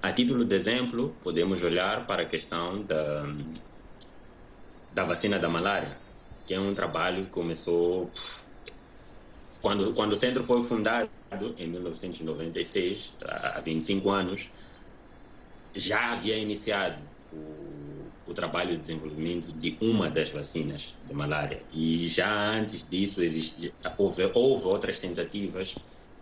A 0.00 0.12
título 0.12 0.44
de 0.44 0.54
exemplo, 0.54 1.14
podemos 1.22 1.62
olhar 1.62 2.06
para 2.06 2.22
a 2.22 2.26
questão 2.26 2.82
da, 2.84 3.26
da 4.94 5.04
vacina 5.04 5.38
da 5.38 5.50
malária, 5.50 5.98
que 6.46 6.54
é 6.54 6.60
um 6.60 6.72
trabalho 6.72 7.24
que 7.24 7.30
começou 7.30 8.10
quando, 9.60 9.92
quando 9.92 10.12
o 10.12 10.16
centro 10.16 10.42
foi 10.44 10.62
fundado 10.62 11.10
em 11.58 11.68
1996, 11.68 13.16
há 13.24 13.60
25 13.60 14.10
anos, 14.10 14.50
já 15.74 16.12
havia 16.12 16.36
iniciado 16.36 17.08
o, 17.32 18.12
o 18.26 18.34
trabalho 18.34 18.72
de 18.72 18.78
desenvolvimento 18.78 19.52
de 19.52 19.78
uma 19.80 20.10
das 20.10 20.30
vacinas 20.30 20.98
de 21.04 21.14
malária. 21.14 21.64
E 21.70 22.08
já 22.08 22.28
antes 22.50 22.88
disso 22.88 23.22
existe, 23.22 23.72
houve, 23.96 24.30
houve 24.34 24.64
outras 24.64 24.98
tentativas 24.98 25.74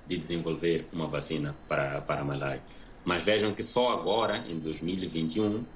de 0.07 0.17
desenvolver 0.19 0.89
uma 0.93 1.09
vacina 1.09 1.59
para, 1.67 2.03
para 2.03 2.21
a 2.23 2.25
malária. 2.25 2.67
Mas 3.05 3.23
vejam 3.23 3.55
que 3.55 3.63
só 3.63 3.93
agora, 3.93 4.45
em 4.49 4.59
2021, 4.61 5.67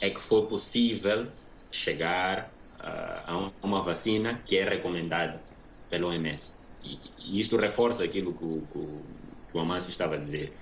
é 0.00 0.10
que 0.10 0.20
foi 0.20 0.46
possível 0.46 1.32
chegar 1.70 2.56
uh, 2.80 3.52
a 3.60 3.66
uma 3.66 3.82
vacina 3.82 4.40
que 4.44 4.56
é 4.56 4.64
recomendada 4.68 5.44
pelo 5.88 6.08
OMS. 6.08 6.57
E, 6.84 6.98
isto 7.40 7.56
reforça 7.56 8.04
aquilo 8.04 8.32
que 8.32 8.44
o, 8.44 8.62
que, 8.72 9.56
o 9.56 9.60
Amâncio 9.60 9.90
estava 9.90 10.14
a 10.14 10.18
dizer. 10.18 10.52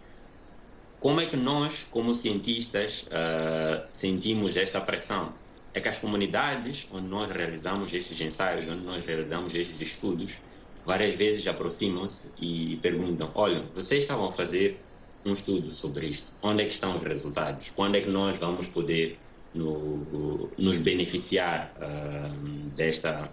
Como 0.99 1.21
é 1.21 1.27
que 1.27 1.37
nós, 1.37 1.85
como 1.91 2.15
cientistas, 2.15 3.03
uh, 3.05 3.85
sentimos 3.87 4.57
esta 4.57 4.81
pressão? 4.81 5.33
É 5.75 5.81
que 5.81 5.89
as 5.89 5.99
comunidades 5.99 6.89
onde 6.91 7.07
nós 7.07 7.31
realizamos 7.31 7.93
estes 7.93 8.19
ensaios, 8.21 8.67
onde 8.67 8.83
nós 8.83 9.05
realizamos 9.05 9.55
estes 9.55 9.81
estudos, 9.81 10.39
várias 10.87 11.15
vezes 11.15 11.47
aproximam-se 11.47 12.33
e 12.41 12.79
perguntam: 12.81 13.31
olha, 13.35 13.63
vocês 13.75 14.03
estavam 14.03 14.29
a 14.29 14.33
fazer 14.33 14.81
um 15.25 15.33
estudo 15.33 15.75
sobre 15.75 16.07
isto, 16.07 16.31
onde 16.43 16.63
é 16.63 16.67
que 16.67 16.73
estão 16.73 16.97
os 16.97 17.03
resultados? 17.03 17.71
Quando 17.71 17.97
é 17.97 18.01
que 18.01 18.09
nós 18.09 18.37
vamos 18.37 18.67
poder 18.69 19.19
no, 19.53 20.49
nos 20.57 20.79
beneficiar 20.79 21.75
uh, 21.77 22.71
desta, 22.71 23.31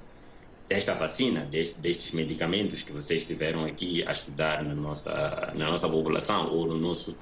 desta 0.68 0.95
vacina, 0.95 1.45
deste, 1.45 1.80
destes 1.82 2.11
medicamentos 2.11 2.84
que 2.84 2.91
vocês 2.91 3.22
estiveram 3.24 3.66
aqui 3.66 4.03
a 4.07 4.11
estudar 4.11 4.64
na 4.64 4.74
nossa, 4.76 5.53
na 5.55 5.70
nossa 5.72 5.89
população 5.89 6.49
ou 6.51 6.68
no 6.68 6.78
nosso, 6.78 7.22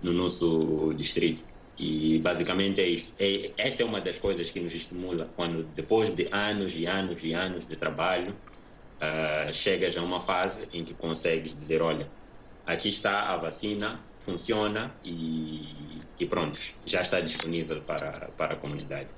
no 0.00 0.12
nosso 0.12 0.92
distrito. 0.94 1.46
E 1.76 2.18
basicamente 2.20 2.80
é 2.80 2.88
isto. 2.88 3.14
É, 3.18 3.54
esta 3.56 3.82
é 3.82 3.86
uma 3.86 4.00
das 4.00 4.18
coisas 4.18 4.50
que 4.50 4.60
nos 4.60 4.74
estimula 4.74 5.32
quando, 5.34 5.64
depois 5.72 6.14
de 6.14 6.28
anos 6.32 6.74
e 6.74 6.86
anos 6.86 7.22
e 7.22 7.32
anos 7.32 7.66
de 7.66 7.76
trabalho, 7.76 8.42
uh, 9.00 9.52
chegas 9.52 9.96
a 9.96 10.02
uma 10.02 10.20
fase 10.20 10.68
em 10.72 10.84
que 10.84 10.94
consegues 10.94 11.56
dizer: 11.56 11.82
olha, 11.82 12.14
aqui 12.64 12.88
está 12.88 13.32
a 13.34 13.38
vacina, 13.38 14.10
funciona 14.18 14.98
e, 15.02 16.08
e 16.18 16.26
pronto, 16.28 16.58
já 16.84 17.00
está 17.02 17.20
disponível 17.20 17.84
para, 17.84 18.32
para 18.32 18.54
a 18.54 18.56
comunidade. 18.58 19.14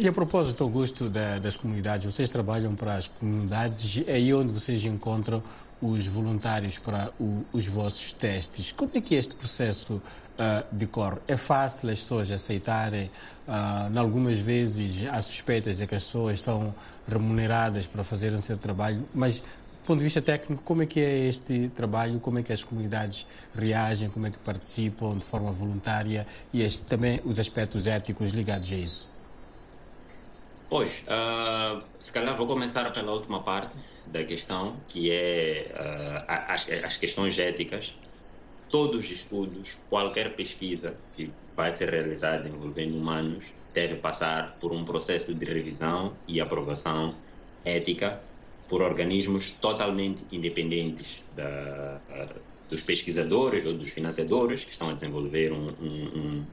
E 0.00 0.06
a 0.06 0.12
propósito, 0.12 0.62
Augusto, 0.62 1.08
da, 1.08 1.40
das 1.40 1.56
comunidades, 1.56 2.14
vocês 2.14 2.30
trabalham 2.30 2.72
para 2.72 2.94
as 2.94 3.08
comunidades, 3.08 4.04
é 4.06 4.12
aí 4.12 4.32
onde 4.32 4.52
vocês 4.52 4.84
encontram 4.84 5.42
os 5.82 6.06
voluntários 6.06 6.78
para 6.78 7.10
o, 7.18 7.44
os 7.52 7.66
vossos 7.66 8.12
testes. 8.12 8.70
Como 8.70 8.92
é 8.94 9.00
que 9.00 9.16
este 9.16 9.34
processo 9.34 9.94
uh, 9.94 10.64
decorre? 10.70 11.16
É 11.26 11.36
fácil 11.36 11.90
as 11.90 11.98
pessoas 11.98 12.30
aceitarem? 12.30 13.10
Uh, 13.48 13.98
algumas 13.98 14.38
vezes 14.38 15.04
há 15.08 15.20
suspeitas 15.20 15.78
de 15.78 15.86
que 15.88 15.96
as 15.96 16.04
pessoas 16.04 16.42
são 16.42 16.72
remuneradas 17.08 17.84
para 17.88 18.04
fazerem 18.04 18.38
o 18.38 18.40
seu 18.40 18.56
trabalho, 18.56 19.04
mas 19.12 19.42
ponto 19.84 19.98
de 19.98 20.04
vista 20.04 20.22
técnico, 20.22 20.62
como 20.62 20.82
é 20.82 20.86
que 20.86 21.00
é 21.00 21.26
este 21.26 21.72
trabalho, 21.74 22.20
como 22.20 22.38
é 22.38 22.42
que 22.44 22.52
as 22.52 22.62
comunidades 22.62 23.26
reagem, 23.52 24.08
como 24.10 24.28
é 24.28 24.30
que 24.30 24.38
participam 24.38 25.16
de 25.16 25.24
forma 25.24 25.50
voluntária 25.50 26.24
e 26.52 26.62
este, 26.62 26.82
também 26.82 27.20
os 27.24 27.38
aspectos 27.38 27.88
éticos 27.88 28.30
ligados 28.30 28.70
a 28.70 28.76
isso? 28.76 29.17
Pois, 30.68 31.02
uh, 31.04 31.82
se 31.98 32.12
calhar 32.12 32.36
vou 32.36 32.46
começar 32.46 32.90
pela 32.92 33.12
última 33.12 33.42
parte 33.42 33.76
da 34.06 34.22
questão, 34.22 34.76
que 34.86 35.10
é 35.10 35.72
uh, 35.72 36.24
as, 36.26 36.68
as 36.70 36.96
questões 36.96 37.38
éticas. 37.38 37.96
Todos 38.68 38.98
os 38.98 39.10
estudos, 39.10 39.78
qualquer 39.88 40.36
pesquisa 40.36 41.00
que 41.16 41.32
vai 41.56 41.72
ser 41.72 41.88
realizada 41.88 42.46
envolvendo 42.48 42.98
humanos, 42.98 43.54
deve 43.72 43.96
passar 43.96 44.58
por 44.60 44.72
um 44.72 44.84
processo 44.84 45.34
de 45.34 45.44
revisão 45.44 46.14
e 46.26 46.38
aprovação 46.38 47.14
ética 47.64 48.22
por 48.68 48.82
organismos 48.82 49.50
totalmente 49.52 50.26
independentes 50.30 51.24
da, 51.34 51.98
dos 52.68 52.82
pesquisadores 52.82 53.64
ou 53.64 53.72
dos 53.72 53.90
financiadores 53.90 54.64
que 54.64 54.72
estão 54.72 54.90
a 54.90 54.92
desenvolver 54.92 55.52
um, 55.52 55.70
um, 55.80 56.46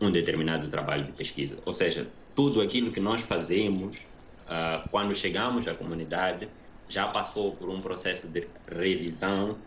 um, 0.00 0.10
determinado 0.10 0.68
trabalho 0.68 1.04
de 1.04 1.12
pesquisa. 1.12 1.58
Ou 1.64 1.72
seja, 1.72 2.10
tudo 2.34 2.60
aquilo 2.60 2.90
que 2.90 3.00
nós 3.00 3.22
fazemos 3.22 3.98
uh, 3.98 4.88
quando 4.90 5.14
chegamos 5.14 5.66
à 5.66 5.74
comunidade 5.74 6.48
já 6.88 7.08
passou 7.08 7.56
por 7.56 7.68
um 7.68 7.80
processo 7.80 8.28
de 8.28 8.46
revisão 8.68 9.58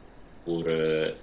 por 0.43 0.65
uh, 0.65 1.15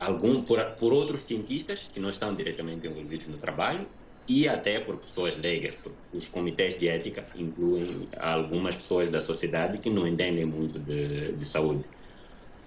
algum 0.00 0.42
por, 0.42 0.62
por 0.72 0.92
outros 0.92 1.22
cientistas 1.22 1.88
que 1.92 2.00
não 2.00 2.10
estão 2.10 2.34
diretamente 2.34 2.86
envolvidos 2.86 3.26
no 3.26 3.38
trabalho 3.38 3.86
e 4.28 4.48
até 4.48 4.80
por 4.80 4.96
pessoas 4.98 5.36
leigas. 5.36 5.76
Os 6.12 6.28
comitês 6.28 6.78
de 6.78 6.88
ética 6.88 7.24
incluem 7.36 8.08
algumas 8.18 8.76
pessoas 8.76 9.08
da 9.08 9.20
sociedade 9.20 9.80
que 9.80 9.88
não 9.88 10.06
entendem 10.06 10.44
muito 10.44 10.78
de, 10.80 11.32
de 11.32 11.44
saúde. 11.44 11.84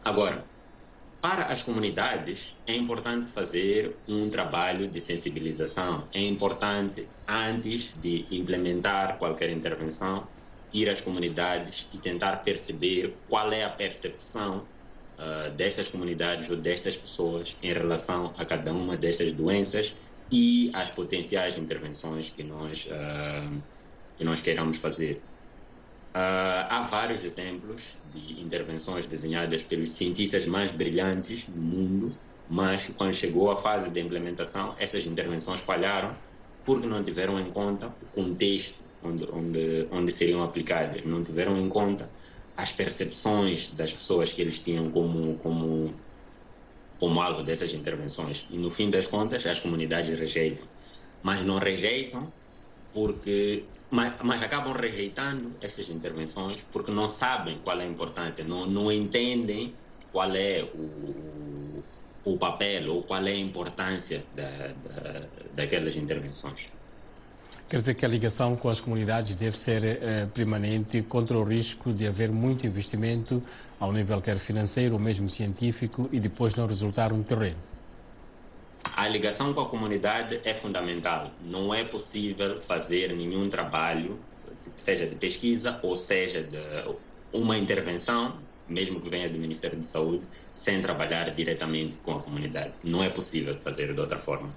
Agora, 0.04 0.46
para 1.22 1.44
as 1.52 1.62
comunidades, 1.62 2.62
é 2.66 2.74
importante 2.76 3.32
fazer 3.32 4.02
um 4.08 4.30
trabalho 4.30 4.88
de 4.90 5.02
sensibilização. 5.02 6.10
É 6.14 6.22
importante, 6.22 7.14
antes 7.28 7.94
de 7.94 8.28
implementar 8.32 9.18
qualquer 9.18 9.50
intervenção, 9.50 10.32
ir 10.72 10.90
às 10.90 11.02
comunidades 11.02 11.90
e 11.94 12.00
tentar 12.00 12.38
perceber 12.38 13.24
qual 13.28 13.52
é 13.52 13.64
a 13.64 13.70
percepção 13.70 14.72
uh, 15.20 15.52
destas 15.56 15.90
comunidades 15.90 16.50
ou 16.50 16.58
destas 16.58 16.96
pessoas 16.98 17.58
em 17.62 17.74
relação 17.74 18.34
a 18.38 18.46
cada 18.46 18.74
uma 18.74 18.98
destas 18.98 19.34
doenças 19.34 19.96
e 20.32 20.72
as 20.74 20.92
potenciais 20.92 21.58
intervenções 21.58 22.30
que 22.30 22.44
nós, 22.44 22.86
uh, 22.86 23.64
que 24.16 24.24
nós 24.24 24.42
queiramos 24.42 24.78
fazer. 24.78 25.29
Uh, 26.16 26.66
há 26.70 26.88
vários 26.89 27.24
exemplos 27.24 27.99
de 28.03 28.41
intervenções 28.41 29.05
desenhadas 29.05 29.64
pelos 29.64 29.91
cientistas 29.95 30.45
mais 30.45 30.72
brilhantes 30.72 31.47
do 31.47 31.62
mundo, 31.62 32.20
mas 32.47 32.88
quando 32.89 33.14
chegou 33.14 33.51
a 33.51 33.55
fase 33.57 33.91
de 33.91 33.99
implementação, 33.99 34.76
essas 34.80 35.05
intervenções 35.05 35.60
falharam 35.60 36.18
porque 36.64 36.88
não 36.88 37.03
tiveram 37.03 37.39
em 37.39 37.51
conta 37.51 37.95
o 38.01 38.07
contexto 38.07 38.91
onde, 39.01 39.24
onde, 39.32 39.88
onde 39.91 40.12
seriam 40.12 40.43
aplicadas, 40.43 41.05
não 41.05 41.22
tiveram 41.22 41.57
em 41.57 41.70
conta 41.70 42.14
as 42.55 42.72
percepções 42.74 43.74
das 43.74 43.93
pessoas 43.93 44.32
que 44.32 44.41
eles 44.41 44.64
tinham 44.64 44.91
como, 44.91 45.38
como 45.39 46.05
como 46.99 47.22
alvo 47.22 47.43
dessas 47.43 47.74
intervenções. 47.74 48.45
E 48.49 48.57
no 48.57 48.70
fim 48.70 48.89
das 48.89 49.07
contas, 49.07 49.45
as 49.45 49.60
comunidades 49.60 50.18
rejeitam. 50.20 50.70
Mas 51.22 51.41
não 51.43 51.57
rejeitam 51.57 52.34
porque. 52.91 53.79
Mas, 53.92 54.14
mas 54.24 54.44
acabam 54.44 54.72
rejeitando 54.74 55.56
essas 55.62 55.90
intervenções 55.90 56.64
porque 56.72 56.92
não 56.92 57.10
sabem 57.10 57.58
qual 57.64 57.80
é 57.80 57.84
a 57.84 57.88
importância, 57.88 58.44
não, 58.44 58.66
não 58.68 58.92
entendem 58.92 59.74
qual 60.12 60.36
é 60.36 60.64
o, 60.64 61.84
o 62.24 62.38
papel 62.38 62.94
ou 62.94 63.04
qual 63.04 63.26
é 63.26 63.32
a 63.32 63.38
importância 63.38 64.24
da, 64.36 64.68
da, 64.84 65.28
daquelas 65.56 65.96
intervenções. 65.96 66.70
Quer 67.68 67.80
dizer 67.80 67.94
que 67.94 68.06
a 68.06 68.10
ligação 68.10 68.56
com 68.56 68.68
as 68.68 68.80
comunidades 68.80 69.36
deve 69.36 69.58
ser 69.58 69.84
eh, 69.84 70.28
permanente 70.34 71.04
contra 71.04 71.38
o 71.38 71.44
risco 71.44 71.94
de 71.94 72.08
haver 72.08 72.32
muito 72.32 72.66
investimento 72.66 73.44
ao 73.80 73.94
nível 73.94 74.20
quer 74.22 74.40
financeiro 74.40 74.96
ou 74.96 75.00
mesmo 75.00 75.30
científico 75.30 76.10
e 76.12 76.20
depois 76.20 76.56
não 76.56 76.66
resultar 76.66 77.14
um 77.14 77.22
terreno. 77.22 77.69
A 79.00 79.08
ligação 79.08 79.54
com 79.54 79.62
a 79.62 79.66
comunidade 79.66 80.41
é 80.43 80.54
fundamental. 80.54 81.32
Não 81.41 81.74
é 81.74 81.86
possível 81.86 82.62
fazer 82.62 83.16
nenhum 83.16 83.50
trabalho, 83.50 84.20
seja 84.76 85.08
de 85.08 85.16
pesquisa 85.16 85.80
ou 85.82 85.95
seja 85.95 86.43
de 86.43 86.58
uma 87.32 87.58
intervenção, 87.58 88.38
mesmo 88.68 89.00
que 89.00 89.10
venha 89.10 89.30
do 89.30 89.39
Ministério 89.39 89.80
de 89.80 89.86
Saúde, 89.86 90.28
sem 90.54 90.82
trabalhar 90.82 91.32
diretamente 91.32 91.95
com 92.04 92.12
a 92.12 92.20
comunidade. 92.20 92.74
Não 92.84 93.02
é 93.02 93.10
possível 93.10 93.58
fazer 93.64 93.93
de 93.93 94.02
outra 94.02 94.20
forma. 94.20 94.54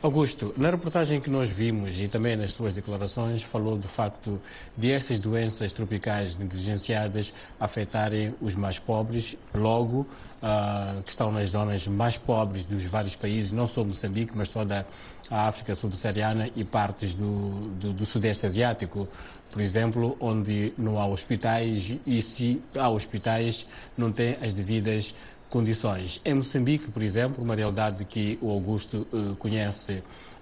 Augusto, 0.00 0.54
na 0.56 0.70
reportagem 0.70 1.20
que 1.20 1.28
nós 1.28 1.48
vimos 1.48 2.00
e 2.00 2.06
também 2.06 2.36
nas 2.36 2.52
suas 2.52 2.72
declarações, 2.72 3.42
falou 3.42 3.76
do 3.76 3.88
facto 3.88 4.40
de 4.76 4.92
essas 4.92 5.18
doenças 5.18 5.72
tropicais 5.72 6.36
negligenciadas 6.36 7.34
afetarem 7.58 8.32
os 8.40 8.54
mais 8.54 8.78
pobres, 8.78 9.36
logo 9.52 10.06
uh, 10.42 11.02
que 11.02 11.10
estão 11.10 11.30
nas 11.32 11.50
zonas 11.50 11.86
mais 11.86 12.18
pobres 12.18 12.64
dos 12.66 12.84
vários 12.84 13.16
países, 13.16 13.52
não 13.52 13.66
só 13.66 13.84
Moçambique, 13.84 14.32
mas 14.34 14.48
toda 14.48 14.86
a 15.30 15.48
África 15.48 15.74
subsaariana 15.74 16.50
e 16.56 16.64
partes 16.64 17.14
do, 17.14 17.68
do, 17.78 17.92
do 17.92 18.06
Sudeste 18.06 18.46
Asiático, 18.46 19.08
por 19.50 19.60
exemplo, 19.60 20.16
onde 20.20 20.72
não 20.76 20.98
há 20.98 21.06
hospitais 21.06 21.96
e 22.06 22.22
se 22.22 22.62
há 22.76 22.88
hospitais 22.88 23.66
não 23.96 24.12
tem 24.12 24.36
as 24.42 24.54
devidas 24.54 25.14
condições. 25.48 26.20
Em 26.24 26.34
Moçambique, 26.34 26.90
por 26.90 27.02
exemplo, 27.02 27.42
uma 27.42 27.54
realidade 27.54 28.04
que 28.04 28.38
o 28.40 28.50
Augusto 28.50 29.06
uh, 29.12 29.34
conhece 29.36 29.94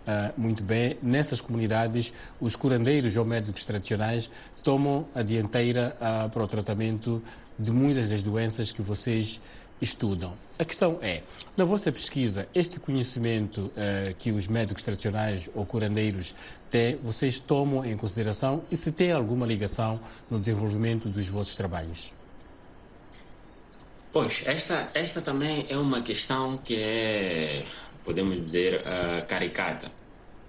uh, 0.07 0.32
muito 0.36 0.62
bem, 0.62 0.97
nessas 1.03 1.40
comunidades 1.40 2.12
os 2.40 2.57
curandeiros 2.57 3.16
ou 3.16 3.24
médicos 3.24 3.64
tradicionais 3.64 4.30
tomam 4.62 5.07
a 5.14 5.22
dianteira 5.22 5.97
uh, 6.01 6.28
para 6.28 6.42
o 6.42 6.49
tratamento 6.49 7.22
de 7.59 7.70
muitas 7.70 8.09
das 8.09 8.22
doenças 8.22 8.70
que 8.70 8.82
vocês 8.82 9.40
estudam. 9.80 10.34
A 10.58 10.64
questão 10.64 10.98
é, 11.02 11.22
na 11.56 11.64
vossa 11.64 11.92
pesquisa, 11.92 12.48
este 12.54 12.80
conhecimento 12.80 13.70
que 14.18 14.32
os 14.32 14.46
médicos 14.46 14.82
tradicionais 14.82 15.50
ou 15.54 15.66
curandeiros 15.66 16.34
têm, 16.70 16.96
vocês 16.96 17.38
tomam 17.38 17.84
em 17.84 17.96
consideração 17.96 18.64
e 18.70 18.76
se 18.76 18.90
tem 18.90 19.12
alguma 19.12 19.46
ligação 19.46 20.00
no 20.30 20.38
desenvolvimento 20.40 21.08
dos 21.10 21.28
vossos 21.28 21.54
trabalhos? 21.54 22.10
Pois, 24.12 24.44
esta, 24.46 24.90
esta 24.94 25.20
também 25.20 25.66
é 25.68 25.76
uma 25.76 26.00
questão 26.00 26.56
que 26.56 26.74
é, 26.80 27.66
podemos 28.02 28.40
dizer, 28.40 28.80
uh, 28.80 29.26
caricata. 29.26 29.92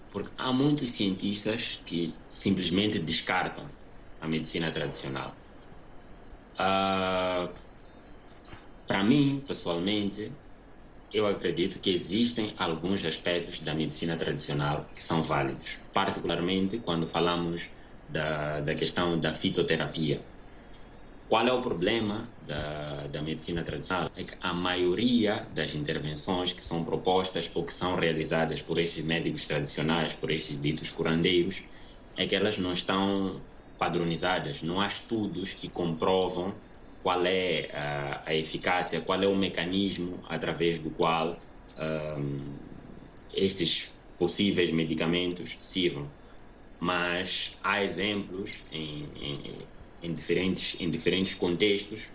Porque 0.10 0.30
há 0.38 0.54
muitos 0.54 0.92
cientistas 0.92 1.82
que 1.86 2.14
simplesmente 2.30 2.98
descartam 3.00 3.66
a 4.22 4.28
medicina 4.28 4.72
tradicional. 4.72 5.36
Uh, 6.54 7.50
Para 8.88 9.04
mim, 9.04 9.44
pessoalmente, 9.46 10.32
eu 11.12 11.28
acredito 11.28 11.80
que 11.80 11.90
existem 11.90 12.54
alguns 12.58 13.04
aspectos 13.06 13.60
da 13.62 13.76
medicina 13.76 14.18
tradicional 14.18 14.90
que 14.94 15.04
são 15.04 15.22
válidos, 15.22 15.80
particularmente 15.94 16.80
quando 16.80 17.08
falamos 17.08 17.70
da, 18.08 18.62
da 18.62 18.74
questão 18.76 19.20
da 19.20 19.34
fitoterapia 19.34 20.26
qual 21.28 21.46
é 21.46 21.52
o 21.52 21.62
problema 21.62 22.34
da, 22.42 23.08
da 23.08 23.22
medicina 23.22 23.62
tradicional? 23.62 24.10
É 24.16 24.24
que 24.24 24.38
a 24.40 24.54
maioria 24.54 25.46
das 25.52 25.76
intervenções 25.76 26.54
que 26.54 26.64
são 26.64 26.86
propostas 26.86 27.52
ou 27.54 27.66
que 27.66 27.74
são 27.74 27.96
realizadas 27.96 28.62
por 28.62 28.80
esses 28.80 29.04
médicos 29.04 29.46
tradicionais, 29.46 30.14
por 30.14 30.32
esses 30.32 30.60
ditos 30.60 30.90
curandeiros, 30.90 31.64
é 32.16 32.26
que 32.26 32.36
elas 32.36 32.58
não 32.58 32.72
estão 32.72 33.46
padronizadas. 33.78 34.62
Não 34.62 34.80
há 34.80 34.88
estudos 34.88 35.54
que 35.54 35.70
comprovam 35.70 36.56
qual 37.02 37.26
é 37.26 37.70
a, 37.74 38.30
a 38.30 38.36
eficácia, 38.36 39.02
qual 39.02 39.22
é 39.22 39.28
o 39.28 39.36
mecanismo 39.36 40.24
através 40.28 40.82
do 40.82 40.92
qual 40.92 41.42
um, 41.78 42.58
estes 43.34 43.94
possíveis 44.18 44.72
medicamentos 44.72 45.58
sirvam. 45.62 46.16
Mas 46.80 47.58
há 47.64 47.84
exemplos 47.84 48.66
em, 48.72 49.12
em 49.16 49.78
em 50.02 50.14
diferentes, 50.14 50.80
em 50.80 50.90
diferentes 50.90 51.36
contextos, 51.36 52.12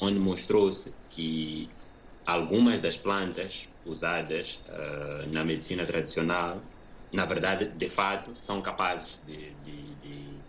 onde 0.00 0.18
mostrou-se 0.18 0.98
que 1.08 1.68
algumas 2.24 2.80
das 2.80 2.96
plantas 2.96 3.68
usadas 3.84 4.62
uh, 4.66 5.26
na 5.30 5.44
medicina 5.44 5.86
tradicional, 5.86 6.68
na 7.12 7.24
verdade, 7.24 7.66
de 7.76 7.88
fato, 7.88 8.34
são 8.34 8.60
capazes 8.62 9.18
de, 9.22 9.54
de, 9.56 9.94
de, 9.96 10.46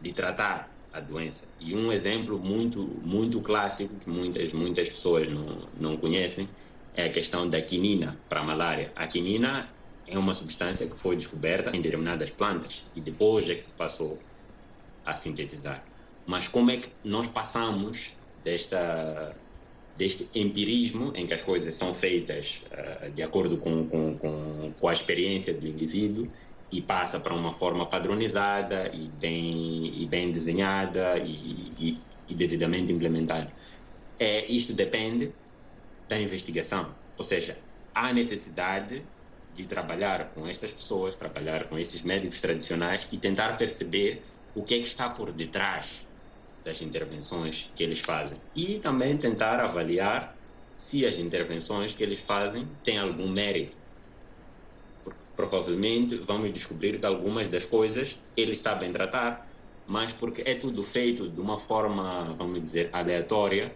de, 0.00 0.12
tratar 0.12 0.77
a 0.98 1.00
doença. 1.00 1.48
E 1.58 1.74
um 1.74 1.90
exemplo 1.92 2.38
muito, 2.38 2.78
muito 3.02 3.40
clássico, 3.40 3.94
que 3.96 4.10
muitas, 4.10 4.52
muitas 4.52 4.88
pessoas 4.88 5.28
não, 5.28 5.68
não 5.80 5.96
conhecem, 5.96 6.48
é 6.94 7.04
a 7.04 7.08
questão 7.08 7.48
da 7.48 7.60
quinina 7.60 8.18
para 8.28 8.40
a 8.40 8.44
malária. 8.44 8.92
A 8.94 9.06
quinina 9.06 9.70
é 10.06 10.18
uma 10.18 10.34
substância 10.34 10.86
que 10.86 10.96
foi 10.96 11.16
descoberta 11.16 11.76
em 11.76 11.80
determinadas 11.80 12.30
plantas 12.30 12.84
e 12.94 13.00
depois 13.00 13.48
é 13.48 13.54
que 13.54 13.64
se 13.64 13.72
passou 13.72 14.18
a 15.04 15.14
sintetizar. 15.14 15.84
Mas 16.26 16.48
como 16.48 16.70
é 16.70 16.76
que 16.78 16.88
nós 17.04 17.28
passamos 17.28 18.14
desta, 18.44 19.34
deste 19.96 20.28
empirismo, 20.34 21.12
em 21.14 21.26
que 21.26 21.34
as 21.34 21.42
coisas 21.42 21.74
são 21.74 21.94
feitas 21.94 22.64
uh, 22.72 23.10
de 23.10 23.22
acordo 23.22 23.56
com, 23.58 23.86
com, 23.88 24.18
com, 24.18 24.72
com, 24.78 24.88
a 24.88 24.92
experiência 24.92 25.54
do 25.54 25.66
indivíduo, 25.66 26.30
e 26.70 26.82
passa 26.82 27.20
para 27.20 27.34
uma 27.34 27.52
forma 27.52 27.88
padronizada 27.88 28.94
e 28.94 29.08
bem, 29.10 30.02
e 30.02 30.08
bem 30.08 30.30
desenhada 30.32 31.18
e, 31.18 31.74
e, 31.78 32.08
e 32.28 32.34
devidamente 32.34 32.92
implementada? 32.92 33.54
É, 34.18 34.46
isto 34.50 34.74
depende 34.74 35.38
da 36.08 36.18
investigação. 36.20 37.00
Ou 37.16 37.24
seja, 37.24 37.64
há 37.94 38.12
necessidade 38.12 39.12
de 39.48 39.66
trabalhar 39.66 40.32
com 40.34 40.46
estas 40.46 40.72
pessoas, 40.72 41.16
trabalhar 41.16 41.68
com 41.68 41.78
esses 41.78 42.02
médicos 42.02 42.40
tradicionais 42.40 43.08
e 43.10 43.18
tentar 43.18 43.56
perceber 43.56 44.26
o 44.54 44.64
que 44.64 44.74
é 44.74 44.78
que 44.78 44.86
está 44.86 45.10
por 45.10 45.32
detrás 45.32 46.08
das 46.64 46.82
intervenções 46.82 47.72
que 47.74 47.82
eles 47.82 48.00
fazem 48.00 48.42
e 48.54 48.78
também 48.80 49.16
tentar 49.18 49.60
avaliar 49.60 50.38
se 50.76 51.06
as 51.06 51.18
intervenções 51.18 51.94
que 51.94 52.02
eles 52.02 52.20
fazem 52.20 52.76
têm 52.82 52.98
algum 52.98 53.28
mérito. 53.28 53.77
Provavelmente 55.38 56.16
vamos 56.16 56.52
descobrir 56.52 56.98
que 56.98 57.06
algumas 57.06 57.48
das 57.48 57.64
coisas 57.64 58.18
eles 58.36 58.58
sabem 58.58 58.92
tratar, 58.92 59.48
mas 59.86 60.12
porque 60.12 60.42
é 60.44 60.52
tudo 60.56 60.82
feito 60.82 61.28
de 61.28 61.40
uma 61.40 61.56
forma, 61.56 62.34
vamos 62.36 62.60
dizer, 62.60 62.90
aleatória, 62.92 63.72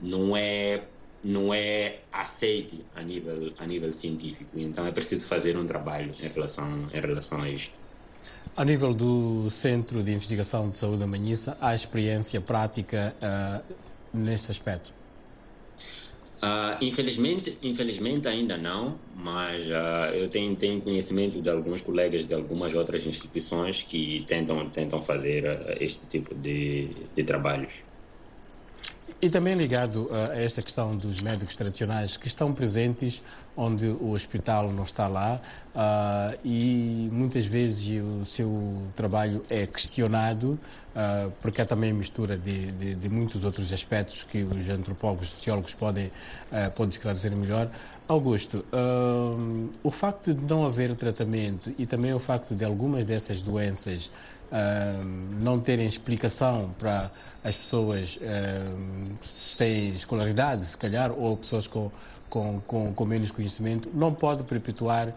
não 0.00 0.36
é 0.36 0.82
não 1.22 1.54
é 1.54 2.00
aceite 2.12 2.84
a 2.96 3.00
nível 3.00 3.52
a 3.60 3.64
nível 3.64 3.92
científico. 3.92 4.58
Então 4.58 4.84
é 4.88 4.90
preciso 4.90 5.28
fazer 5.28 5.56
um 5.56 5.64
trabalho 5.68 6.12
em 6.20 6.26
relação 6.26 6.88
em 6.92 7.00
relação 7.00 7.42
a 7.42 7.48
isto. 7.48 7.72
A 8.56 8.64
nível 8.64 8.92
do 8.92 9.48
Centro 9.50 10.02
de 10.02 10.12
Investigação 10.12 10.68
de 10.68 10.78
Saúde 10.78 10.98
da 10.98 11.06
Manhissa, 11.06 11.56
há 11.60 11.76
experiência 11.76 12.40
prática 12.40 13.14
uh, 13.22 13.74
nesse 14.12 14.50
aspecto? 14.50 14.92
Uh, 16.44 16.76
infelizmente, 16.84 17.58
infelizmente 17.62 18.28
ainda 18.28 18.58
não, 18.58 19.02
mas 19.08 19.66
uh, 19.68 20.12
eu 20.14 20.28
tenho, 20.28 20.54
tenho 20.56 20.82
conhecimento 20.82 21.40
de 21.40 21.48
alguns 21.48 21.80
colegas 21.80 22.26
de 22.26 22.34
algumas 22.34 22.74
outras 22.74 23.06
instituições 23.06 23.82
que 23.82 24.24
tentam, 24.26 24.70
tentam 24.70 25.00
fazer 25.00 25.44
este 25.80 26.06
tipo 26.06 26.34
de, 26.34 27.10
de 27.14 27.24
trabalhos. 27.24 27.83
E 29.24 29.30
também 29.30 29.54
ligado 29.54 30.10
a 30.12 30.38
esta 30.38 30.60
questão 30.60 30.94
dos 30.94 31.22
médicos 31.22 31.56
tradicionais 31.56 32.14
que 32.14 32.28
estão 32.28 32.52
presentes 32.52 33.22
onde 33.56 33.86
o 33.86 34.10
hospital 34.10 34.70
não 34.70 34.84
está 34.84 35.08
lá 35.08 35.40
uh, 35.74 36.38
e 36.44 37.08
muitas 37.10 37.46
vezes 37.46 38.02
o 38.02 38.26
seu 38.26 38.82
trabalho 38.94 39.42
é 39.48 39.66
questionado 39.66 40.58
uh, 40.94 41.32
porque 41.40 41.62
há 41.62 41.64
também 41.64 41.90
mistura 41.90 42.36
de, 42.36 42.70
de, 42.72 42.94
de, 42.96 43.08
muitos 43.08 43.44
outros 43.44 43.72
aspectos 43.72 44.24
que 44.24 44.42
os 44.42 44.68
antropólogos, 44.68 45.30
sociólogos 45.30 45.72
podem, 45.72 46.08
uh, 46.08 46.70
podem 46.76 46.90
esclarecer 46.90 47.34
melhor. 47.34 47.70
Augusto, 48.06 48.62
o 49.82 49.90
facto 49.90 50.34
de 50.34 50.44
não 50.44 50.66
haver 50.66 50.94
tratamento 50.94 51.72
e 51.78 51.86
também 51.86 52.12
o 52.12 52.18
facto 52.18 52.54
de 52.54 52.62
algumas 52.62 53.06
dessas 53.06 53.40
doenças 53.40 54.10
não 55.40 55.58
terem 55.60 55.86
explicação 55.86 56.74
para 56.78 57.10
as 57.42 57.54
pessoas 57.56 58.18
sem 59.36 59.90
escolaridade, 59.90 60.64
se 60.66 60.78
calhar, 60.78 61.12
ou 61.12 61.36
pessoas 61.36 61.66
com, 61.66 61.90
com, 62.34 62.60
com, 62.66 62.92
com 62.92 63.04
menos 63.04 63.30
conhecimento, 63.30 63.88
não 63.94 64.12
pode 64.12 64.42
perpetuar 64.42 65.08
uh, 65.08 65.14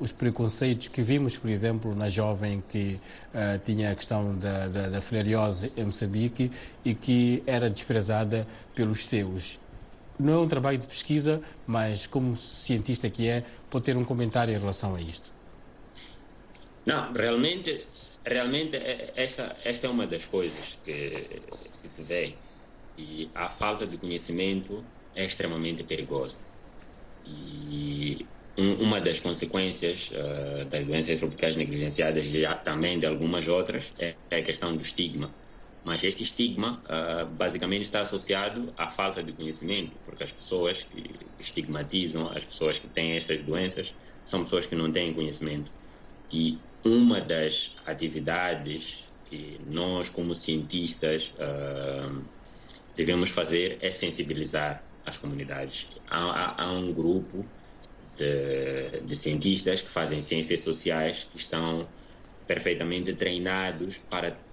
os 0.00 0.10
preconceitos 0.10 0.88
que 0.88 1.00
vimos, 1.00 1.38
por 1.38 1.48
exemplo, 1.48 1.94
na 1.94 2.08
jovem 2.08 2.60
que 2.68 2.98
uh, 3.32 3.60
tinha 3.64 3.92
a 3.92 3.94
questão 3.94 4.36
da, 4.36 4.66
da, 4.66 4.88
da 4.88 5.00
filariose 5.00 5.72
em 5.76 5.84
Moçambique 5.84 6.50
e 6.84 6.94
que 6.94 7.44
era 7.46 7.70
desprezada 7.70 8.44
pelos 8.74 9.06
seus. 9.06 9.60
Não 10.18 10.32
é 10.32 10.38
um 10.38 10.48
trabalho 10.48 10.78
de 10.78 10.86
pesquisa, 10.88 11.40
mas 11.64 12.08
como 12.08 12.36
cientista 12.36 13.08
que 13.08 13.28
é, 13.28 13.44
pode 13.70 13.84
ter 13.84 13.96
um 13.96 14.02
comentário 14.04 14.52
em 14.52 14.58
relação 14.58 14.96
a 14.96 15.00
isto. 15.00 15.30
Não, 16.84 17.12
realmente, 17.12 17.86
realmente 18.26 18.76
é- 18.76 19.12
esta, 19.16 19.58
esta 19.64 19.86
é 19.86 19.90
uma 19.90 20.06
das 20.06 20.26
coisas 20.26 20.74
que, 20.84 21.72
que 21.80 21.88
se 21.88 22.02
vê. 22.02 22.42
E 22.96 23.32
a 23.34 23.48
falta 23.50 23.86
de 23.86 23.98
conhecimento 23.98 24.92
é 25.14 25.24
extremamente 25.24 25.84
perigosa. 25.84 26.48
E 27.24 28.32
um- 28.58 28.82
uma 28.84 29.00
das 29.00 29.20
consequências 29.20 30.10
eh, 30.12 30.64
das 30.66 30.86
doenças 30.86 31.18
tropicais 31.18 31.56
negligenciadas 31.56 32.32
e 32.34 32.42
também 32.64 32.98
de 32.98 33.06
algumas 33.06 33.46
outras 33.48 33.92
é, 33.98 34.18
é 34.30 34.38
a 34.38 34.42
questão 34.44 34.76
do 34.76 34.82
estigma. 34.82 35.36
Mas 35.82 36.02
esse 36.04 36.22
estigma 36.22 36.82
ah, 36.86 37.24
basicamente 37.24 37.82
está 37.82 38.00
associado 38.00 38.74
à 38.76 38.88
falta 38.90 39.22
de 39.22 39.32
conhecimento, 39.32 40.00
porque 40.04 40.22
as 40.24 40.32
pessoas 40.32 40.82
que 40.82 41.32
estigmatizam, 41.38 42.28
as 42.30 42.44
pessoas 42.44 42.78
que 42.78 42.88
têm 42.88 43.12
estas 43.16 43.42
doenças, 43.44 43.94
são 44.24 44.42
pessoas 44.44 44.66
que 44.66 44.74
não 44.74 44.90
têm 44.92 45.14
conhecimento. 45.14 45.72
E 46.30 46.68
uma 46.84 47.20
das 47.20 47.74
atividades 47.84 49.12
que 49.24 49.58
nós, 49.66 50.08
como 50.08 50.34
cientistas, 50.34 51.34
ah, 51.38 52.24
devemos 52.94 53.30
fazer 53.30 53.78
é 53.82 53.90
sensibilizar 53.92 54.90
as 55.04 55.18
comunidades. 55.18 55.90
Há, 56.06 56.18
há- 56.18 56.64
há 56.64 56.72
um 56.72 56.92
grupo 56.92 57.52
de, 58.16 59.00
de 59.02 59.16
cientistas 59.16 59.82
que 59.82 59.88
fazem 59.88 60.20
ciências 60.20 60.62
sociais 60.62 61.24
que 61.24 61.36
estão 61.36 61.92
perfeitamente 62.46 63.14
treinados 63.14 63.98
para 63.98 64.46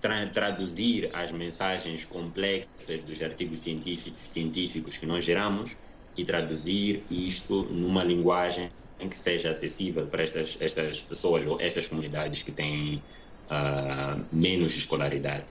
tra- 0.00 0.28
traduzir 0.28 1.10
as 1.14 1.32
mensagens 1.32 2.04
complexas 2.04 3.02
dos 3.04 3.20
artigos 3.22 3.60
científicos, 3.60 4.28
científicos 4.28 4.96
que 4.96 5.06
nós 5.06 5.24
geramos 5.24 5.76
e 6.16 6.24
traduzir 6.24 7.06
isto 7.10 7.64
numa 7.72 8.04
linguagem 8.04 8.72
em 8.98 9.08
que 9.08 9.18
seja 9.18 9.50
acessível 9.50 10.06
para 10.08 10.22
estas, 10.22 10.56
estas 10.60 11.02
pessoas 11.02 11.46
ou 11.46 11.60
estas 11.60 11.86
comunidades 11.86 12.42
que 12.42 12.52
têm 12.52 13.02
ah, 13.48 14.18
menos 14.32 14.74
escolaridade. 14.74 15.46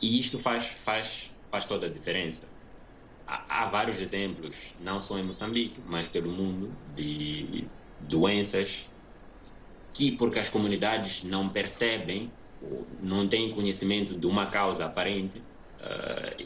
E 0.00 0.18
isto 0.18 0.38
faz, 0.38 0.66
faz, 0.66 1.32
faz 1.50 1.66
toda 1.66 1.86
a 1.86 1.90
diferença. 1.90 2.46
Há, 3.26 3.64
há 3.64 3.70
vários 3.70 4.00
exemplos, 4.00 4.74
não 4.78 5.00
só 5.00 5.18
em 5.18 5.24
Moçambique, 5.24 5.80
mas 5.86 6.08
pelo 6.08 6.30
mundo, 6.30 6.76
de 6.94 7.70
doenças 7.98 8.86
que, 9.92 10.12
porque 10.16 10.38
as 10.38 10.48
comunidades 10.48 11.22
não 11.24 11.48
percebem, 11.48 12.32
ou 12.60 12.86
não 13.00 13.28
têm 13.28 13.54
conhecimento 13.54 14.18
de 14.18 14.26
uma 14.26 14.46
causa 14.46 14.84
aparente, 14.86 15.42
ah, 15.80 16.36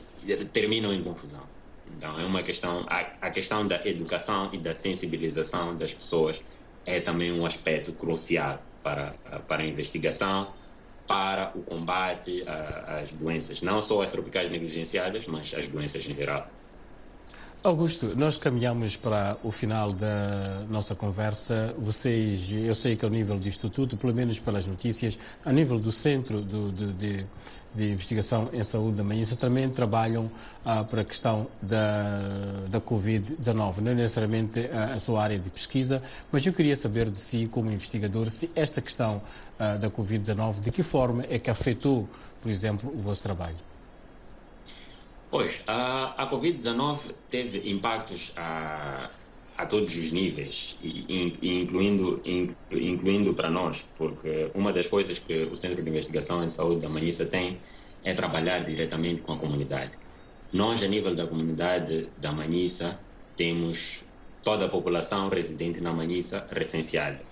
terminam 0.53 0.93
em 0.93 1.03
confusão. 1.03 1.54
Então, 1.97 2.19
é 2.19 2.25
uma 2.25 2.43
questão, 2.43 2.85
a, 2.89 3.01
a 3.21 3.31
questão 3.31 3.67
da 3.67 3.81
educação 3.87 4.51
e 4.53 4.59
da 4.59 4.75
sensibilização 4.75 5.77
das 5.77 5.95
pessoas 5.95 6.41
é 6.85 7.01
também 7.01 7.33
um 7.33 7.45
aspecto 7.47 7.93
crucial 7.93 8.61
para, 8.83 9.15
para 9.49 9.63
a 9.63 9.67
investigação, 9.67 10.49
para 11.07 11.53
o 11.55 11.63
combate 11.63 12.43
às 12.87 13.11
doenças, 13.13 13.61
não 13.63 13.81
só 13.81 14.03
as 14.03 14.11
tropicais 14.11 14.51
negligenciadas, 14.51 15.27
mas 15.27 15.53
as 15.55 15.69
doenças 15.69 16.05
em 16.07 16.15
geral. 16.15 16.49
Augusto, 17.63 18.15
nós 18.15 18.37
caminhamos 18.37 18.95
para 18.97 19.39
o 19.43 19.51
final 19.51 19.91
da 19.91 20.65
nossa 20.69 20.95
conversa. 20.95 21.75
Vocês, 21.79 22.51
eu 22.53 22.75
sei 22.75 22.95
que 22.95 23.05
ao 23.07 23.11
nível 23.11 23.39
do 23.39 23.49
Instituto, 23.49 23.97
pelo 23.97 24.13
menos 24.13 24.39
pelas 24.39 24.67
notícias, 24.67 25.19
a 25.43 25.51
nível 25.51 25.79
do 25.81 25.91
Centro 25.91 26.43
do, 26.43 26.71
do- 26.71 26.93
de, 26.93 27.25
de 27.75 27.91
Investigação 27.91 28.49
em 28.53 28.63
Saúde 28.63 28.97
da 28.97 29.05
Manhã, 29.05 29.25
também 29.39 29.69
trabalham 29.69 30.31
ah, 30.65 30.85
para 30.85 31.01
a 31.01 31.05
questão 31.05 31.49
da, 31.61 32.21
da 32.69 32.81
Covid-19. 32.81 33.79
Não 33.79 33.93
é 33.93 33.95
necessariamente 33.95 34.61
a, 34.73 34.95
a 34.95 35.01
sua 35.01 35.23
área 35.23 35.39
de 35.39 35.51
pesquisa, 35.51 36.03
mas 36.31 36.47
eu 36.47 36.53
queria 36.53 36.77
saber 36.77 37.11
de 37.11 37.21
si, 37.21 37.49
como 37.51 37.71
investigador, 37.71 38.31
se 38.31 38.51
esta 38.55 38.81
questão 38.81 39.21
ah, 39.59 39.77
da 39.77 39.91
Covid-19, 39.91 40.61
de 40.61 40.71
que 40.71 40.83
forma 40.83 41.25
é 41.29 41.39
que 41.39 41.51
afetou, 41.51 42.09
por 42.41 42.51
exemplo, 42.51 42.93
o 42.95 43.03
vosso 43.03 43.23
trabalho? 43.23 43.57
Pois, 45.29 45.61
a, 45.67 46.23
a 46.23 46.31
Covid-19 46.31 47.13
teve 47.29 47.69
impactos 47.69 48.33
a, 48.37 49.11
a 49.57 49.67
todos 49.67 49.95
os 49.97 50.11
níveis, 50.13 50.77
e, 50.81 51.39
e 51.43 51.61
incluindo, 51.63 52.23
in- 52.25 52.57
incluindo 52.73 53.35
para 53.35 53.51
nós, 53.51 53.83
porque 53.97 54.51
uma 54.55 54.73
das 54.73 54.87
coisas 54.89 55.19
que 55.21 55.45
o 55.45 55.57
Centro 55.57 55.83
de 55.83 55.91
Investigação 55.91 56.43
em 56.43 56.49
Saúde 56.49 56.81
da 56.83 56.89
Manissa 56.89 57.27
tem 57.27 57.63
é 58.03 58.13
trabalhar 58.15 58.65
diretamente 58.65 59.21
com 59.23 59.33
a 59.33 59.39
comunidade. 59.39 59.99
Nós, 60.53 60.83
a 60.83 60.89
nível 60.89 61.15
da 61.15 61.27
comunidade 61.27 62.13
da 62.17 62.33
Manissa, 62.33 63.05
temos 63.37 64.05
toda 64.43 64.67
a 64.67 64.69
população 64.69 65.29
residente 65.29 65.81
na 65.81 65.93
Manissa 65.93 66.47
recenseada. 66.51 67.27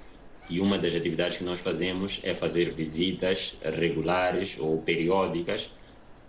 E 0.48 0.60
uma 0.60 0.78
das 0.78 0.94
atividades 0.94 1.38
que 1.38 1.44
nós 1.44 1.60
fazemos 1.60 2.20
é 2.22 2.34
fazer 2.34 2.74
visitas 2.74 3.58
regulares 3.62 4.56
ou 4.58 4.82
periódicas 4.82 5.72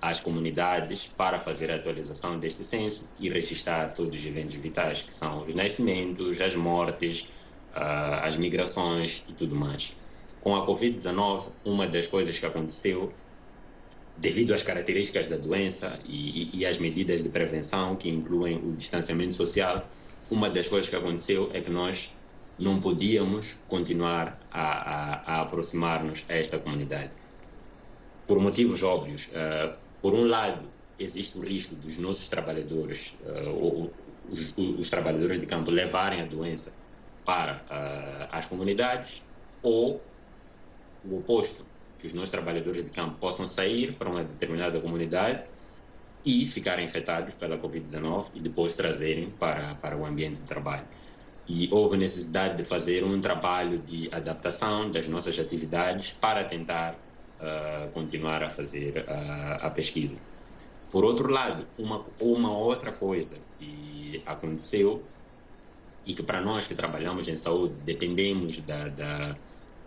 às 0.03 0.19
comunidades 0.19 1.07
para 1.07 1.39
fazer 1.39 1.71
a 1.71 1.75
atualização 1.75 2.37
deste 2.37 2.61
censo 2.61 3.07
e 3.17 3.29
registrar 3.29 3.93
todos 3.93 4.19
os 4.19 4.25
eventos 4.25 4.55
vitais, 4.55 5.01
que 5.01 5.13
são 5.13 5.45
os 5.45 5.55
nascimentos, 5.55 6.41
as 6.41 6.55
mortes, 6.57 7.25
ah, 7.73 8.27
as 8.27 8.35
migrações 8.35 9.23
e 9.29 9.33
tudo 9.33 9.55
mais. 9.55 9.95
Com 10.41 10.57
a 10.57 10.67
Covid-19, 10.67 11.45
uma 11.63 11.87
das 11.87 12.05
coisas 12.05 12.37
que 12.37 12.45
aconteceu, 12.45 13.13
devido 14.17 14.53
às 14.53 14.61
características 14.61 15.29
da 15.29 15.37
doença 15.37 15.97
e, 16.05 16.51
e, 16.53 16.59
e 16.59 16.65
às 16.65 16.77
medidas 16.77 17.23
de 17.23 17.29
prevenção, 17.29 17.95
que 17.95 18.09
incluem 18.09 18.57
o 18.57 18.73
distanciamento 18.73 19.33
social, 19.33 19.87
uma 20.29 20.49
das 20.49 20.67
coisas 20.67 20.89
que 20.89 20.97
aconteceu 20.97 21.49
é 21.53 21.61
que 21.61 21.69
nós 21.69 22.13
não 22.59 22.81
podíamos 22.81 23.57
continuar 23.69 24.37
a, 24.51 24.63
a, 24.63 25.37
a 25.37 25.41
aproximar-nos 25.41 26.25
a 26.27 26.33
esta 26.33 26.59
comunidade 26.59 27.09
por 28.25 28.39
motivos 28.39 28.83
óbvios. 28.83 29.27
Uh, 29.27 29.82
por 30.03 30.13
um 30.13 30.27
lado, 30.27 30.67
existe 30.99 31.37
o 31.37 31.41
risco 31.41 31.75
dos 31.75 31.97
nossos 31.97 32.27
trabalhadores, 32.27 33.15
uh, 33.25 33.49
ou, 33.51 33.93
os, 34.29 34.53
os, 34.57 34.89
trabalhadores 34.89 35.39
de 35.39 35.45
campo, 35.45 35.71
levarem 35.71 36.19
a 36.19 36.25
doença 36.25 36.73
para 37.23 37.63
uh, 37.71 38.27
as 38.29 38.45
comunidades, 38.45 39.23
ou 39.61 40.01
o 41.05 41.19
oposto, 41.19 41.65
que 41.99 42.07
os 42.07 42.13
nossos 42.13 42.31
trabalhadores 42.31 42.83
de 42.83 42.89
campo 42.89 43.15
possam 43.17 43.47
sair 43.47 43.93
para 43.93 44.09
uma 44.09 44.25
determinada 44.25 44.77
comunidade 44.81 45.45
e 46.25 46.45
ficarem 46.47 46.83
infectados 46.83 47.35
pela 47.35 47.57
Covid-19 47.57 48.31
e 48.35 48.41
depois 48.41 48.75
trazerem 48.75 49.29
para, 49.29 49.75
para 49.75 49.95
o 49.95 50.05
ambiente 50.05 50.35
de 50.35 50.43
trabalho. 50.43 50.85
E 51.47 51.69
houve 51.71 51.95
necessidade 51.95 52.57
de 52.57 52.65
fazer 52.65 53.05
um 53.05 53.21
trabalho 53.21 53.77
de 53.79 54.09
adaptação 54.11 54.91
das 54.91 55.07
nossas 55.07 55.39
atividades 55.39 56.11
para 56.11 56.43
tentar 56.43 56.99
Continuar 57.93 58.43
a 58.43 58.49
fazer 58.49 59.05
a 59.09 59.69
pesquisa. 59.69 60.15
Por 60.91 61.03
outro 61.03 61.27
lado, 61.29 61.67
uma, 61.77 62.05
uma 62.19 62.55
outra 62.55 62.91
coisa 62.91 63.37
que 63.57 64.21
aconteceu 64.25 65.03
e 66.05 66.13
que 66.13 66.21
para 66.21 66.41
nós 66.41 66.67
que 66.67 66.75
trabalhamos 66.75 67.27
em 67.27 67.37
saúde 67.37 67.79
dependemos 67.79 68.57
da, 68.61 68.89
da, 68.89 69.37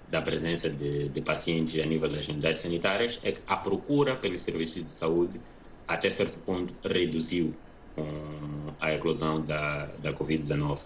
da 0.09 0.23
presença 0.23 0.69
de, 0.69 1.09
de, 1.09 1.21
pacientes 1.21 1.81
a 1.81 1.87
nível 1.87 2.09
das 2.09 2.27
unidades 2.27 2.61
sanitárias 2.61 3.21
é 3.23 3.33
que 3.33 3.41
a 3.47 3.57
procura 3.57 4.17
pelos 4.17 4.43
serviços 4.43 4.85
de 4.85 4.91
saúde 4.91 5.41
até 5.87 6.11
certo 6.11 6.39
ponto 6.41 6.75
reduziu 6.85 7.55
com 7.95 8.75
a 8.81 8.93
eclosão 8.93 9.45
da, 9.45 9.87
da 10.03 10.13
Covid-19 10.13 10.81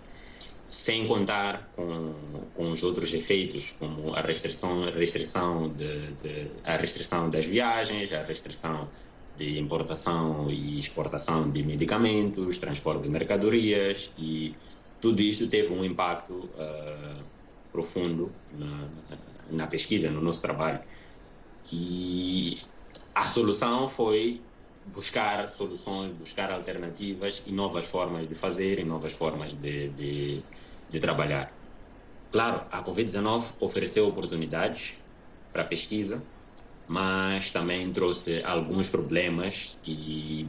sem 0.70 1.04
contar 1.08 1.68
com, 1.74 2.14
com 2.54 2.70
os 2.70 2.82
outros 2.84 3.12
efeitos, 3.12 3.72
como 3.72 4.14
a 4.14 4.20
restrição, 4.20 4.84
a 4.84 4.90
restrição, 4.90 5.68
de, 5.74 6.12
de, 6.22 6.50
a 6.64 6.76
restrição 6.76 7.28
das 7.28 7.44
viagens, 7.44 8.12
a 8.12 8.22
restrição 8.22 8.88
de 9.36 9.58
importação 9.58 10.48
e 10.48 10.78
exportação 10.78 11.50
de 11.50 11.64
medicamentos, 11.64 12.58
transporte 12.58 13.02
de 13.02 13.08
mercadorias 13.08 14.12
e 14.16 14.54
tudo 15.00 15.20
isso 15.20 15.48
teve 15.48 15.72
um 15.72 15.84
impacto 15.84 16.34
uh, 16.34 17.24
profundo 17.72 18.32
na, 18.52 18.88
na 19.50 19.66
pesquisa, 19.66 20.08
no 20.08 20.20
nosso 20.20 20.40
trabalho. 20.40 20.80
E 21.72 22.62
a 23.12 23.26
solução 23.26 23.88
foi 23.88 24.40
buscar 24.84 25.48
soluções, 25.48 26.12
buscar 26.12 26.50
alternativas 26.52 27.42
e 27.44 27.52
novas 27.52 27.84
formas 27.84 28.28
de 28.28 28.34
fazer 28.34 28.78
e 28.78 28.84
novas 28.84 29.12
formas 29.12 29.52
de, 29.52 29.88
de, 29.90 30.42
de 30.90 31.00
trabalhar. 31.00 31.52
Claro, 32.30 32.62
a 32.70 32.82
Covid-19 32.82 33.44
ofereceu 33.60 34.06
oportunidades 34.06 34.96
para 35.52 35.64
pesquisa, 35.64 36.22
mas 36.86 37.52
também 37.52 37.90
trouxe 37.92 38.42
alguns 38.44 38.88
problemas 38.88 39.78
que, 39.82 40.48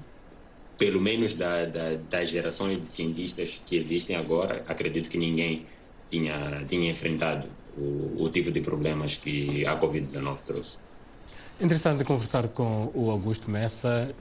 pelo 0.77 1.01
menos 1.01 1.35
da, 1.35 1.65
da, 1.65 1.95
das 2.09 2.29
gerações 2.29 2.79
de 2.81 2.87
cientistas 2.87 3.61
que 3.65 3.75
existem 3.75 4.15
agora, 4.15 4.63
acredito 4.67 5.09
que 5.09 5.17
ninguém 5.17 5.65
tinha, 6.09 6.63
tinha 6.67 6.91
enfrentado 6.91 7.47
o, 7.77 8.23
o 8.23 8.29
tipo 8.29 8.51
de 8.51 8.61
problemas 8.61 9.17
que 9.17 9.65
a 9.65 9.79
Covid-19 9.79 10.37
trouxe. 10.45 10.79
Interessante 11.59 12.03
conversar 12.03 12.47
com 12.49 12.91
o 12.93 13.11
Augusto 13.11 13.49
Messa. 13.49 14.13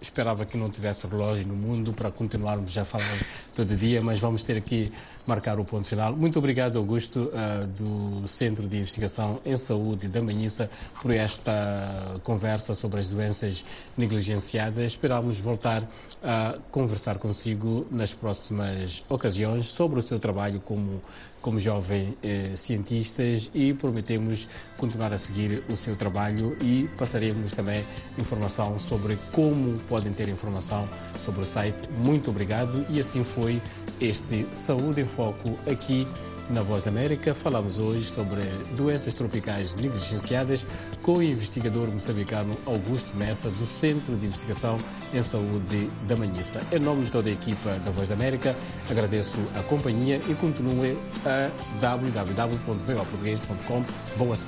Esperava 0.00 0.44
que 0.44 0.56
não 0.56 0.70
tivesse 0.70 1.06
relógio 1.06 1.46
no 1.46 1.54
mundo 1.54 1.92
para 1.92 2.10
continuarmos 2.10 2.76
a 2.76 2.84
falar 2.84 3.18
todo 3.54 3.74
dia, 3.74 4.02
mas 4.02 4.18
vamos 4.18 4.44
ter 4.44 4.56
aqui 4.56 4.92
marcar 5.26 5.58
o 5.58 5.64
ponto 5.64 5.88
final. 5.88 6.14
Muito 6.14 6.38
obrigado, 6.38 6.78
Augusto, 6.78 7.32
uh, 7.32 7.66
do 7.66 8.28
Centro 8.28 8.68
de 8.68 8.76
Investigação 8.76 9.40
em 9.44 9.56
Saúde 9.56 10.06
da 10.06 10.22
Manhissa, 10.22 10.70
por 11.02 11.10
esta 11.10 12.20
conversa 12.22 12.74
sobre 12.74 13.00
as 13.00 13.08
doenças 13.08 13.64
negligenciadas. 13.96 14.84
Esperamos 14.84 15.38
voltar 15.38 15.82
a 16.22 16.56
conversar 16.70 17.18
consigo 17.18 17.86
nas 17.90 18.12
próximas 18.12 19.02
ocasiões 19.08 19.68
sobre 19.68 19.98
o 19.98 20.02
seu 20.02 20.18
trabalho 20.18 20.60
como 20.60 21.02
como 21.46 21.60
jovem 21.60 22.18
eh, 22.24 22.56
cientistas 22.56 23.52
e 23.54 23.72
prometemos 23.72 24.48
continuar 24.76 25.12
a 25.12 25.18
seguir 25.18 25.62
o 25.68 25.76
seu 25.76 25.94
trabalho 25.94 26.56
e 26.60 26.90
passaremos 26.98 27.52
também 27.52 27.86
informação 28.18 28.80
sobre 28.80 29.16
como 29.30 29.78
podem 29.88 30.12
ter 30.12 30.28
informação 30.28 30.88
sobre 31.20 31.42
o 31.42 31.44
site. 31.44 31.88
Muito 31.98 32.30
obrigado 32.30 32.84
e 32.90 32.98
assim 32.98 33.22
foi 33.22 33.62
este 34.00 34.44
Saúde 34.52 35.02
em 35.02 35.06
Foco 35.06 35.56
aqui 35.70 36.04
na 36.50 36.62
Voz 36.62 36.82
da 36.82 36.90
América. 36.90 37.34
Falamos 37.34 37.78
hoje 37.78 38.04
sobre 38.04 38.42
doenças 38.76 39.14
tropicais 39.14 39.74
negligenciadas 39.74 40.66
com 41.02 41.14
o 41.14 41.22
investigador 41.22 41.88
moçambicano 41.88 42.54
Augusto 42.66 43.16
Messa, 43.16 43.48
do 43.50 43.66
Centro 43.66 44.14
de 44.16 44.26
Investigação 44.26 44.76
em 45.12 45.22
Saúde 45.22 45.90
da 46.06 46.16
Manhissa. 46.16 46.62
Em 46.72 46.78
nome 46.78 47.06
de 47.06 47.12
toda 47.12 47.28
a 47.28 47.32
equipa 47.32 47.70
da 47.84 47.90
Voz 47.90 48.08
da 48.08 48.14
América, 48.14 48.54
agradeço 48.90 49.38
a 49.58 49.62
companhia 49.62 50.20
e 50.28 50.34
continue 50.34 50.98
a 51.24 51.50
www.voaportuguês.com. 51.80 53.84
Boa 54.16 54.36
semana. 54.36 54.44